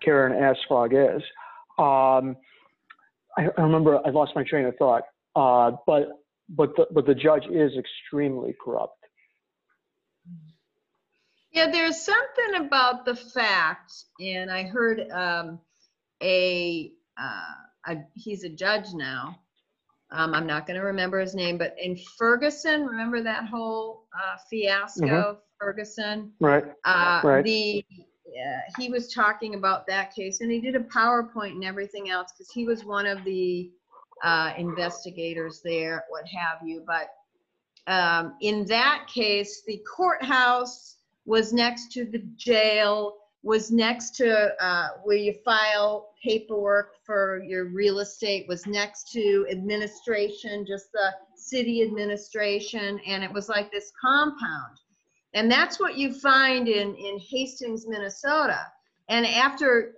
Karen 0.03 0.33
Asphaug 0.33 1.17
is. 1.17 1.23
Um, 1.79 2.37
I, 3.39 3.49
I 3.57 3.63
remember 3.63 4.01
I 4.07 4.11
lost 4.11 4.33
my 4.35 4.45
train 4.45 4.67
of 4.67 4.77
thought, 4.77 5.05
uh, 5.37 5.77
but 5.87 6.22
but 6.55 6.77
the, 6.77 6.87
but 6.91 7.07
the 7.07 7.15
judge 7.15 7.47
is 7.47 7.73
extremely 7.77 8.55
corrupt. 8.63 8.99
Yeah, 11.53 11.71
there's 11.71 12.01
something 12.01 12.67
about 12.67 13.05
the 13.05 13.15
fact, 13.15 13.93
and 14.21 14.51
I 14.51 14.63
heard 14.63 15.11
um, 15.11 15.61
a, 16.23 16.93
uh, 17.21 17.55
a 17.93 17.97
he's 18.15 18.45
a 18.45 18.49
judge 18.49 18.95
now. 18.95 19.39
Um, 20.11 20.35
I'm 20.35 20.47
not 20.47 20.67
going 20.67 20.79
to 20.79 20.85
remember 20.85 21.21
his 21.21 21.35
name, 21.35 21.57
but 21.59 21.75
in 21.81 21.97
Ferguson, 22.19 22.85
remember 22.87 23.23
that 23.23 23.47
whole 23.47 24.07
uh, 24.15 24.37
fiasco, 24.51 25.07
Mhm. 25.07 25.39
Ferguson? 25.59 26.33
Right. 26.41 26.65
Uh, 26.85 27.21
Right. 27.25 27.45
The 27.45 27.85
uh, 28.29 28.61
he 28.79 28.89
was 28.89 29.13
talking 29.13 29.55
about 29.55 29.87
that 29.87 30.15
case, 30.15 30.41
and 30.41 30.51
he 30.51 30.61
did 30.61 30.75
a 30.75 30.81
PowerPoint 30.81 31.53
and 31.53 31.65
everything 31.65 32.09
else 32.11 32.33
because 32.33 32.51
he 32.51 32.65
was 32.67 32.85
one 32.85 33.07
of 33.07 33.25
the 33.25 33.71
uh, 34.23 34.53
investigators 34.57 35.61
there, 35.63 36.05
what 36.09 36.25
have 36.27 36.67
you. 36.67 36.85
But 36.87 37.11
um, 37.87 38.35
in 38.41 38.65
that 38.67 39.07
case, 39.13 39.63
the 39.67 39.79
courthouse 39.79 40.97
was 41.25 41.53
next 41.53 41.93
to 41.93 42.05
the 42.05 42.23
jail, 42.37 43.17
was 43.43 43.71
next 43.73 44.15
to 44.17 44.55
uh, 44.65 44.89
where 45.03 45.17
you 45.17 45.35
file 45.45 46.11
paperwork 46.23 46.95
for 47.05 47.43
your 47.43 47.65
real 47.67 47.99
estate, 47.99 48.47
was 48.49 48.67
next 48.67 49.11
to 49.13 49.47
administration, 49.51 50.65
just 50.65 50.93
the 50.93 51.13
city 51.35 51.83
administration, 51.83 53.01
and 53.07 53.25
it 53.25 53.33
was 53.33 53.49
like 53.49 53.73
this 53.73 53.93
compound. 54.01 54.79
And 55.35 55.51
that's 55.51 55.81
what 55.81 55.97
you 55.97 56.13
find 56.13 56.69
in, 56.69 56.95
in 56.95 57.19
Hastings, 57.19 57.87
Minnesota. 57.87 58.61
And 59.09 59.27
after 59.27 59.95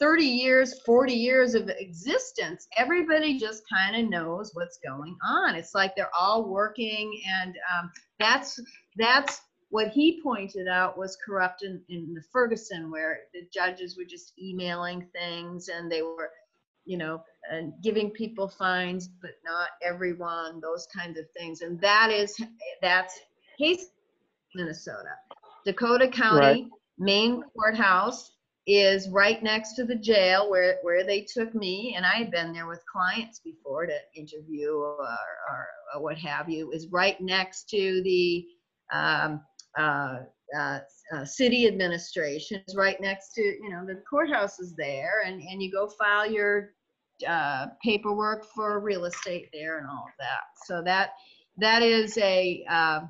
30 0.00 0.24
years, 0.24 0.80
40 0.82 1.12
years 1.12 1.54
of 1.54 1.68
existence, 1.68 2.68
everybody 2.76 3.38
just 3.38 3.62
kind 3.68 3.96
of 3.96 4.10
knows 4.10 4.52
what's 4.54 4.78
going 4.78 5.16
on. 5.24 5.54
It's 5.54 5.74
like 5.74 5.96
they're 5.96 6.10
all 6.18 6.48
working, 6.48 7.20
and 7.40 7.56
um, 7.72 7.90
that's 8.20 8.60
that's 8.96 9.40
what 9.70 9.88
he 9.88 10.20
pointed 10.22 10.66
out 10.68 10.96
was 10.96 11.18
corrupt 11.24 11.62
in, 11.62 11.82
in 11.88 12.14
the 12.14 12.22
Ferguson, 12.32 12.90
where 12.90 13.20
the 13.34 13.42
judges 13.52 13.96
were 13.96 14.04
just 14.04 14.32
emailing 14.40 15.06
things 15.12 15.68
and 15.68 15.92
they 15.92 16.00
were, 16.00 16.30
you 16.86 16.96
know, 16.96 17.22
and 17.50 17.74
giving 17.82 18.10
people 18.10 18.48
fines, 18.48 19.08
but 19.20 19.32
not 19.44 19.68
everyone, 19.82 20.60
those 20.60 20.86
kinds 20.96 21.18
of 21.18 21.26
things. 21.36 21.60
And 21.60 21.78
that 21.80 22.10
is 22.10 22.34
that's 22.80 23.18
Hastings, 23.58 23.90
Minnesota. 24.54 25.10
Dakota 25.66 26.08
County, 26.08 26.70
main 26.98 27.42
courthouse 27.54 28.32
is 28.68 29.08
right 29.08 29.42
next 29.42 29.72
to 29.72 29.84
the 29.84 29.94
jail 29.94 30.50
where, 30.50 30.76
where 30.82 31.02
they 31.02 31.22
took 31.22 31.54
me, 31.54 31.94
and 31.96 32.04
I 32.04 32.16
had 32.16 32.30
been 32.30 32.52
there 32.52 32.66
with 32.66 32.84
clients 32.84 33.38
before 33.38 33.86
to 33.86 33.96
interview 34.14 34.72
or, 34.72 35.00
or, 35.00 35.66
or 35.94 36.02
what 36.02 36.18
have 36.18 36.50
you, 36.50 36.70
is 36.72 36.86
right 36.88 37.18
next 37.18 37.70
to 37.70 38.02
the 38.02 38.46
um, 38.92 39.40
uh, 39.78 40.18
uh, 40.56 40.80
uh, 41.14 41.24
city 41.24 41.66
administration 41.66 42.62
is 42.68 42.76
right 42.76 43.00
next 43.00 43.32
to, 43.34 43.42
you 43.42 43.70
know, 43.70 43.86
the 43.86 44.02
courthouse 44.08 44.58
is 44.60 44.74
there, 44.76 45.22
and, 45.24 45.40
and 45.40 45.62
you 45.62 45.72
go 45.72 45.88
file 45.88 46.30
your 46.30 46.74
uh, 47.26 47.66
paperwork 47.82 48.44
for 48.54 48.80
real 48.80 49.06
estate 49.06 49.48
there 49.52 49.78
and 49.78 49.86
all 49.88 50.04
of 50.06 50.14
that. 50.18 50.44
So 50.66 50.82
that 50.84 51.14
that 51.56 51.82
is 51.82 52.16
a 52.18 52.64
uh, 52.70 53.00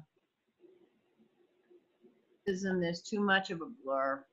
there's 2.47 3.03
too 3.03 3.21
much 3.21 3.51
of 3.51 3.61
a 3.61 3.67
blur. 3.85 4.25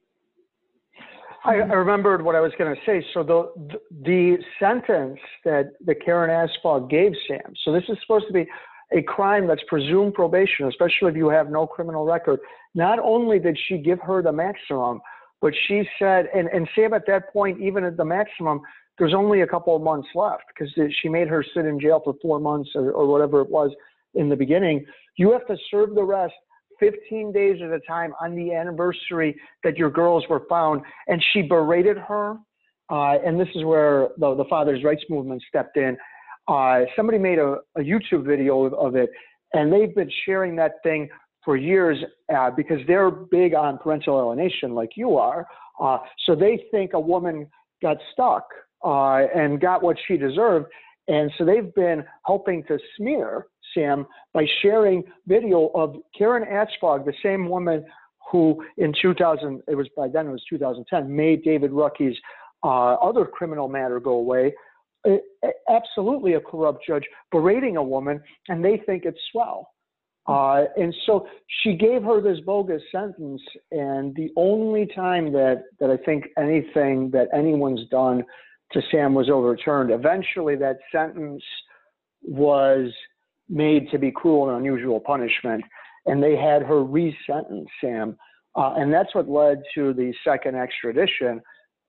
I, 1.46 1.56
I 1.58 1.74
remembered 1.74 2.24
what 2.24 2.36
I 2.36 2.40
was 2.40 2.52
going 2.58 2.74
to 2.74 2.82
say. 2.86 3.06
So 3.14 3.24
the, 3.24 3.80
the 4.04 4.38
sentence 4.60 5.20
that 5.44 5.74
that 5.86 6.04
Karen 6.04 6.30
Asphaug 6.30 6.90
gave 6.90 7.14
Sam. 7.28 7.54
So 7.64 7.72
this 7.72 7.84
is 7.88 7.98
supposed 8.02 8.26
to 8.28 8.34
be 8.34 8.48
a 8.92 9.02
crime 9.02 9.48
that's 9.48 9.64
presumed 9.68 10.14
probation, 10.14 10.68
especially 10.68 11.12
if 11.12 11.16
you 11.16 11.30
have 11.30 11.50
no 11.50 11.68
criminal 11.68 12.06
record. 12.06 12.40
Not 12.74 13.00
only 13.00 13.40
did 13.40 13.58
she 13.68 13.78
give 13.78 14.00
her 14.02 14.22
the 14.22 14.32
maximum, 14.32 15.02
but 15.42 15.54
she 15.68 15.84
said, 16.00 16.28
and, 16.36 16.48
and 16.50 16.68
Sam 16.76 16.94
at 16.94 17.06
that 17.08 17.32
point, 17.32 17.62
even 17.62 17.84
at 17.84 17.98
the 17.98 18.06
maximum, 18.06 18.62
there's 18.98 19.14
only 19.14 19.42
a 19.42 19.48
couple 19.48 19.76
of 19.76 19.82
months 19.82 20.08
left 20.16 20.44
because 20.54 20.74
she 21.02 21.10
made 21.10 21.28
her 21.28 21.44
sit 21.54 21.66
in 21.66 21.80
jail 21.80 22.02
for 22.04 22.16
four 22.22 22.40
months 22.40 22.70
or, 22.76 22.92
or 22.92 23.08
whatever 23.08 23.42
it 23.42 23.50
was 23.50 23.72
in 24.14 24.30
the 24.30 24.36
beginning. 24.36 24.86
You 25.18 25.32
have 25.32 25.46
to 25.48 25.58
serve 25.70 25.94
the 25.94 26.04
rest 26.04 26.34
15 26.80 27.32
days 27.32 27.62
at 27.64 27.72
a 27.72 27.80
time 27.82 28.14
on 28.22 28.36
the 28.36 28.54
anniversary 28.54 29.36
that 29.64 29.78
your 29.78 29.90
girls 29.90 30.24
were 30.30 30.44
found. 30.50 30.82
And 31.08 31.24
she 31.34 31.42
berated 31.42 31.98
her. 31.98 32.38
Uh, 32.90 33.18
and 33.26 33.40
this 33.40 33.48
is 33.56 33.64
where 33.64 34.10
the, 34.18 34.36
the 34.36 34.46
father's 34.50 34.84
rights 34.84 35.04
movement 35.10 35.44
stepped 35.48 35.78
in. 35.78 35.98
Uh, 36.48 36.82
somebody 36.96 37.18
made 37.18 37.40
a, 37.40 37.58
a 37.76 37.82
YouTube 37.82 38.26
video 38.26 38.66
of, 38.66 38.74
of, 38.76 38.96
it, 38.96 39.10
and 39.54 39.74
they've 39.74 39.96
been 39.96 40.12
sharing 40.26 40.56
that 40.56 40.74
thing 40.84 41.10
for 41.44 41.58
years 41.58 41.98
uh, 42.36 42.52
because 42.52 42.80
they're 42.88 43.10
big 43.10 43.56
on 43.56 43.78
parental 43.80 44.20
alienation, 44.20 44.74
like 44.76 44.92
you 44.96 45.18
are. 45.18 45.48
Uh, 45.82 45.98
so 46.26 46.36
they 46.36 46.64
think 46.72 46.94
a 46.94 47.00
woman 47.00 47.48
got 47.82 47.98
stuck 48.14 48.48
uh, 48.84 49.26
and 49.36 49.60
got 49.60 49.82
what 49.82 49.98
she 50.08 50.18
deserved. 50.18 50.68
And 51.08 51.32
so 51.38 51.46
they've 51.46 51.74
been 51.76 52.04
helping 52.26 52.64
to 52.66 52.78
smear 52.98 53.48
Sam 53.76 54.08
by 54.34 54.46
sharing 54.62 55.04
video 55.28 55.70
of 55.76 55.98
Karen 56.18 56.44
Asphaug, 56.44 57.06
the 57.06 57.14
same 57.22 57.48
woman 57.48 57.86
who 58.32 58.64
in 58.78 58.94
2000, 59.00 59.62
it 59.68 59.76
was 59.76 59.88
by 59.96 60.08
then 60.08 60.28
it 60.28 60.32
was 60.32 60.44
2010, 60.50 61.16
made 61.16 61.44
David 61.44 61.72
Rucki's 61.72 62.18
uh, 62.64 62.96
other 62.96 63.26
criminal 63.26 63.68
matter 63.68 64.00
go 64.00 64.14
away. 64.14 64.54
It, 65.04 65.24
absolutely 65.70 66.34
a 66.34 66.40
corrupt 66.40 66.84
judge 66.88 67.04
berating 67.32 67.78
a 67.78 67.84
woman, 67.84 68.22
and 68.48 68.66
they 68.66 68.82
think 68.86 69.06
it's 69.06 69.20
swell. 69.32 69.70
Uh, 70.28 70.66
and 70.76 70.94
so 71.06 71.28
she 71.62 71.76
gave 71.76 72.02
her 72.02 72.20
this 72.20 72.40
bogus 72.44 72.82
sentence, 72.92 73.42
and 73.72 74.16
the 74.16 74.32
only 74.36 74.88
time 74.96 75.32
that 75.32 75.66
that 75.80 75.92
I 75.92 75.98
think 75.98 76.26
anything 76.40 77.12
that 77.12 77.28
anyone's 77.32 77.88
done 77.92 78.24
to 78.72 78.82
Sam 78.90 79.14
was 79.14 79.30
overturned. 79.30 79.92
Eventually, 79.92 80.56
that 80.56 80.78
sentence 80.92 81.44
was 82.24 82.92
made 83.50 83.90
to 83.92 84.00
be 84.00 84.12
cruel 84.12 84.50
and 84.50 84.58
unusual 84.58 85.00
punishment, 85.00 85.64
and 86.06 86.22
they 86.22 86.36
had 86.36 86.62
her 86.64 86.84
resentenced, 86.84 87.68
Sam, 87.82 88.18
uh, 88.56 88.74
and 88.78 88.94
that's 88.94 89.14
what 89.14 89.30
led 89.30 89.62
to 89.76 89.94
the 89.94 90.14
second 90.24 90.56
extradition. 90.56 91.42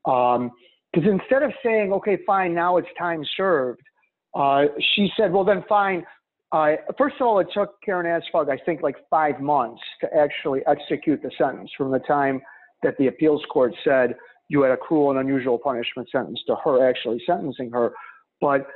Because 0.05 0.39
um, 0.39 0.51
instead 0.95 1.43
of 1.43 1.53
saying, 1.63 1.93
"Okay, 1.93 2.19
fine, 2.27 2.55
now 2.55 2.77
it's 2.77 2.89
time 2.99 3.25
served," 3.37 3.83
uh, 4.35 4.65
she 4.95 5.11
said, 5.17 5.33
"Well, 5.33 5.45
then 5.45 5.65
fine." 5.69 6.05
Uh, 6.53 6.77
first 6.97 7.17
of 7.21 7.27
all, 7.27 7.39
it 7.41 7.49
took 7.53 7.75
Karen 7.83 8.07
Asphaug, 8.07 8.49
I 8.49 8.57
think, 8.65 8.81
like 8.81 8.97
five 9.11 9.41
months 9.41 9.83
to 10.01 10.09
actually 10.17 10.61
execute 10.67 11.21
the 11.23 11.31
sentence 11.37 11.71
from 11.77 11.91
the 11.91 11.99
time 12.01 12.41
that 12.83 12.97
the 12.99 13.09
appeals 13.09 13.43
court 13.51 13.75
said 13.83 14.15
you 14.49 14.63
had 14.63 14.71
a 14.71 14.77
cruel 14.77 15.11
and 15.11 15.19
unusual 15.19 15.59
punishment 15.59 16.09
sentence 16.11 16.41
to 16.47 16.55
her 16.65 16.89
actually 16.89 17.21
sentencing 17.27 17.71
her. 17.73 17.93
But 18.41 18.67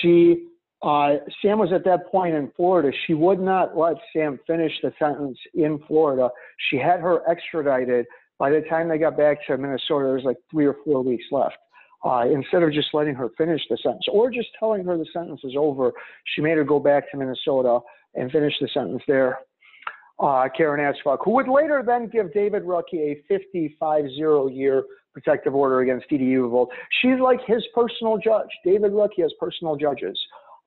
she, 0.00 0.46
uh, 0.82 1.16
Sam 1.42 1.58
was 1.58 1.72
at 1.74 1.84
that 1.84 2.10
point 2.10 2.34
in 2.34 2.50
Florida. 2.56 2.90
She 3.06 3.14
would 3.14 3.40
not 3.40 3.76
let 3.76 3.96
Sam 4.14 4.40
finish 4.46 4.72
the 4.82 4.92
sentence 4.98 5.38
in 5.54 5.78
Florida. 5.86 6.30
She 6.70 6.78
had 6.78 7.00
her 7.00 7.20
extradited. 7.30 8.06
By 8.38 8.50
the 8.50 8.62
time 8.62 8.88
they 8.88 8.96
got 8.96 9.16
back 9.16 9.46
to 9.46 9.58
Minnesota, 9.58 10.06
there 10.06 10.14
was 10.14 10.24
like 10.24 10.38
three 10.50 10.64
or 10.64 10.76
four 10.84 11.02
weeks 11.02 11.24
left. 11.30 11.56
Uh, 12.02 12.24
instead 12.32 12.62
of 12.62 12.72
just 12.72 12.88
letting 12.94 13.14
her 13.14 13.28
finish 13.36 13.60
the 13.68 13.76
sentence 13.82 14.06
or 14.10 14.30
just 14.30 14.48
telling 14.58 14.82
her 14.86 14.96
the 14.96 15.04
sentence 15.12 15.40
is 15.44 15.52
over, 15.54 15.92
she 16.34 16.40
made 16.40 16.56
her 16.56 16.64
go 16.64 16.80
back 16.80 17.10
to 17.10 17.18
Minnesota 17.18 17.80
and 18.14 18.32
finish 18.32 18.54
the 18.58 18.68
sentence 18.72 19.02
there. 19.06 19.40
Uh, 20.18 20.48
Karen 20.56 20.80
Asphaug, 20.80 21.18
who 21.22 21.32
would 21.32 21.48
later 21.48 21.82
then 21.86 22.08
give 22.08 22.32
David 22.32 22.62
Rucki 22.62 22.94
a 22.94 23.22
55 23.28 24.04
0 24.16 24.48
year 24.48 24.84
protective 25.12 25.54
order 25.54 25.80
against 25.80 26.08
Dee 26.08 26.18
Dee 26.18 26.38
She's 27.02 27.20
like 27.20 27.40
his 27.46 27.62
personal 27.74 28.16
judge. 28.16 28.48
David 28.64 28.92
Rucki 28.92 29.20
has 29.20 29.32
personal 29.38 29.76
judges 29.76 30.18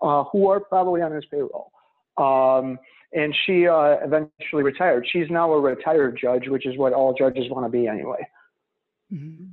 uh, 0.04 0.24
who 0.32 0.50
are 0.50 0.60
probably 0.60 1.02
on 1.02 1.12
his 1.12 1.26
payroll. 1.32 1.72
Um, 2.18 2.78
and 3.14 3.36
she 3.46 3.68
uh, 3.68 3.98
eventually 4.04 4.64
retired. 4.64 5.08
She's 5.12 5.30
now 5.30 5.52
a 5.54 5.60
retired 5.60 6.18
judge, 6.20 6.48
which 6.48 6.66
is 6.66 6.78
what 6.78 6.94
all 6.94 7.14
judges 7.14 7.50
want 7.50 7.66
to 7.66 7.70
be 7.70 7.88
anyway. 7.88 8.28
Mm-hmm. 9.12 9.46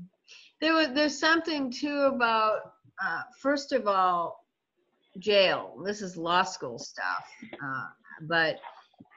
There 0.60 0.74
was, 0.74 0.88
there's 0.94 1.18
something 1.18 1.70
too 1.70 2.10
about, 2.14 2.72
uh, 3.02 3.22
first 3.40 3.72
of 3.72 3.86
all, 3.86 4.44
jail. 5.18 5.76
This 5.84 6.02
is 6.02 6.16
law 6.16 6.42
school 6.42 6.78
stuff, 6.78 7.24
uh, 7.64 7.86
but 8.22 8.56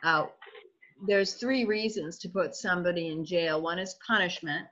uh, 0.04 0.26
there's 1.06 1.34
three 1.34 1.66
reasons 1.66 2.18
to 2.20 2.30
put 2.30 2.56
somebody 2.56 3.10
in 3.10 3.26
jail. 3.26 3.62
One 3.62 3.80
is 3.80 3.96
punishment, 4.06 4.68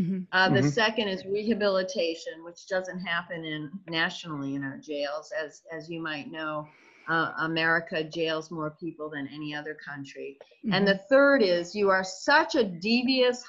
Mm-hmm. 0.00 0.20
Uh, 0.30 0.48
the 0.50 0.60
mm-hmm. 0.60 0.68
second 0.68 1.08
is 1.08 1.24
rehabilitation, 1.24 2.44
which 2.44 2.68
doesn't 2.68 3.00
happen 3.00 3.44
in 3.44 3.70
nationally 3.88 4.54
in 4.54 4.62
our 4.62 4.78
jails, 4.78 5.32
as 5.32 5.62
as 5.72 5.90
you 5.90 6.00
might 6.00 6.30
know. 6.30 6.68
Uh, 7.08 7.32
America 7.38 8.04
jails 8.04 8.50
more 8.50 8.76
people 8.78 9.08
than 9.08 9.26
any 9.32 9.54
other 9.54 9.74
country. 9.74 10.36
Mm-hmm. 10.64 10.74
And 10.74 10.86
the 10.86 10.98
third 11.08 11.42
is 11.42 11.74
you 11.74 11.88
are 11.88 12.04
such 12.04 12.54
a 12.54 12.62
devious, 12.62 13.42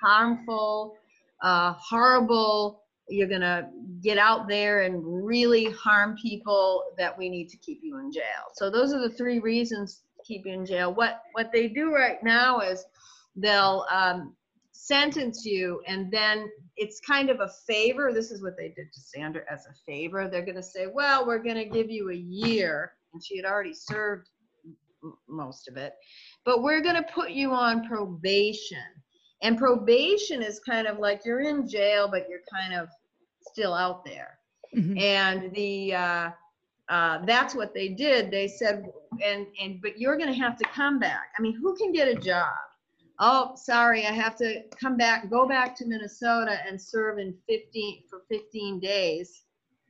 harmful, 0.00 0.96
uh, 1.42 1.72
horrible. 1.72 2.84
You're 3.08 3.28
gonna 3.28 3.68
get 4.00 4.16
out 4.16 4.48
there 4.48 4.82
and 4.82 5.02
really 5.04 5.66
harm 5.72 6.16
people 6.22 6.84
that 6.96 7.18
we 7.18 7.28
need 7.28 7.48
to 7.48 7.56
keep 7.58 7.80
you 7.82 7.98
in 7.98 8.12
jail. 8.12 8.22
So 8.54 8.70
those 8.70 8.92
are 8.92 9.00
the 9.00 9.14
three 9.14 9.40
reasons 9.40 10.02
to 10.16 10.22
keep 10.24 10.46
you 10.46 10.52
in 10.52 10.64
jail. 10.64 10.94
What 10.94 11.22
what 11.32 11.50
they 11.52 11.68
do 11.68 11.92
right 11.92 12.22
now 12.22 12.60
is 12.60 12.84
they'll 13.36 13.86
um, 13.90 14.34
sentence 14.82 15.44
you 15.44 15.82
and 15.86 16.10
then 16.10 16.50
it's 16.76 17.00
kind 17.00 17.28
of 17.28 17.40
a 17.40 17.50
favor. 17.66 18.12
This 18.12 18.30
is 18.30 18.42
what 18.42 18.56
they 18.56 18.68
did 18.68 18.90
to 18.92 19.00
sandra 19.00 19.42
as 19.50 19.66
a 19.66 19.74
favor. 19.84 20.26
They're 20.26 20.44
going 20.44 20.56
to 20.56 20.62
say 20.62 20.86
well 20.92 21.26
we're 21.26 21.42
going 21.42 21.56
to 21.56 21.66
give 21.66 21.90
you 21.90 22.10
a 22.10 22.14
year 22.14 22.92
and 23.12 23.22
she 23.22 23.36
had 23.36 23.44
already 23.44 23.74
served 23.74 24.30
most 25.28 25.68
of 25.68 25.76
it. 25.76 25.94
But 26.46 26.62
we're 26.62 26.80
going 26.80 26.96
to 26.96 27.06
put 27.14 27.30
you 27.30 27.52
on 27.52 27.86
probation. 27.86 28.78
And 29.42 29.58
probation 29.58 30.42
is 30.42 30.60
kind 30.60 30.86
of 30.86 30.98
like 30.98 31.22
you're 31.26 31.40
in 31.40 31.68
jail 31.68 32.08
but 32.10 32.26
you're 32.28 32.40
kind 32.50 32.74
of 32.74 32.88
still 33.42 33.74
out 33.74 34.04
there. 34.04 34.38
Mm-hmm. 34.74 34.98
and 34.98 35.52
the 35.52 35.94
uh, 35.94 36.30
uh, 36.88 37.24
that's 37.26 37.56
what 37.56 37.74
they 37.74 37.88
did. 37.88 38.30
They 38.30 38.48
said 38.48 38.86
and 39.22 39.46
and 39.60 39.82
but 39.82 39.98
you're 39.98 40.16
going 40.16 40.32
to 40.32 40.40
have 40.40 40.56
to 40.56 40.64
come 40.72 40.98
back. 40.98 41.32
I 41.38 41.42
mean 41.42 41.54
who 41.60 41.76
can 41.76 41.92
get 41.92 42.08
a 42.08 42.14
job 42.14 42.46
oh, 43.20 43.52
sorry, 43.54 44.06
I 44.06 44.12
have 44.12 44.36
to 44.36 44.62
come 44.80 44.96
back, 44.96 45.30
go 45.30 45.46
back 45.46 45.76
to 45.76 45.86
Minnesota 45.86 46.58
and 46.66 46.80
serve 46.80 47.18
in 47.18 47.34
15 47.48 48.04
for 48.08 48.22
15 48.28 48.80
days. 48.80 49.42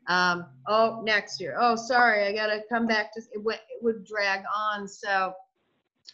Um, 0.09 0.47
oh, 0.66 1.03
next 1.05 1.41
year. 1.41 1.57
Oh, 1.59 1.76
sorry, 1.76 2.26
I 2.26 2.33
got 2.33 2.49
to 2.49 2.62
come 2.68 2.87
back 2.87 3.14
to. 3.14 3.20
It, 3.20 3.41
it 3.45 3.83
would 3.83 4.05
drag 4.05 4.43
on. 4.55 4.89
So, 4.89 5.33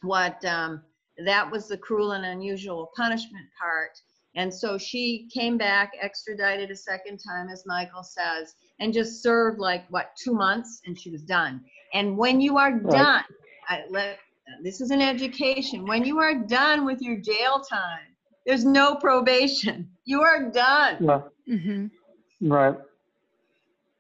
what 0.03 0.45
um, 0.45 0.83
that 1.25 1.51
was 1.51 1.69
the 1.69 1.79
cruel 1.79 2.13
and 2.13 2.27
unusual 2.27 2.91
punishment 2.95 3.47
part. 3.59 3.99
And 4.35 4.53
so 4.53 4.77
she 4.77 5.31
came 5.33 5.57
back, 5.57 5.93
extradited 6.01 6.71
a 6.71 6.77
second 6.77 7.19
time, 7.19 7.49
as 7.49 7.65
Michael 7.65 8.03
says, 8.03 8.55
and 8.81 8.93
just 8.93 9.23
served 9.23 9.59
like 9.59 9.87
what 9.89 10.11
two 10.23 10.35
months, 10.35 10.83
and 10.85 10.99
she 10.99 11.11
was 11.11 11.23
done. 11.23 11.63
And 11.95 12.19
when 12.19 12.41
you 12.41 12.59
are 12.59 12.73
right. 12.73 12.91
done, 12.91 13.25
I 13.69 13.85
let 13.89 14.19
this 14.63 14.81
is 14.81 14.91
an 14.91 15.01
education. 15.01 15.87
When 15.87 16.05
you 16.05 16.19
are 16.19 16.35
done 16.35 16.85
with 16.85 17.01
your 17.01 17.17
jail 17.17 17.61
time, 17.61 18.07
there's 18.47 18.65
no 18.65 18.95
probation. 18.97 19.91
You 20.05 20.23
are 20.23 20.51
done. 20.51 20.99
Yeah. 21.01 21.23
Mm-hmm. 21.49 22.49
Right. 22.49 22.77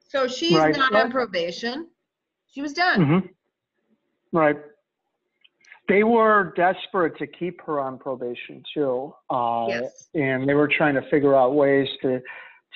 So 0.09 0.28
she's 0.28 0.57
right. 0.57 0.76
not 0.76 0.94
on 0.94 1.11
probation. 1.11 1.88
She 2.53 2.62
was 2.62 2.72
done. 2.72 3.01
Mm-hmm. 3.01 3.26
Right. 4.36 4.57
They 5.88 6.03
were 6.05 6.53
desperate 6.57 7.16
to 7.18 7.26
keep 7.26 7.61
her 7.62 7.80
on 7.80 7.99
probation 7.99 8.62
too, 8.74 9.14
uh, 9.30 9.66
yes. 9.68 10.09
and 10.14 10.49
they 10.49 10.55
were 10.55 10.68
trying 10.68 10.94
to 10.94 11.03
figure 11.11 11.34
out 11.34 11.55
ways 11.55 11.88
to 12.03 12.20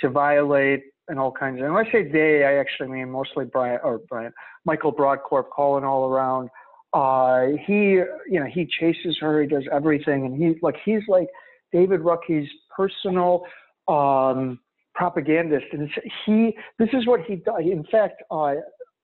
to 0.00 0.08
violate 0.08 0.84
and 1.08 1.18
all 1.18 1.32
kinds 1.32 1.58
of. 1.58 1.64
And 1.64 1.74
when 1.74 1.86
I 1.86 1.90
say 1.90 2.08
they, 2.08 2.44
I 2.44 2.54
actually 2.54 2.88
mean 2.88 3.10
mostly 3.10 3.44
Brian 3.44 3.80
or 3.82 3.98
Brian 4.08 4.32
Michael 4.64 4.92
Broadcorp 4.92 5.50
calling 5.50 5.84
all 5.84 6.08
around 6.08 6.50
Uh, 6.92 7.46
he, 7.66 8.00
you 8.28 8.40
know, 8.40 8.46
he 8.52 8.66
chases 8.80 9.16
her. 9.20 9.42
He 9.42 9.48
does 9.48 9.64
everything, 9.72 10.26
and 10.26 10.36
he 10.36 10.58
like 10.60 10.76
he's 10.84 11.02
like 11.08 11.28
David 11.72 12.00
Rucki's 12.00 12.48
personal 12.74 13.44
um, 13.86 14.58
propagandist. 14.94 15.66
And 15.72 15.88
he, 16.26 16.56
this 16.78 16.88
is 16.92 17.06
what 17.06 17.20
he 17.26 17.36
does. 17.36 17.60
In 17.60 17.84
fact, 17.90 18.22
uh, 18.30 18.54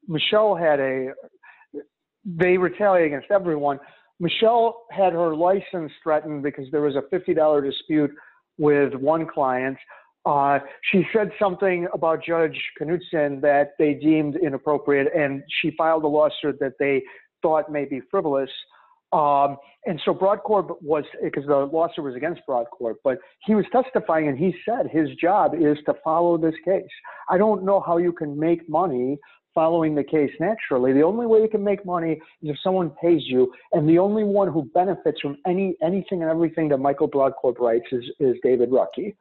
Michelle 0.09 0.57
had 0.57 0.80
a. 0.80 1.09
They 2.24 2.59
retaliate 2.59 3.07
against 3.07 3.30
everyone. 3.30 3.78
Michelle 4.18 4.87
had 4.91 5.12
her 5.12 5.34
license 5.37 5.93
threatened 6.03 6.43
because 6.43 6.66
there 6.72 6.80
was 6.80 6.97
a 6.97 7.03
$50 7.14 7.64
dispute 7.64 8.11
with 8.59 8.95
one 8.95 9.26
client. 9.26 9.76
Uh, 10.24 10.59
she 10.91 11.07
said 11.12 11.30
something 11.39 11.87
about 11.95 12.24
Judge 12.24 12.59
Knutson 12.80 13.41
that 13.43 13.74
they 13.78 13.95
deemed 13.95 14.37
inappropriate, 14.37 15.07
and 15.14 15.43
she 15.61 15.70
filed 15.76 16.03
a 16.03 16.09
lawsuit 16.09 16.59
that 16.59 16.72
they 16.80 17.03
thought 17.47 17.70
may 17.70 17.84
be 17.84 18.01
frivolous. 18.11 18.51
Um, 19.12 19.57
and 19.86 20.01
so 20.05 20.12
Brodkorb 20.12 20.82
was, 20.82 21.05
because 21.22 21.47
the 21.47 21.55
lawsuit 21.55 22.05
was 22.05 22.16
against 22.16 22.40
Brodkorb, 22.49 22.97
but 23.05 23.18
he 23.47 23.55
was 23.55 23.64
testifying 23.70 24.26
and 24.26 24.36
he 24.36 24.53
said 24.66 24.88
his 24.90 25.09
job 25.20 25.55
is 25.55 25.78
to 25.86 25.94
follow 26.03 26.36
this 26.36 26.57
case. 26.64 26.82
I 27.30 27.38
don't 27.38 27.62
know 27.64 27.78
how 27.86 27.99
you 27.99 28.12
can 28.12 28.36
make 28.36 28.68
money 28.68 29.18
following 29.55 29.94
the 29.94 30.03
case 30.03 30.32
naturally. 30.40 30.92
The 30.92 31.03
only 31.03 31.26
way 31.26 31.40
you 31.40 31.49
can 31.49 31.62
make 31.62 31.86
money 31.86 32.12
is 32.42 32.51
if 32.51 32.57
someone 32.64 32.90
pays 33.01 33.22
you, 33.26 33.53
and 33.72 33.88
the 33.88 33.99
only 33.99 34.24
one 34.24 34.49
who 34.53 34.64
benefits 34.74 35.20
from 35.20 35.36
any 35.47 35.76
anything 35.82 36.20
and 36.22 36.30
everything 36.30 36.68
that 36.70 36.78
Michael 36.78 37.09
Brodkorb 37.09 37.59
writes 37.59 37.86
is, 37.92 38.05
is 38.18 38.34
David 38.42 38.70
Rucki. 38.70 39.14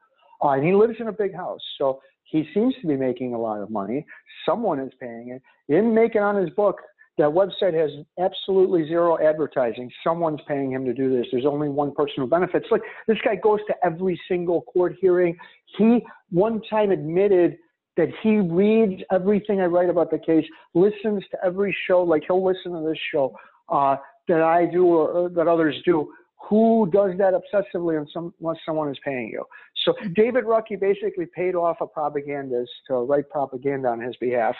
Uh, 0.44 0.50
and 0.50 0.66
he 0.66 0.74
lives 0.74 0.96
in 0.98 1.08
a 1.08 1.12
big 1.12 1.34
house. 1.34 1.64
So 1.78 2.00
he 2.24 2.46
seems 2.52 2.74
to 2.82 2.86
be 2.88 2.96
making 2.96 3.32
a 3.34 3.38
lot 3.38 3.62
of 3.62 3.70
money. 3.70 4.04
Someone 4.44 4.80
is 4.80 4.92
paying 5.00 5.30
it. 5.30 5.42
He 5.68 5.74
didn't 5.74 5.94
make 5.94 6.16
it 6.16 6.22
on 6.22 6.36
his 6.36 6.50
book. 6.50 6.76
That 7.18 7.30
website 7.30 7.72
has 7.72 7.90
absolutely 8.18 8.86
zero 8.86 9.18
advertising. 9.18 9.90
Someone's 10.04 10.40
paying 10.46 10.70
him 10.70 10.84
to 10.84 10.92
do 10.92 11.16
this. 11.16 11.26
There's 11.32 11.46
only 11.46 11.68
one 11.68 11.94
person 11.94 12.14
who 12.18 12.26
benefits. 12.26 12.66
Look, 12.70 12.82
this 13.06 13.16
guy 13.24 13.36
goes 13.36 13.60
to 13.68 13.74
every 13.82 14.20
single 14.28 14.62
court 14.62 14.96
hearing. 15.00 15.36
He 15.78 16.04
one 16.30 16.60
time 16.68 16.90
admitted 16.90 17.56
that 17.96 18.08
he 18.22 18.36
reads 18.36 19.02
everything 19.10 19.62
I 19.62 19.64
write 19.64 19.88
about 19.88 20.10
the 20.10 20.18
case, 20.18 20.44
listens 20.74 21.24
to 21.30 21.38
every 21.42 21.74
show, 21.86 22.02
like 22.02 22.24
he'll 22.26 22.44
listen 22.44 22.72
to 22.72 22.86
this 22.86 22.98
show 23.10 23.34
uh, 23.70 23.96
that 24.28 24.42
I 24.42 24.66
do 24.66 24.84
or, 24.86 25.08
or 25.08 25.28
that 25.30 25.48
others 25.48 25.74
do 25.86 26.12
who 26.48 26.88
does 26.92 27.12
that 27.18 27.34
obsessively 27.34 28.04
unless 28.40 28.56
someone 28.64 28.90
is 28.90 28.98
paying 29.04 29.30
you? 29.32 29.44
So 29.84 29.94
David 30.14 30.44
Rucki 30.44 30.78
basically 30.78 31.26
paid 31.26 31.54
off 31.54 31.78
a 31.80 31.86
propagandist 31.86 32.70
to 32.88 32.94
write 32.94 33.28
propaganda 33.30 33.88
on 33.88 34.00
his 34.00 34.16
behalf. 34.16 34.54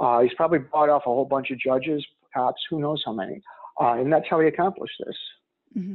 Uh, 0.00 0.20
he's 0.20 0.34
probably 0.34 0.58
bought 0.58 0.88
off 0.88 1.02
a 1.02 1.10
whole 1.10 1.26
bunch 1.26 1.50
of 1.50 1.58
judges, 1.58 2.04
perhaps, 2.32 2.60
who 2.70 2.80
knows 2.80 3.02
how 3.04 3.12
many. 3.12 3.40
Uh, 3.80 3.94
and 3.94 4.12
that's 4.12 4.26
how 4.28 4.40
he 4.40 4.48
accomplished 4.48 4.94
this. 5.06 5.16
Mm-hmm. 5.76 5.94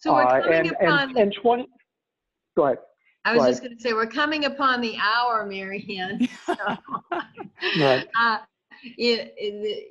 So 0.00 0.14
we're 0.14 0.22
uh, 0.22 0.42
coming 0.42 0.58
and, 0.58 0.70
upon 0.72 1.08
and, 1.10 1.18
and 1.18 1.34
20, 1.40 1.68
go 2.56 2.66
ahead. 2.66 2.78
I 3.26 3.36
was 3.36 3.46
just 3.46 3.62
going 3.62 3.76
to 3.76 3.82
say, 3.82 3.92
we're 3.92 4.06
coming 4.06 4.44
upon 4.44 4.80
the 4.80 4.96
hour, 4.98 5.46
Marianne. 5.46 6.28
So, 6.46 6.54
right. 7.80 8.06
Uh, 8.20 8.38
it, 8.98 9.34
it, 9.38 9.88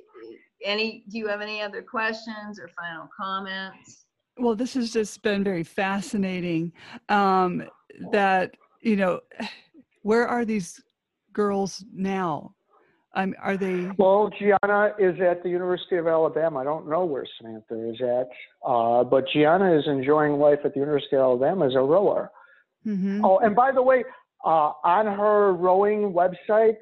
any, 0.64 1.04
do 1.08 1.18
you 1.18 1.26
have 1.26 1.40
any 1.40 1.60
other 1.60 1.82
questions 1.82 2.60
or 2.60 2.68
final 2.78 3.08
comments? 3.16 4.04
Well, 4.38 4.54
this 4.54 4.74
has 4.74 4.92
just 4.92 5.20
been 5.22 5.42
very 5.42 5.64
fascinating. 5.64 6.72
Um, 7.08 7.64
that 8.12 8.56
you 8.80 8.96
know, 8.96 9.20
where 10.02 10.28
are 10.28 10.44
these 10.44 10.80
girls 11.32 11.84
now? 11.92 12.53
Um, 13.16 13.34
are 13.40 13.56
they? 13.56 13.90
Well, 13.96 14.30
Gianna 14.38 14.92
is 14.98 15.20
at 15.20 15.42
the 15.42 15.48
University 15.48 15.96
of 15.96 16.06
Alabama. 16.06 16.60
I 16.60 16.64
don't 16.64 16.88
know 16.88 17.04
where 17.04 17.24
Samantha 17.38 17.90
is 17.90 18.00
at, 18.00 18.28
uh, 18.66 19.04
but 19.04 19.24
Gianna 19.32 19.76
is 19.78 19.84
enjoying 19.86 20.32
life 20.32 20.58
at 20.64 20.74
the 20.74 20.80
University 20.80 21.16
of 21.16 21.22
Alabama 21.22 21.66
as 21.66 21.74
a 21.74 21.80
rower. 21.80 22.30
Mm-hmm. 22.86 23.24
Oh, 23.24 23.38
and 23.38 23.54
by 23.54 23.70
the 23.72 23.82
way, 23.82 24.04
uh, 24.44 24.72
on 24.84 25.06
her 25.06 25.52
rowing 25.52 26.12
website, 26.12 26.76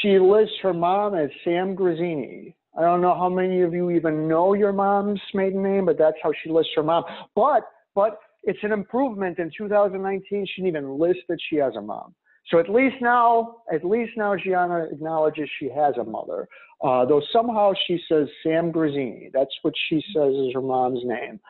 she 0.00 0.18
lists 0.18 0.54
her 0.62 0.72
mom 0.72 1.14
as 1.14 1.30
Sam 1.44 1.74
Grazzini. 1.74 2.54
I 2.78 2.82
don't 2.82 3.00
know 3.00 3.14
how 3.14 3.28
many 3.28 3.62
of 3.62 3.72
you 3.72 3.90
even 3.90 4.28
know 4.28 4.52
your 4.52 4.72
mom's 4.72 5.20
maiden 5.34 5.62
name, 5.62 5.86
but 5.86 5.98
that's 5.98 6.16
how 6.22 6.32
she 6.42 6.50
lists 6.50 6.72
her 6.76 6.82
mom. 6.82 7.04
But 7.34 7.68
but 7.94 8.18
it's 8.44 8.58
an 8.62 8.72
improvement. 8.72 9.38
In 9.38 9.50
2019, 9.56 10.46
she 10.46 10.62
didn't 10.62 10.76
even 10.76 10.98
list 10.98 11.20
that 11.28 11.38
she 11.48 11.56
has 11.56 11.74
a 11.74 11.80
mom. 11.80 12.14
So 12.48 12.58
at 12.58 12.68
least 12.68 12.96
now, 13.00 13.56
at 13.72 13.84
least 13.84 14.12
now, 14.16 14.36
Gianna 14.36 14.84
acknowledges 14.92 15.48
she 15.58 15.68
has 15.70 15.96
a 15.96 16.04
mother. 16.04 16.48
Uh, 16.82 17.04
though 17.04 17.22
somehow 17.32 17.72
she 17.86 17.98
says 18.08 18.28
Sam 18.42 18.70
Grazzini. 18.70 19.30
That's 19.32 19.54
what 19.62 19.74
she 19.88 20.02
says 20.14 20.32
is 20.32 20.52
her 20.54 20.60
mom's 20.60 21.00
name. 21.04 21.40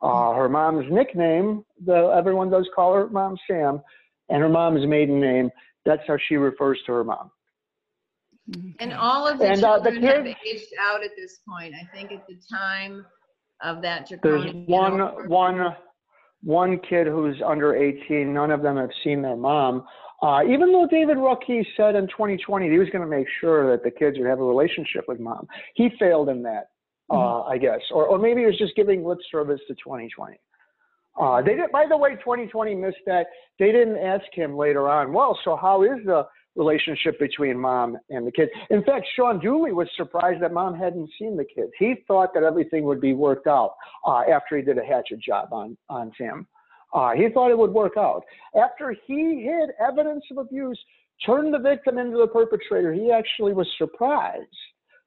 Uh, 0.00 0.32
her 0.34 0.48
mom's 0.48 0.86
nickname, 0.90 1.64
though 1.80 2.16
everyone 2.16 2.50
does 2.50 2.68
call 2.74 2.94
her 2.94 3.08
mom 3.08 3.36
Sam, 3.48 3.80
and 4.28 4.42
her 4.42 4.48
mom's 4.48 4.86
maiden 4.86 5.20
name. 5.20 5.50
That's 5.84 6.02
how 6.06 6.16
she 6.28 6.36
refers 6.36 6.78
to 6.86 6.92
her 6.92 7.04
mom. 7.04 7.30
And 8.78 8.92
all 8.92 9.26
of 9.26 9.38
the 9.38 9.46
and, 9.46 9.64
uh, 9.64 9.80
children 9.80 10.02
the 10.02 10.06
have 10.08 10.26
aged 10.26 10.72
out 10.80 11.02
at 11.02 11.10
this 11.16 11.40
point. 11.48 11.74
I 11.74 11.84
think 11.96 12.12
at 12.12 12.26
the 12.28 12.36
time 12.50 13.04
of 13.62 13.82
that 13.82 14.08
There's 14.22 14.52
one, 14.66 15.28
one, 15.28 15.74
one 16.42 16.78
kid 16.88 17.06
who's 17.06 17.36
under 17.44 17.74
18. 17.74 18.32
None 18.32 18.50
of 18.50 18.62
them 18.62 18.76
have 18.76 18.90
seen 19.02 19.22
their 19.22 19.36
mom. 19.36 19.84
Uh, 20.22 20.40
even 20.44 20.72
though 20.72 20.86
David 20.90 21.18
Rucki 21.18 21.64
said 21.76 21.94
in 21.94 22.06
2020 22.08 22.70
he 22.70 22.78
was 22.78 22.88
going 22.90 23.02
to 23.02 23.08
make 23.08 23.26
sure 23.40 23.70
that 23.70 23.84
the 23.84 23.90
kids 23.90 24.18
would 24.18 24.26
have 24.26 24.40
a 24.40 24.44
relationship 24.44 25.04
with 25.08 25.20
mom, 25.20 25.46
he 25.74 25.90
failed 25.98 26.28
in 26.28 26.42
that, 26.42 26.70
uh, 27.10 27.14
mm-hmm. 27.14 27.52
I 27.52 27.58
guess. 27.58 27.80
Or, 27.90 28.06
or 28.06 28.18
maybe 28.18 28.40
he 28.40 28.46
was 28.46 28.58
just 28.58 28.74
giving 28.76 29.04
lip 29.04 29.18
service 29.30 29.60
to 29.68 29.74
2020. 29.74 30.38
Uh, 31.20 31.42
they 31.42 31.54
did, 31.54 31.70
by 31.72 31.86
the 31.88 31.96
way, 31.96 32.10
2020 32.16 32.74
missed 32.74 32.96
that. 33.06 33.26
They 33.58 33.72
didn't 33.72 33.98
ask 33.98 34.24
him 34.32 34.56
later 34.56 34.88
on, 34.88 35.12
well, 35.12 35.38
so 35.44 35.56
how 35.56 35.82
is 35.82 35.98
the 36.04 36.26
relationship 36.56 37.18
between 37.20 37.58
mom 37.58 37.98
and 38.10 38.26
the 38.26 38.32
kids. 38.32 38.50
In 38.70 38.82
fact, 38.82 39.06
Sean 39.14 39.38
Dooley 39.38 39.72
was 39.72 39.88
surprised 39.96 40.42
that 40.42 40.52
mom 40.52 40.74
hadn't 40.74 41.10
seen 41.18 41.36
the 41.36 41.44
kids. 41.44 41.70
He 41.78 41.96
thought 42.08 42.32
that 42.34 42.42
everything 42.42 42.84
would 42.84 43.00
be 43.00 43.12
worked 43.12 43.46
out 43.46 43.74
uh, 44.06 44.22
after 44.30 44.56
he 44.56 44.62
did 44.62 44.78
a 44.78 44.84
hatchet 44.84 45.20
job 45.20 45.52
on, 45.52 45.76
on 45.88 46.10
Sam. 46.18 46.46
Uh, 46.96 47.10
he 47.10 47.28
thought 47.28 47.50
it 47.50 47.58
would 47.58 47.72
work 47.72 47.98
out. 47.98 48.22
After 48.58 48.96
he 49.06 49.44
hid 49.44 49.70
evidence 49.78 50.24
of 50.30 50.38
abuse, 50.38 50.78
turned 51.24 51.52
the 51.52 51.58
victim 51.58 51.98
into 51.98 52.16
the 52.16 52.26
perpetrator, 52.26 52.92
he 52.94 53.12
actually 53.12 53.52
was 53.52 53.68
surprised 53.76 54.46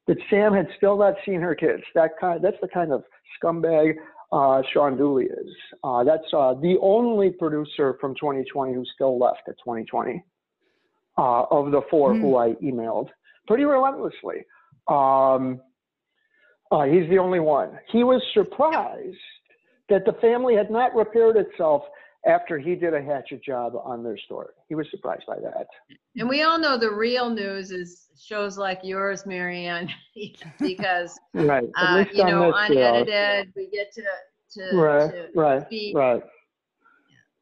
that 0.05 0.17
Sam 0.29 0.53
had 0.53 0.67
still 0.77 0.99
not 0.99 1.15
seen 1.25 1.41
her 1.41 1.55
kids. 1.55 1.81
That 1.95 2.11
kind, 2.21 2.43
that's 2.43 2.57
the 2.61 2.67
kind 2.67 2.93
of 2.93 3.03
scumbag 3.41 3.95
uh, 4.31 4.61
Sean 4.71 4.97
Dooley 4.97 5.25
is. 5.25 5.51
Uh, 5.83 6.03
that's 6.03 6.31
uh, 6.31 6.53
the 6.61 6.77
only 6.79 7.31
producer 7.31 7.97
from 7.99 8.13
2020 8.13 8.73
who's 8.75 8.91
still 8.93 9.17
left 9.17 9.41
at 9.47 9.55
2020 9.57 10.23
uh, 11.17 11.43
of 11.49 11.71
the 11.71 11.81
four 11.89 12.13
mm. 12.13 12.21
who 12.21 12.37
I 12.37 12.53
emailed 12.63 13.09
pretty 13.47 13.63
relentlessly. 13.63 14.45
Um, 14.87 15.59
uh, 16.71 16.83
he's 16.83 17.09
the 17.09 17.17
only 17.17 17.39
one. 17.39 17.79
He 17.91 18.03
was 18.03 18.21
surprised 18.35 19.17
that 19.89 20.05
the 20.05 20.13
family 20.21 20.55
had 20.55 20.69
not 20.69 20.95
repaired 20.95 21.37
itself 21.37 21.83
after 22.25 22.59
he 22.59 22.75
did 22.75 22.93
a 22.93 23.01
hatchet 23.01 23.43
job 23.43 23.73
on 23.83 24.03
their 24.03 24.17
story. 24.17 24.49
He 24.67 24.75
was 24.75 24.87
surprised 24.91 25.23
by 25.25 25.37
that. 25.39 25.67
And 26.17 26.27
we 26.27 26.43
all 26.43 26.59
know 26.59 26.77
the 26.77 26.91
real 26.91 27.29
news 27.29 27.71
is 27.71 28.07
shows 28.21 28.57
like 28.57 28.79
yours, 28.83 29.25
Marianne, 29.25 29.89
because 30.59 31.17
right. 31.33 31.69
Uh, 31.75 32.05
you 32.11 32.25
know, 32.25 32.53
unedited, 32.53 33.53
we 33.55 33.69
get 33.69 33.93
to 33.93 34.03
to 34.51 34.77
right, 34.77 35.11
to 35.11 35.27
right, 35.35 35.65
speak. 35.67 35.95
right. 35.95 36.23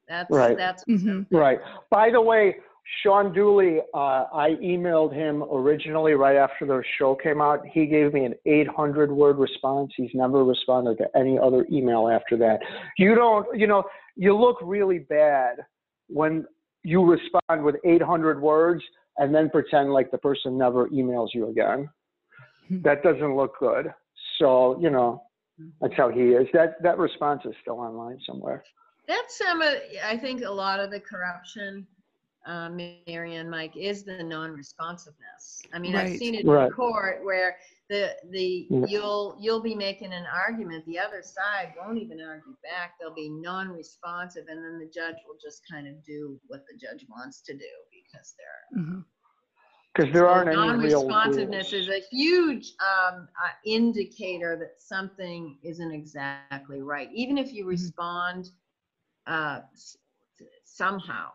That's 0.08 0.32
right. 0.32 0.56
that's 0.56 0.86
mm-hmm. 0.86 1.36
right. 1.36 1.60
By 1.90 2.12
the 2.12 2.22
way, 2.22 2.58
Sean 3.04 3.34
Dooley, 3.34 3.80
uh, 3.94 4.26
I 4.34 4.56
emailed 4.64 5.14
him 5.14 5.44
originally 5.44 6.14
right 6.14 6.38
after 6.38 6.66
the 6.66 6.82
show 6.98 7.16
came 7.16 7.42
out. 7.42 7.66
He 7.68 7.86
gave 7.86 8.14
me 8.14 8.26
an 8.26 8.34
800 8.46 9.12
word 9.12 9.38
response. 9.38 9.92
He's 9.96 10.12
never 10.14 10.44
responded 10.44 10.98
to 11.00 11.08
any 11.16 11.38
other 11.38 11.66
email 11.72 12.08
after 12.08 12.38
that. 12.38 12.60
You 12.98 13.16
don't, 13.16 13.46
you 13.58 13.68
know, 13.68 13.84
you 14.16 14.36
look 14.36 14.58
really 14.62 15.00
bad 15.00 15.58
when 16.08 16.46
you 16.84 17.04
respond 17.04 17.64
with 17.64 17.76
800 17.84 18.42
words 18.42 18.82
and 19.18 19.36
then 19.36 19.50
pretend 19.50 19.92
like 19.92 20.10
the 20.12 20.18
person 20.18 20.58
never 20.58 20.88
emails 20.90 21.30
you 21.34 21.50
again. 21.50 21.90
Hmm. 22.70 22.82
That 22.84 23.04
doesn't 23.04 23.36
look 23.36 23.60
good. 23.60 23.94
So, 24.40 24.80
you 24.80 24.90
know, 24.90 25.24
that's 25.82 25.94
how 25.98 26.10
he 26.10 26.22
is. 26.22 26.48
That 26.54 26.82
that 26.84 26.98
response 27.00 27.42
is 27.46 27.54
still 27.62 27.80
online 27.80 28.20
somewhere. 28.26 28.64
That's 29.08 29.38
some 29.38 29.62
of, 29.62 29.74
I 30.04 30.18
think, 30.18 30.44
a 30.44 30.52
lot 30.52 30.80
of 30.80 30.92
the 30.92 31.00
corruption 31.00 31.88
uh, 32.48 32.70
Marianne, 32.70 33.50
Mike, 33.50 33.76
is 33.76 34.04
the 34.04 34.24
non-responsiveness. 34.24 35.62
I 35.74 35.80
mean, 35.80 35.94
right. 35.94 36.08
I've 36.08 36.18
seen 36.18 36.34
it 36.36 36.46
right. 36.46 36.68
in 36.68 36.72
court 36.72 37.20
where 37.24 37.58
the 37.90 38.16
the 38.32 38.68
yeah. 38.70 38.86
you'll 38.88 39.38
you'll 39.40 39.62
be 39.62 39.76
making 39.76 40.14
an 40.14 40.26
argument, 40.34 40.86
the 40.86 41.00
other 41.00 41.22
side 41.22 41.74
won't 41.80 41.98
even 41.98 42.20
argue 42.22 42.56
back. 42.64 42.94
They'll 43.00 43.14
be 43.14 43.30
non-responsive, 43.30 44.46
and 44.50 44.64
then 44.64 44.80
the 44.80 44.90
judge 44.94 45.16
will 45.28 45.38
just 45.42 45.62
kind 45.70 45.88
of 45.88 46.04
do 46.06 46.40
what 46.48 46.66
the 46.70 46.78
judge 46.78 47.06
wants 47.10 47.42
to 47.42 47.54
do 47.54 47.74
because 47.92 48.34
they're. 48.38 48.82
Mm-hmm. 48.82 49.00
Because 49.96 50.14
there 50.14 50.28
aren't 50.28 50.50
any 50.50 50.58
real 50.58 51.08
Non-responsiveness 51.08 51.74
rules. 51.74 51.88
is 51.88 51.90
a 51.90 52.02
huge 52.16 52.74
um, 52.80 53.28
uh, 53.44 53.50
indicator 53.66 54.56
that 54.56 54.76
something 54.80 55.58
isn't 55.64 55.92
exactly 55.92 56.82
right, 56.84 57.10
even 57.14 57.38
if 57.38 57.52
you 57.52 57.64
Mm-hmm. 57.64 57.70
respond 57.72 58.50
uh, 59.26 59.62
s- 59.74 59.98
somehow. 60.66 61.30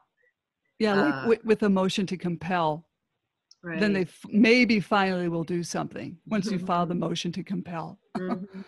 Yeah, 0.83 0.95
like 0.95 1.15
Uh, 1.15 1.29
with, 1.29 1.45
with 1.45 1.63
a 1.63 1.69
motion 1.69 2.07
to 2.07 2.17
compel, 2.17 2.85
Right? 3.63 3.79
then 3.79 3.93
they 3.93 4.03
f- 4.03 4.25
maybe 4.29 4.81
finally 4.81 5.29
will 5.29 5.45
do 5.45 5.63
something 5.63 6.19
once 6.27 6.51
you 6.51 6.59
file 6.59 6.87
the 6.87 6.95
Mhm. 6.95 6.99
motion 7.09 7.31
to 7.33 7.45
compel. 7.45 8.01
Mhm. 8.19 8.65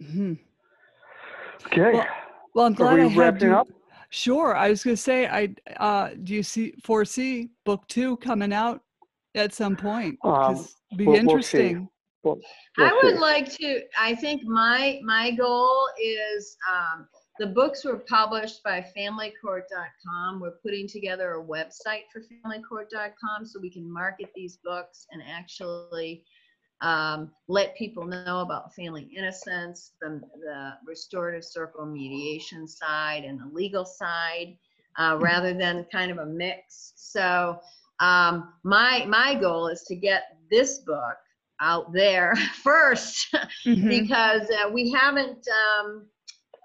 Mhm. 0.00 0.38
Okay. 1.66 1.92
Well, 1.92 2.06
Well, 2.54 2.66
I'm 2.66 2.72
Are 2.72 2.76
glad 2.76 2.94
we 2.94 3.00
I 3.04 3.08
had 3.08 3.16
wrapping 3.18 3.48
you. 3.48 3.54
up? 3.56 3.68
Sure. 4.10 4.54
I 4.54 4.68
was 4.70 4.84
going 4.84 4.96
to 4.96 5.02
say, 5.02 5.26
I 5.26 5.54
uh, 5.78 6.10
do 6.22 6.34
you 6.34 6.42
see 6.42 6.74
foresee 6.84 7.50
book 7.64 7.86
two 7.88 8.16
coming 8.18 8.52
out 8.52 8.82
at 9.34 9.52
some 9.54 9.74
point? 9.76 10.18
Um, 10.22 10.32
'Cause 10.34 10.74
it'd 10.90 10.98
be 10.98 11.06
we'll- 11.06 11.24
we'll 11.24 11.42
see. 11.42 11.70
interesting. 11.70 11.88
I 12.24 12.92
we'll 12.92 12.94
would 13.02 13.14
see. 13.14 13.18
like 13.20 13.46
to, 13.58 13.82
I 13.98 14.14
think 14.14 14.42
my, 14.44 15.00
my 15.02 15.30
goal 15.32 15.88
is, 16.02 16.56
um, 16.70 17.08
the 17.38 17.46
books 17.46 17.84
were 17.84 17.98
published 18.08 18.62
by 18.62 18.84
familycourt.com. 18.96 20.40
We're 20.40 20.58
putting 20.62 20.88
together 20.88 21.32
a 21.34 21.44
website 21.44 22.04
for 22.12 22.20
familycourt.com 22.20 23.46
so 23.46 23.60
we 23.60 23.70
can 23.70 23.90
market 23.92 24.30
these 24.34 24.58
books 24.64 25.06
and 25.12 25.22
actually, 25.28 26.24
um, 26.82 27.30
let 27.48 27.76
people 27.76 28.04
know 28.04 28.40
about 28.40 28.74
family 28.74 29.08
innocence, 29.16 29.92
the, 30.00 30.20
the 30.40 30.72
restorative 30.86 31.44
circle 31.44 31.86
mediation 31.86 32.66
side 32.66 33.24
and 33.24 33.40
the 33.40 33.48
legal 33.52 33.84
side, 33.84 34.56
uh, 34.98 35.16
rather 35.20 35.54
than 35.54 35.86
kind 35.90 36.10
of 36.10 36.18
a 36.18 36.26
mix. 36.26 36.92
So, 36.96 37.58
um, 38.00 38.52
my, 38.64 39.04
my 39.08 39.34
goal 39.34 39.68
is 39.68 39.82
to 39.84 39.94
get 39.96 40.22
this 40.50 40.80
book 40.80 41.16
out 41.60 41.92
there 41.92 42.34
first 42.62 43.34
Mhm. 43.66 43.88
because 43.88 44.50
uh, 44.50 44.68
we 44.70 44.90
haven't 44.92 45.46
um, 45.80 46.06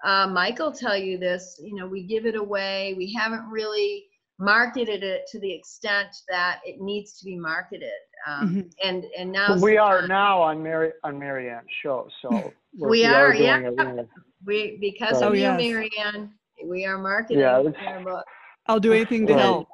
uh, 0.04 0.26
michael 0.26 0.72
tell 0.72 0.96
you 0.96 1.16
this 1.18 1.60
you 1.62 1.74
know 1.74 1.86
we 1.86 2.02
give 2.02 2.26
it 2.26 2.34
away 2.36 2.94
we 2.96 3.12
haven't 3.12 3.44
really 3.50 4.04
marketed 4.38 5.02
it 5.04 5.22
to 5.30 5.38
the 5.40 5.52
extent 5.52 6.08
that 6.28 6.60
it 6.64 6.80
needs 6.80 7.18
to 7.18 7.24
be 7.24 7.36
marketed 7.36 7.90
um, 8.26 8.54
Mhm. 8.54 8.72
and 8.84 9.04
and 9.18 9.32
now 9.32 9.48
But 9.48 9.60
we 9.60 9.76
are 9.78 10.06
now 10.06 10.40
on 10.42 10.62
Mary 10.62 10.92
on 11.02 11.18
Marianne's 11.18 11.66
show, 11.82 12.08
so 12.20 12.52
we're, 12.78 12.88
We 12.88 13.04
are, 13.04 13.32
doing 13.32 13.42
yeah. 13.44 13.94
it 14.00 14.08
we 14.46 14.78
because 14.80 15.20
Oh, 15.22 15.28
of 15.28 15.34
you 15.34 15.42
yes. 15.42 15.60
marianne 15.60 16.32
we 16.64 16.84
are 16.86 16.98
marketing 16.98 17.40
Yeah, 17.40 17.60
it's- 17.60 18.04
book 18.04 18.24
I'll 18.66 18.78
do 18.80 18.92
anything 18.92 19.26
to 19.26 19.32
Right. 19.34 19.42
help. 19.42 19.68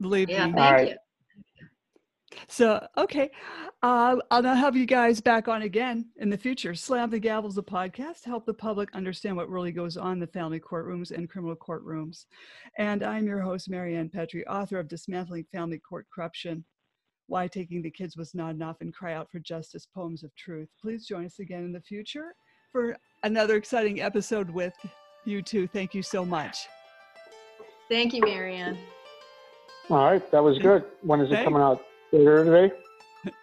Believe 0.00 0.30
yeah 0.30 0.46
me. 0.46 0.52
thank 0.52 0.64
Alright. 0.64 0.88
you 0.88 0.96
So, 2.48 2.86
okay. 2.96 3.30
Uh, 3.82 4.16
I'll 4.30 4.42
now 4.42 4.54
have 4.54 4.76
you 4.76 4.86
guys 4.86 5.20
back 5.20 5.48
on 5.48 5.62
again 5.62 6.06
in 6.16 6.30
the 6.30 6.38
future. 6.38 6.74
Slam 6.74 7.10
the 7.10 7.18
Gavel's 7.18 7.58
a 7.58 7.62
podcast 7.62 8.22
to 8.22 8.28
help 8.28 8.46
the 8.46 8.54
public 8.54 8.88
understand 8.94 9.36
what 9.36 9.48
really 9.50 9.72
goes 9.72 9.96
on 9.96 10.14
in 10.14 10.18
the 10.20 10.26
family 10.26 10.60
courtrooms 10.60 11.10
and 11.10 11.28
criminal 11.28 11.56
courtrooms. 11.56 12.24
And 12.78 13.02
I'm 13.02 13.26
your 13.26 13.40
host, 13.40 13.68
Marianne 13.70 14.08
Petrie, 14.08 14.46
author 14.46 14.78
of 14.78 14.88
Dismantling 14.88 15.46
Family 15.52 15.78
Court 15.78 16.06
Corruption 16.14 16.64
Why 17.26 17.48
Taking 17.48 17.82
the 17.82 17.90
Kids 17.90 18.16
Was 18.16 18.34
Not 18.34 18.54
Enough 18.54 18.76
and 18.80 18.94
Cry 18.94 19.14
Out 19.14 19.30
for 19.30 19.38
Justice 19.40 19.86
Poems 19.94 20.22
of 20.24 20.34
Truth. 20.36 20.68
Please 20.80 21.06
join 21.06 21.26
us 21.26 21.38
again 21.38 21.64
in 21.64 21.72
the 21.72 21.80
future 21.82 22.34
for 22.72 22.96
another 23.22 23.56
exciting 23.56 24.00
episode 24.00 24.50
with 24.50 24.74
you 25.24 25.42
two. 25.42 25.66
Thank 25.66 25.94
you 25.94 26.02
so 26.02 26.24
much. 26.24 26.66
thank 27.88 28.12
you 28.12 28.20
marianne 28.22 28.76
All 29.90 30.04
right, 30.04 30.30
that 30.32 30.42
was 30.42 30.58
good. 30.58 30.84
When 31.02 31.20
is 31.20 31.30
it 31.30 31.34
Thanks. 31.34 31.44
coming 31.44 31.62
out? 31.62 31.84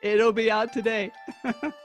It'll 0.01 0.34
be 0.34 0.49
out 0.51 0.74
today. 0.74 1.11